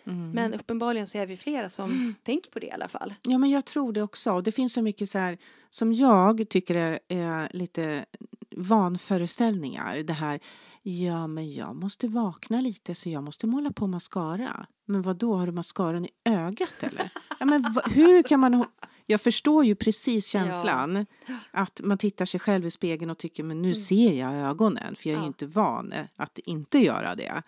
Mm. 0.05 0.31
Men 0.31 0.53
uppenbarligen 0.53 1.07
så 1.07 1.17
är 1.17 1.25
vi 1.25 1.37
flera 1.37 1.69
som 1.69 2.15
tänker 2.23 2.51
på 2.51 2.59
det 2.59 2.65
i 2.65 2.71
alla 2.71 2.87
fall. 2.87 3.13
Ja, 3.27 3.37
men 3.37 3.49
jag 3.49 3.65
tror 3.65 3.93
det 3.93 4.01
också. 4.01 4.31
Och 4.33 4.43
Det 4.43 4.51
finns 4.51 4.73
så 4.73 4.81
mycket 4.81 5.09
så 5.09 5.17
här 5.17 5.37
som 5.69 5.93
jag 5.93 6.49
tycker 6.49 6.75
är, 6.75 6.99
är 7.07 7.49
lite 7.53 8.05
vanföreställningar. 8.55 9.97
Det 9.97 10.13
här, 10.13 10.39
ja 10.81 11.27
men 11.27 11.51
jag 11.53 11.75
måste 11.75 12.07
vakna 12.07 12.61
lite 12.61 12.95
så 12.95 13.09
jag 13.09 13.23
måste 13.23 13.47
måla 13.47 13.71
på 13.71 13.87
mascara. 13.87 14.65
Men 14.85 15.01
vad 15.01 15.15
då 15.17 15.35
har 15.35 15.45
du 15.45 15.51
mascaran 15.51 16.05
i 16.05 16.09
ögat 16.25 16.73
eller? 16.79 17.11
Ja, 17.39 17.45
men 17.45 17.65
hur 17.91 18.23
kan 18.23 18.39
man... 18.39 18.65
Jag 19.11 19.21
förstår 19.21 19.65
ju 19.65 19.75
precis 19.75 20.25
känslan. 20.27 21.05
Att 21.51 21.81
man 21.83 21.97
tittar 21.97 22.25
sig 22.25 22.39
själv 22.39 22.65
i 22.65 22.71
spegeln 22.71 23.11
och 23.11 23.17
tycker 23.17 23.43
men 23.43 23.61
nu 23.61 23.73
ser 23.75 24.13
jag 24.13 24.33
ögonen 24.33 24.95
för 24.95 25.09
jag 25.09 25.17
är 25.17 25.21
Ja. 25.21 25.27
inte 25.27 25.45
van 25.45 25.91
eh, 25.91 26.05
att 26.15 26.39
inte 26.39 26.77
göra 26.79 27.15
det. 27.15 27.43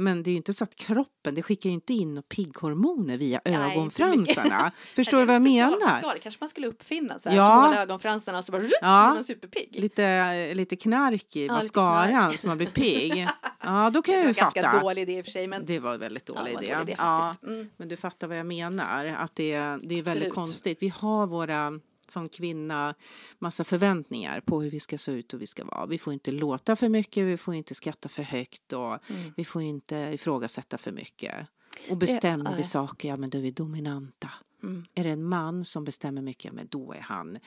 Men 0.00 0.22
det 0.22 0.30
är 0.30 0.32
ju 0.32 0.36
inte 0.36 0.52
så 0.52 0.64
att 0.64 0.76
kroppen, 0.76 1.34
det 1.34 1.42
skickar 1.42 1.70
ju 1.70 1.74
inte 1.74 1.92
in 1.92 2.22
pigghormoner 2.28 3.18
via 3.18 3.40
Nej, 3.44 3.72
ögonfransarna. 3.72 4.72
Förstår 4.94 5.18
du 5.18 5.24
vad 5.24 5.34
jag 5.34 5.42
det 5.42 5.50
en 5.50 5.70
menar? 5.70 6.14
Det 6.14 6.18
kanske 6.20 6.38
man 6.40 6.48
skulle 6.48 6.66
uppfinna. 6.66 7.18
Så 7.18 7.28
här, 7.28 7.36
Ja. 7.36 7.74
Ögonfransarna 7.76 8.38
och 8.38 8.44
så 8.44 8.52
bara 8.52 8.62
rutt, 8.62 8.72
Ja. 8.80 9.14
man 9.14 9.24
superpigg. 9.24 9.68
Lite, 9.80 10.54
lite 10.54 10.76
knark 10.76 11.36
i 11.36 11.40
lite 11.42 11.54
mascaran 11.54 12.08
knark. 12.08 12.38
så 12.38 12.46
man 12.46 12.56
blir 12.56 12.66
pigg. 12.66 13.28
Ja, 13.64 13.90
då 13.90 14.02
kan 14.02 14.14
jag 14.14 14.24
det 14.24 14.26
ju 14.28 14.32
var 14.32 14.40
ganska 14.40 14.62
fatta. 14.62 14.80
dålig 14.80 15.02
idé 15.02 15.18
i 15.18 15.20
och 15.20 15.24
för 15.24 15.32
sig. 15.32 15.46
Men 15.46 15.64
Det 15.66 15.78
var 15.78 15.94
en 15.94 16.00
väldigt 16.00 16.28
Ja, 16.28 16.34
dålig 16.40 16.54
vad 16.54 16.62
idé. 16.64 16.74
dålig 16.74 16.88
idé 16.88 16.94
ja. 16.98 17.34
Mm. 17.46 17.68
men 17.76 17.88
du 17.88 17.96
fattar 17.96 18.26
vad 18.28 18.38
jag 18.38 18.46
menar. 18.46 19.06
Att 19.06 19.34
det, 19.36 19.52
det 19.58 19.58
är 19.58 19.78
väldigt 20.02 20.08
Absolut. 20.08 20.34
konstigt. 20.34 20.78
Vi 20.80 20.88
har 20.88 21.26
våra 21.26 21.72
som 22.10 22.28
kvinna 22.28 22.94
massa 23.38 23.64
förväntningar 23.64 24.40
på 24.40 24.62
hur 24.62 24.70
vi 24.70 24.80
ska 24.80 24.98
se 24.98 25.12
ut 25.12 25.34
och 25.34 25.42
vi 25.42 25.46
ska 25.46 25.64
vara. 25.64 25.86
Vi 25.86 25.98
får 25.98 26.12
inte 26.12 26.30
låta 26.32 26.76
för 26.76 26.88
mycket, 26.88 27.24
vi 27.26 27.36
får 27.36 27.54
inte 27.54 27.74
skratta 27.74 28.08
för 28.08 28.22
högt 28.22 28.72
och 28.72 29.10
Mm. 29.10 29.32
vi 29.36 29.44
får 29.44 29.62
inte 29.62 29.96
ifrågasätta 29.96 30.78
för 30.78 30.92
mycket. 30.92 31.46
Och 31.90 31.96
bestämmer 31.96 32.56
vi 32.56 32.62
saker, 32.62 33.08
ja 33.08 33.16
men 33.16 33.30
då 33.30 33.38
är 33.38 33.42
vi 33.42 33.50
dominanta. 33.50 34.30
Mm. 34.62 34.84
Är 34.94 35.04
det 35.04 35.10
en 35.10 35.24
man 35.24 35.64
som 35.64 35.84
bestämmer 35.84 36.22
mycket, 36.22 36.52
men 36.52 36.66
då 36.70 36.92
är 36.92 37.00
han, 37.00 37.38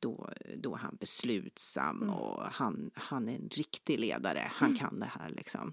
då, 0.00 0.30
då 0.56 0.74
är 0.74 0.78
han 0.78 0.96
beslutsam 1.00 2.02
Mm. 2.02 2.14
och 2.14 2.42
han, 2.42 2.90
han 2.94 3.28
är 3.28 3.34
en 3.34 3.48
riktig 3.48 4.00
ledare. 4.00 4.50
Han 4.54 4.76
kan 4.78 5.00
det 5.00 5.10
här 5.20 5.30
liksom. 5.30 5.72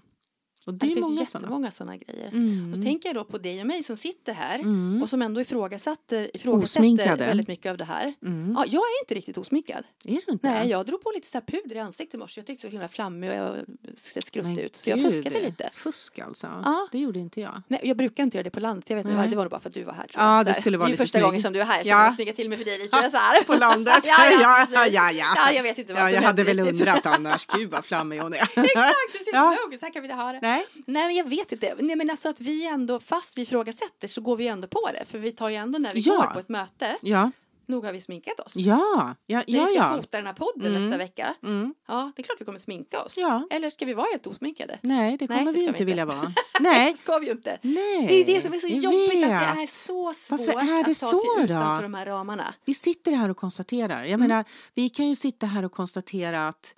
Och 0.68 0.74
det 0.74 0.86
Det, 0.86 0.94
finns 0.94 1.20
jättemånga 1.34 1.70
sådana 1.70 1.96
grejer. 1.96 2.28
Mm. 2.28 2.72
Och 2.76 2.82
tänker 2.82 3.08
jag 3.08 3.16
då 3.16 3.24
på 3.24 3.38
dig 3.38 3.60
och 3.60 3.66
mig 3.66 3.82
som 3.82 3.96
sitter 3.96 4.32
här 4.32 4.58
Mm. 4.58 5.02
och 5.02 5.08
som 5.10 5.22
ändå 5.22 5.40
ifrågasätter, 5.40 6.36
ifrågasätter 6.36 6.80
Osminkade. 6.80 7.26
väldigt 7.26 7.48
mycket 7.48 7.70
av 7.70 7.76
det 7.78 7.84
här. 7.84 8.14
Mm. 8.22 8.54
Ja, 8.56 8.64
jag 8.68 8.82
är 8.82 9.02
inte 9.04 9.14
riktigt 9.14 9.38
osminkad. 9.38 9.84
Är 10.04 10.20
du 10.26 10.32
inte? 10.32 10.50
Nej, 10.50 10.68
jag 10.68 10.86
drog 10.86 11.02
på 11.04 11.10
lite 11.14 11.26
så 11.26 11.38
här 11.38 11.44
puder 11.46 11.76
i 11.76 11.78
ansiktet 11.78 12.14
i 12.14 12.16
morse. 12.18 12.40
Jag 12.40 12.46
tyckte 12.46 12.60
så 12.60 12.68
himla 12.72 12.88
flammig 12.88 13.30
och 13.30 13.36
jag 13.36 13.56
ser 13.96 14.20
skrutt 14.20 14.44
Men 14.44 14.58
ut. 14.58 14.76
Så 14.76 14.90
jag 14.90 14.98
gud, 14.98 15.12
fuskade 15.12 15.40
lite. 15.40 15.70
Fusk 15.72 16.18
alltså? 16.18 16.46
Ja. 16.64 16.88
Det 16.92 16.98
gjorde 16.98 17.18
inte 17.18 17.40
jag. 17.40 17.62
Nej, 17.68 17.80
jag 17.84 17.96
brukar 17.96 18.22
inte 18.22 18.36
göra 18.36 18.44
det 18.44 18.50
på 18.50 18.60
landet. 18.60 18.90
Jag 18.90 18.96
vet 18.96 19.06
inte 19.06 19.26
det 19.26 19.36
var 19.36 19.44
nog 19.44 19.50
bara 19.50 19.60
för 19.60 19.68
att 19.68 19.74
du 19.74 19.82
var 19.84 19.92
här. 19.92 20.06
Tror 20.06 20.24
Ja, 20.24 20.44
det 20.44 20.54
skulle 20.54 20.78
vara 20.78 20.86
det 20.86 20.90
är 20.90 20.92
lite 20.92 21.02
första 21.02 21.18
snygg. 21.18 21.24
gången 21.24 21.42
som 21.42 21.52
du 21.52 21.60
är 21.60 21.64
här 21.64 21.82
så 21.84 21.88
Ja. 21.90 22.04
jag 22.04 22.14
snygga 22.14 22.32
till 22.32 22.48
mig 22.48 22.58
för 22.58 22.64
dig 22.64 22.78
lite 22.78 23.10
så 23.10 23.16
här. 23.16 23.42
På 23.46 23.54
landet? 23.54 23.94
ja, 24.04 24.30
ja, 24.40 24.66
ja, 24.72 24.86
ja, 24.86 25.10
ja. 25.12 25.32
ja, 25.36 25.52
jag 25.52 25.62
vet 25.62 25.78
inte 25.78 25.92
vad 25.92 26.02
Ja, 26.02 26.10
jag 26.10 26.22
hade 26.22 26.42
väl 26.44 26.60
undrat 26.60 27.06
annars. 27.16 27.46
Gud 27.46 27.70
vad 27.70 27.84
flammig 27.84 28.18
hon 28.18 28.34
är. 28.34 28.38
Exakt, 28.42 28.64
du 29.12 29.18
ser 29.24 29.32
Ja. 29.32 29.56
ja. 29.72 29.78
så 29.78 29.84
här 29.86 29.92
kan 29.92 30.02
vi 30.02 30.08
inte 30.08 30.22
ha 30.22 30.32
det. 30.32 30.38
Nej. 30.58 30.84
Nej, 30.86 31.06
men 31.06 31.16
jag 31.16 31.28
vet 31.28 31.52
inte. 31.52 31.74
Nej, 31.78 31.96
men 31.96 32.10
alltså 32.10 32.28
att 32.28 32.40
vi 32.40 32.66
ändå, 32.66 33.00
fast 33.00 33.38
vi 33.38 33.42
ifrågasätter 33.42 34.08
så 34.08 34.20
går 34.20 34.36
vi 34.36 34.46
ändå 34.48 34.68
på 34.68 34.90
det. 34.92 35.04
För 35.04 35.18
vi 35.18 35.32
tar 35.32 35.48
ju 35.48 35.54
ändå 35.56 35.78
när 35.78 35.92
vi 35.94 36.00
Ja. 36.00 36.16
går 36.16 36.26
på 36.26 36.38
ett 36.38 36.48
möte, 36.48 36.96
Ja, 37.02 37.30
nog 37.66 37.84
har 37.84 37.92
vi 37.92 38.00
sminkat 38.00 38.40
oss. 38.40 38.56
ja, 38.56 39.14
ja, 39.26 39.38
När 39.38 39.44
ja. 39.46 39.64
vi 39.64 39.74
ska 39.74 39.74
ja. 39.84 39.96
fota 39.96 40.16
den 40.16 40.26
här 40.26 40.34
podden 40.34 40.66
Mm. 40.76 40.84
nästa 40.84 40.98
vecka, 40.98 41.34
Mm. 41.42 41.74
ja, 41.88 42.12
det 42.16 42.22
är 42.22 42.24
klart 42.24 42.36
vi 42.40 42.44
kommer 42.44 42.58
sminka 42.58 43.02
oss. 43.02 43.14
Ja. 43.18 43.46
Eller 43.50 43.70
ska 43.70 43.84
vi 43.84 43.94
vara 43.94 44.06
helt 44.10 44.26
osminkade? 44.26 44.78
Nej, 44.82 45.16
det 45.16 45.28
Nej, 45.28 45.38
kommer 45.38 45.52
det 45.52 45.58
vi 45.60 45.66
inte 45.66 45.78
vi 45.78 45.84
vilja 45.84 46.04
vara. 46.06 46.20
Det 46.58 46.60
Nej, 46.60 46.94
ska 46.94 47.18
vi 47.18 47.26
ju 47.26 47.32
inte. 47.32 47.58
nej. 47.62 48.06
Det 48.08 48.14
är 48.14 48.24
det 48.24 48.40
som 48.40 48.52
är 48.54 48.58
så 48.58 48.66
jag 48.66 48.76
jobbigt 48.76 49.24
att 49.24 49.30
det 49.30 49.34
är 49.34 49.54
vet. 49.56 49.70
så 49.70 50.14
svårt 50.14 50.38
Varför 50.40 50.52
är 50.60 50.74
det 50.74 50.80
att 50.80 50.86
ta 50.86 50.94
så 50.94 51.08
sig 51.20 51.20
då? 51.36 51.42
utanför 51.44 51.82
de 51.82 51.94
här 51.94 52.06
ramarna. 52.06 52.54
Vi 52.64 52.74
sitter 52.74 53.12
här 53.12 53.28
och 53.28 53.36
konstaterar. 53.36 54.00
Jag 54.00 54.08
Mm. 54.12 54.20
menar, 54.28 54.44
vi 54.74 54.88
kan 54.88 55.08
ju 55.08 55.14
sitta 55.16 55.46
här 55.46 55.64
och 55.64 55.72
konstatera 55.72 56.48
att... 56.48 56.74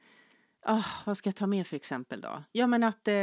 ah, 0.66 0.82
vad 1.06 1.16
ska 1.16 1.28
jag 1.28 1.36
ta 1.36 1.46
med 1.46 1.66
för 1.66 1.76
exempel 1.76 2.20
då? 2.20 2.42
Ja, 2.52 2.66
men 2.66 2.82
att 2.82 3.08
eh, 3.08 3.14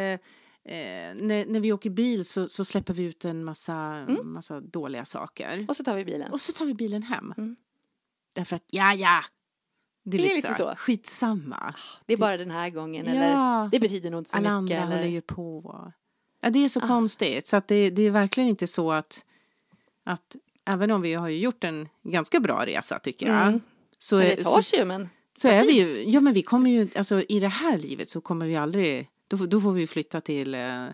eh, 0.67 1.15
när, 1.15 1.45
när 1.45 1.59
vi 1.59 1.71
åker 1.73 1.89
bil 1.89 2.25
så, 2.25 2.47
så 2.49 2.65
släpper 2.65 2.93
vi 2.93 3.03
ut 3.03 3.25
en 3.25 3.43
massa, 3.43 3.73
Mm. 3.75 4.33
massa 4.33 4.59
dåliga 4.59 5.05
saker. 5.05 5.65
Och 5.69 5.77
så 5.77 5.83
tar 5.83 5.95
vi 5.95 6.05
bilen. 6.05 6.31
Och 6.31 6.41
så 6.41 6.51
tar 6.51 6.65
vi 6.65 6.73
bilen 6.73 7.03
hem. 7.03 7.33
Mm. 7.37 7.55
Därför 8.33 8.55
att, 8.55 8.63
ja, 8.71 8.93
ja. 8.93 9.21
Det 10.03 10.17
är, 10.17 10.21
Det 10.21 10.31
är 10.31 10.35
lite, 10.35 10.47
så. 10.47 10.55
så. 10.69 10.75
Skitsamma. 10.77 11.75
Det 12.05 12.13
är 12.13 12.17
bara 12.17 12.37
den 12.37 12.51
här 12.51 12.69
gången. 12.69 13.05
Ja. 13.05 13.11
Eller 13.13 13.69
det 13.71 13.79
betyder 13.79 14.11
nog 14.11 14.19
inte 14.19 14.29
så 14.29 14.37
Alla 14.37 14.61
mycket. 14.61 14.77
andra 14.81 14.87
Eller... 14.87 14.97
håller 15.03 15.13
ju 15.13 15.21
på. 15.21 15.91
Ja, 16.41 16.49
det 16.49 16.59
är 16.65 16.69
så 16.69 16.79
Ah. 16.79 16.87
konstigt. 16.87 17.47
Så 17.47 17.57
att 17.57 17.67
det, 17.67 17.89
det 17.89 18.01
är 18.01 18.11
verkligen 18.11 18.49
inte 18.49 18.67
så 18.67 18.91
att, 18.91 19.25
att... 20.03 20.35
Även 20.65 20.91
om 20.91 21.01
vi 21.01 21.13
har 21.13 21.29
gjort 21.29 21.63
en 21.63 21.89
ganska 22.03 22.39
bra 22.39 22.65
resa, 22.65 22.99
tycker 22.99 23.27
jag. 23.27 23.47
Mm. 23.47 23.61
Så, 23.97 24.15
Men 24.17 24.25
det 24.35 24.43
så, 24.43 24.51
tar 24.55 24.61
sig 24.61 24.79
ju, 24.79 24.85
men 24.85 25.09
så 25.37 25.47
är 25.47 25.63
vi 25.63 25.71
ju... 25.71 26.09
Ja, 26.09 26.21
men 26.21 26.33
vi 26.33 26.41
kommer 26.41 26.69
ju... 26.71 26.89
Alltså, 26.95 27.21
I 27.21 27.39
det 27.39 27.47
här 27.47 27.77
livet 27.77 28.09
så 28.09 28.21
kommer 28.21 28.45
vi 28.45 28.55
aldrig... 28.55 29.07
Då, 29.27 29.37
får- 29.37 29.47
då 29.47 29.61
får 29.61 29.71
vi 29.71 29.87
flytta 29.87 30.21
till 30.21 30.55
eh, 30.55 30.85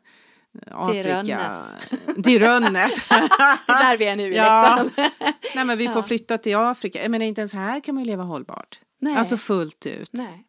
Afrika. 0.71 1.17
Rönnäs. 1.17 1.57
Till 2.23 2.39
Rönnäs. 2.39 3.07
det 3.09 3.15
är 3.15 3.83
där 3.91 3.97
vi 3.97 4.05
är 4.05 4.15
nu 4.15 4.29
Ja. 4.33 4.79
Leksand. 4.83 5.09
Nej, 5.55 5.65
men 5.65 5.77
vi 5.77 5.87
får 5.87 5.95
Ja. 5.97 6.03
flytta 6.03 6.37
till 6.37 6.55
Afrika. 6.55 7.09
Menar, 7.09 7.25
inte 7.25 7.41
ens 7.41 7.53
här 7.53 7.79
kan 7.79 7.95
man 7.95 8.03
ju 8.03 8.07
leva 8.09 8.23
hållbart. 8.23 8.79
Nej. 9.01 9.15
Alltså 9.15 9.37
fullt 9.37 9.85
ut. 9.85 10.09
Nej. 10.13 10.43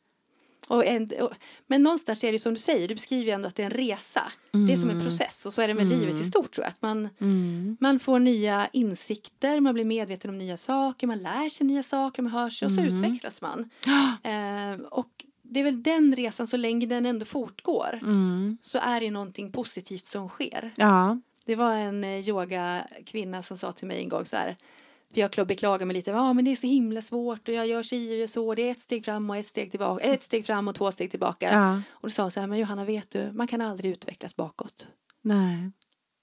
Och 0.68 0.86
en, 0.86 1.10
och, 1.20 1.32
men 1.66 1.82
någonstans 1.82 2.24
är 2.24 2.32
det 2.32 2.38
som 2.38 2.54
du 2.54 2.60
säger, 2.60 2.88
du 2.88 2.94
beskriver 2.94 3.24
ju 3.24 3.30
ändå 3.30 3.48
att 3.48 3.56
det 3.56 3.62
är 3.62 3.66
en 3.66 3.70
resa. 3.88 4.22
Det 4.66 4.72
är 4.72 4.76
som 4.76 4.90
en 4.90 5.00
process 5.02 5.46
och 5.46 5.52
så 5.52 5.62
är 5.62 5.68
det 5.68 5.74
med 5.74 5.86
livet 5.88 6.20
i 6.20 6.24
stort 6.24 6.52
tror 6.52 6.64
jag. 6.64 6.68
Att 6.70 6.82
man, 6.82 7.08
Mm. 7.20 7.76
man 7.80 8.00
får 8.00 8.18
nya 8.18 8.68
insikter, 8.72 9.60
man 9.60 9.74
blir 9.74 9.84
medveten 9.84 10.30
om 10.30 10.38
nya 10.38 10.56
saker, 10.56 11.06
man 11.06 11.18
lär 11.18 11.50
sig 11.50 11.66
nya 11.66 11.82
saker, 11.82 12.22
man 12.22 12.32
hör 12.32 12.50
sig 12.50 12.66
och 12.66 12.72
så 12.72 12.80
Mm. 12.80 12.94
utvecklas 12.94 13.40
man. 13.42 13.70
Eh, 14.22 14.80
och 14.90 15.10
det 15.54 15.60
är 15.60 15.64
väl 15.64 15.82
den 15.82 16.16
resan, 16.16 16.46
så 16.46 16.56
länge 16.56 16.86
den 16.86 17.06
ändå 17.06 17.24
fortgår, 17.26 17.98
Mm. 18.02 18.58
så 18.62 18.78
är 18.78 19.00
det 19.00 19.10
någonting 19.10 19.52
positivt 19.52 20.04
som 20.04 20.28
sker. 20.28 20.72
Ja. 20.76 21.18
Det 21.44 21.56
var 21.56 21.72
en 21.76 22.04
eh, 22.04 22.28
yogakvinna 22.28 23.42
som 23.42 23.56
sa 23.58 23.72
till 23.72 23.86
mig 23.88 23.98
en 23.98 24.08
gång 24.08 24.24
så 24.26 24.36
här. 24.36 24.56
För 25.14 25.20
jag 25.36 25.46
beklagar 25.46 25.86
mig 25.86 25.96
lite. 25.96 26.10
Ja, 26.10 26.32
men 26.32 26.44
det 26.44 26.52
är 26.52 26.56
så 26.56 26.66
himla 26.66 27.02
svårt 27.02 27.48
och 27.48 27.54
jag 27.54 27.66
gör 27.66 27.82
si 27.82 28.24
och 28.24 28.30
så. 28.30 28.54
Det 28.54 28.62
är 28.62 28.70
ett 28.70 28.80
steg 28.80 29.04
fram 29.04 29.30
och 29.30 29.36
ett 29.36 29.46
steg 29.46 29.70
tillbaka. 29.70 30.04
Ett 30.04 30.22
steg 30.22 30.46
fram 30.46 30.68
och 30.68 30.74
två 30.74 30.92
steg 30.92 31.10
tillbaka. 31.10 31.52
ja. 31.52 31.82
Och 31.90 32.08
då 32.08 32.10
sa 32.10 32.22
hon 32.22 32.30
så 32.30 32.40
här, 32.40 32.46
men 32.46 32.58
Johanna 32.58 32.84
vet 32.84 33.10
du, 33.10 33.32
man 33.32 33.46
kan 33.46 33.60
aldrig 33.60 33.92
utvecklas 33.92 34.36
bakåt. 34.36 34.86
Nej. 35.22 35.70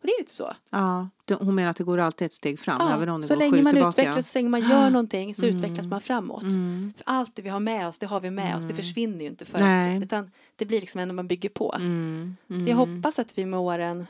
Och 0.02 0.08
det 0.08 0.14
är 0.14 0.20
lite 0.20 0.32
så. 0.34 0.54
Ja. 0.70 1.10
Hon 1.40 1.56
menar 1.56 1.70
att 1.70 1.78
det 1.78 1.84
går 1.84 1.98
alltid 1.98 2.26
ett 2.26 2.34
steg 2.34 2.60
fram, 2.60 2.82
även 2.92 3.10
om 3.10 3.22
det 3.22 3.28
så 3.28 3.34
går 3.34 3.40
länge 3.40 3.62
man 3.62 3.74
tillbaka. 3.74 4.02
utvecklas, 4.02 4.32
så 4.32 4.38
länge 4.38 4.50
man 4.50 4.62
gör 4.62 4.90
någonting 4.90 5.36
så 5.36 5.46
utvecklas 5.46 5.88
man 5.88 6.02
framåt. 6.02 6.44
Mm. 6.44 6.94
För 6.98 7.04
allt 7.08 7.36
det 7.36 7.42
vi 7.42 7.50
har 7.50 7.60
med 7.60 7.88
oss, 7.88 8.00
det 8.00 8.06
har 8.06 8.20
vi 8.20 8.32
med 8.32 8.58
oss. 8.58 8.66
Det 8.68 8.74
försvinner 8.74 9.20
ju 9.22 9.28
inte 9.28 9.46
för 9.46 9.60
Nej. 9.60 9.98
att, 9.98 10.04
utan 10.04 10.32
det 10.56 10.66
blir 10.66 10.80
liksom 10.82 11.02
ändå 11.02 11.14
man 11.14 11.28
bygger 11.28 11.50
på. 11.50 11.74
Mm. 11.76 12.38
Mm. 12.50 12.64
Så 12.66 12.70
jag 12.72 12.78
hoppas 12.78 13.20
att 13.20 13.38
vi 13.38 13.46
med 13.46 13.60
åren 13.60 14.08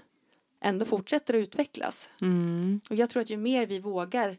ändå 0.61 0.85
fortsätter 0.85 1.33
att 1.33 1.37
utvecklas. 1.43 2.09
Mm. 2.21 2.81
Och 2.89 2.95
jag 2.95 3.09
tror 3.09 3.21
att 3.21 3.29
ju 3.29 3.37
mer 3.37 3.65
vi 3.65 3.79
vågar 3.79 4.37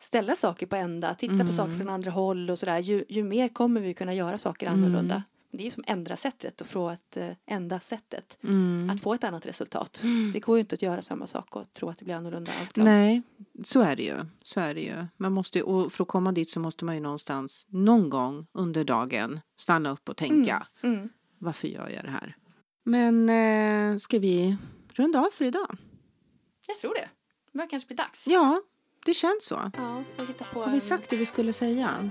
ställa 0.00 0.36
saker 0.36 0.66
på 0.66 0.76
ända, 0.76 1.14
titta 1.14 1.34
Mm. 1.34 1.46
på 1.46 1.52
saker 1.52 1.76
från 1.76 1.88
andra 1.88 2.10
håll 2.10 2.50
och 2.50 2.58
sådär, 2.58 2.78
ju, 2.78 3.04
ju 3.08 3.24
mer 3.24 3.48
kommer 3.48 3.80
vi 3.80 3.94
kunna 3.94 4.14
göra 4.14 4.38
saker 4.38 4.66
Mm. 4.66 4.78
annorlunda. 4.84 5.22
Det 5.52 5.62
är 5.62 5.64
ju 5.64 5.70
som 5.70 5.84
ändra 5.86 6.16
sättet 6.16 6.60
och 6.60 6.66
få 6.66 6.88
att 6.88 7.16
eh, 7.16 7.28
ändra 7.46 7.80
sättet. 7.80 8.38
Mm. 8.42 8.90
Att 8.90 9.00
få 9.00 9.14
ett 9.14 9.24
annat 9.24 9.46
resultat. 9.46 10.02
Det 10.32 10.40
går 10.40 10.56
ju 10.56 10.60
inte 10.60 10.74
att 10.74 10.82
göra 10.82 11.02
samma 11.02 11.26
sak 11.26 11.56
och 11.56 11.72
tro 11.72 11.88
att 11.88 11.98
det 11.98 12.04
blir 12.04 12.14
annorlunda 12.14 12.52
allt 12.60 12.72
gång. 12.76 12.84
Nej, 12.84 13.22
så 13.64 13.80
är 13.80 13.96
det 13.96 14.02
ju. 14.02 14.16
Så 14.42 14.60
är 14.60 14.74
det 14.74 14.80
ju. 14.80 15.06
Man 15.16 15.32
måste, 15.32 15.62
och 15.62 15.92
för 15.92 16.04
att 16.04 16.08
komma 16.08 16.32
dit 16.32 16.50
så 16.50 16.60
måste 16.60 16.84
man 16.84 16.94
ju 16.94 17.00
någonstans 17.00 17.66
någon 17.70 18.10
gång 18.10 18.46
under 18.52 18.84
dagen 18.84 19.40
stanna 19.56 19.90
upp 19.90 20.08
och 20.08 20.16
tänka. 20.16 20.66
Mm. 20.82 21.08
Varför 21.38 21.68
gör 21.68 21.88
jag 21.88 22.04
det 22.04 22.10
här? 22.10 22.36
Men 22.84 23.28
eh, 23.28 23.96
ska 23.96 24.18
vi 24.18 24.56
runda 24.92 25.20
av 25.20 25.30
för 25.32 25.44
idag? 25.44 25.76
Jag 26.66 26.78
tror 26.78 26.94
det. 26.94 27.08
Det 27.52 27.58
börjar 27.58 27.68
kanske 27.68 27.86
bli 27.86 27.96
dags. 27.96 28.26
Ja, 28.26 28.62
det 29.04 29.14
känns 29.14 29.44
så. 29.44 29.70
Ja, 29.76 30.04
Har 30.52 30.72
vi 30.72 30.80
sagt 30.80 31.10
det 31.10 31.16
vi 31.16 31.26
skulle 31.26 31.52
säga? 31.52 32.10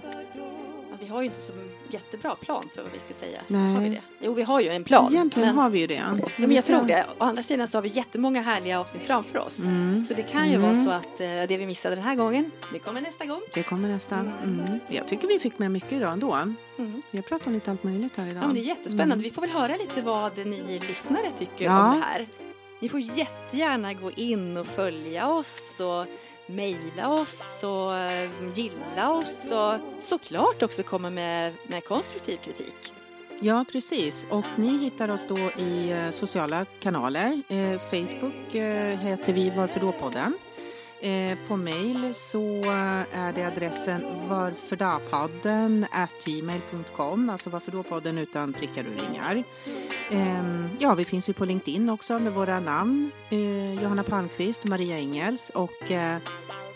Vi 0.99 1.07
har 1.07 1.21
ju 1.21 1.27
inte 1.27 1.41
så 1.41 1.51
jättebra 1.89 2.35
plan 2.35 2.69
för 2.75 2.83
vad 2.83 2.91
vi 2.91 2.99
ska 2.99 3.13
säga. 3.13 3.41
Nej. 3.47 3.73
Har 3.73 3.81
vi 3.81 3.89
det? 3.89 4.01
Jo, 4.21 4.33
vi 4.33 4.41
har 4.43 4.61
ju 4.61 4.69
en 4.69 4.83
plan. 4.83 5.13
Egentligen 5.13 5.47
men... 5.49 5.57
har 5.57 5.69
vi 5.69 5.79
ju 5.79 5.87
det. 5.87 5.93
Ja, 5.93 6.27
men 6.37 6.51
jag 6.51 6.65
tror 6.65 6.81
det. 6.83 7.05
Å 7.17 7.23
andra 7.23 7.43
sidan 7.43 7.67
så 7.67 7.77
har 7.77 7.81
vi 7.83 7.89
jättemånga 7.89 8.41
härliga 8.41 8.79
avsnitt 8.79 9.03
framför 9.03 9.39
oss. 9.39 9.59
Mm. 9.63 10.05
Så 10.05 10.13
det 10.13 10.23
kan 10.23 10.49
ju 10.49 10.55
Mm. 10.55 10.85
vara 10.85 10.85
så 10.85 10.91
att 11.07 11.21
eh, 11.21 11.27
det 11.27 11.57
vi 11.57 11.65
missade 11.65 11.95
den 11.95 12.03
här 12.03 12.15
gången, 12.15 12.51
det 12.73 12.79
kommer 12.79 13.01
nästa 13.01 13.25
gång. 13.25 13.41
Det 13.53 13.63
kommer 13.63 13.87
nästa. 13.89 14.15
Mm. 14.43 14.79
Jag 14.87 15.07
tycker 15.07 15.27
vi 15.27 15.39
fick 15.39 15.59
med 15.59 15.71
mycket 15.71 15.91
idag 15.93 16.13
ändå. 16.13 16.33
Mm. 16.33 17.01
Vi 17.11 17.17
har 17.17 17.23
pratat 17.23 17.47
om 17.47 17.53
lite 17.53 17.71
allt 17.71 17.83
möjligt 17.83 18.15
här 18.17 18.27
idag. 18.27 18.43
Ja, 18.43 18.47
men 18.47 18.55
det 18.55 18.61
är 18.61 18.65
jättespännande. 18.65 19.23
Vi 19.23 19.31
får 19.31 19.41
väl 19.41 19.51
höra 19.51 19.75
lite 19.77 20.01
vad 20.01 20.37
ni 20.37 20.81
lyssnare 20.87 21.31
tycker 21.37 21.65
Ja. 21.65 21.89
om 21.89 21.95
det 21.99 22.05
här. 22.05 22.27
Ni 22.81 22.89
får 22.89 22.99
jättegärna 22.99 23.93
gå 23.93 24.11
in 24.11 24.57
och 24.57 24.67
följa 24.67 25.29
oss 25.29 25.79
och 25.79 26.05
mejla 26.49 27.09
oss 27.09 27.63
och 27.63 27.95
eh, 27.95 28.29
gilla 28.55 29.11
oss 29.11 29.51
och 29.51 30.03
såklart 30.03 30.63
också 30.63 30.83
komma 30.83 31.09
med, 31.09 31.53
med 31.67 31.83
konstruktiv 31.83 32.37
kritik. 32.37 32.93
Ja, 33.39 33.65
precis. 33.71 34.27
Och 34.29 34.45
ni 34.55 34.77
hittar 34.77 35.09
oss 35.09 35.25
då 35.27 35.37
i 35.37 35.91
eh, 35.91 36.09
sociala 36.09 36.65
kanaler. 36.79 37.41
Eh, 37.49 37.79
Facebook 37.79 38.53
heter 39.01 39.33
vi 39.33 39.49
Varför 39.49 39.79
då-podden. 39.79 40.33
Eh, 41.01 41.37
på 41.47 41.57
mejl 41.57 42.13
så 42.13 42.63
är 43.11 43.33
det 43.33 43.43
adressen 43.43 44.05
varfördapodden 44.29 45.85
at 45.91 46.25
gmail.com, 46.25 47.29
alltså 47.29 47.49
varför 47.49 47.71
då-podden 47.71 48.17
utan 48.17 48.53
prickar 48.53 48.85
och 48.87 49.03
ringar. 49.03 49.43
Eh, 50.11 50.65
ja, 50.79 50.95
vi 50.95 51.05
finns 51.05 51.29
ju 51.29 51.33
på 51.33 51.45
LinkedIn 51.45 51.89
också 51.89 52.19
med 52.19 52.33
våra 52.33 52.59
namn. 52.59 53.11
Eh, 53.29 53.83
Johanna 53.83 54.03
Palmqvist, 54.03 54.65
Maria 54.65 54.97
Engels 54.97 55.49
och 55.49 55.91
eh, 55.91 56.17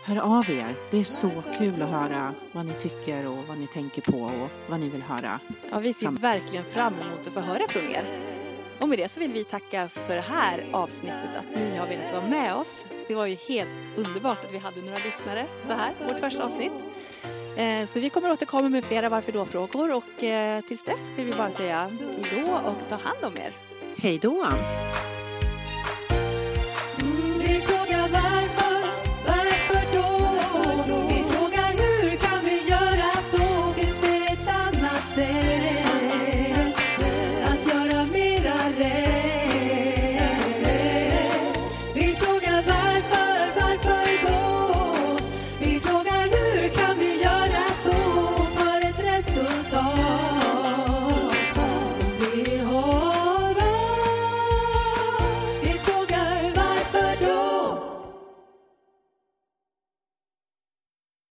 hör 0.05 0.39
av 0.39 0.49
er. 0.49 0.75
Det 0.91 0.97
är 0.97 1.03
så 1.03 1.43
kul 1.57 1.81
att 1.81 1.89
höra 1.89 2.33
vad 2.51 2.65
ni 2.65 2.73
tycker 2.73 3.27
och 3.27 3.47
vad 3.47 3.57
ni 3.57 3.67
tänker 3.67 4.01
på 4.01 4.21
och 4.21 4.49
vad 4.69 4.79
ni 4.79 4.89
vill 4.89 5.01
höra. 5.01 5.39
Ja, 5.71 5.79
vi 5.79 5.93
ser 5.93 6.09
verkligen 6.09 6.65
fram 6.65 6.93
emot 6.93 7.27
att 7.27 7.33
få 7.33 7.39
höra 7.39 7.67
från 7.69 7.83
er. 7.83 8.05
Och 8.79 8.89
med 8.89 8.99
det 8.99 9.11
så 9.11 9.19
vill 9.19 9.33
vi 9.33 9.43
tacka 9.43 9.89
för 9.89 10.15
det 10.15 10.21
här 10.21 10.65
avsnittet, 10.71 11.29
att 11.37 11.59
ni 11.59 11.77
har 11.77 11.87
velat 11.87 12.13
vara 12.13 12.27
med 12.27 12.55
oss. 12.55 12.85
Det 13.07 13.15
var 13.15 13.25
ju 13.25 13.35
helt 13.35 13.69
underbart 13.97 14.45
att 14.45 14.53
vi 14.53 14.57
hade 14.57 14.81
några 14.81 14.97
lyssnare 14.97 15.45
så 15.67 15.73
här, 15.73 15.93
vårt 16.07 16.19
första 16.19 16.43
avsnitt. 16.45 16.71
Eh, 17.57 17.85
så 17.87 17.99
vi 17.99 18.09
kommer 18.09 18.31
återkomma 18.31 18.69
med 18.69 18.85
flera 18.85 19.09
varför 19.09 19.31
då-frågor 19.31 19.95
och 19.95 20.23
eh, 20.23 20.61
tills 20.61 20.83
dess 20.83 21.01
vill 21.15 21.25
vi 21.25 21.33
bara 21.33 21.51
säga 21.51 21.77
hej 21.77 22.45
då 22.45 22.51
och 22.51 22.89
ta 22.89 22.95
hand 22.95 23.23
om 23.23 23.37
er. 23.37 23.53
Hej 23.97 24.17
då! 24.17 24.47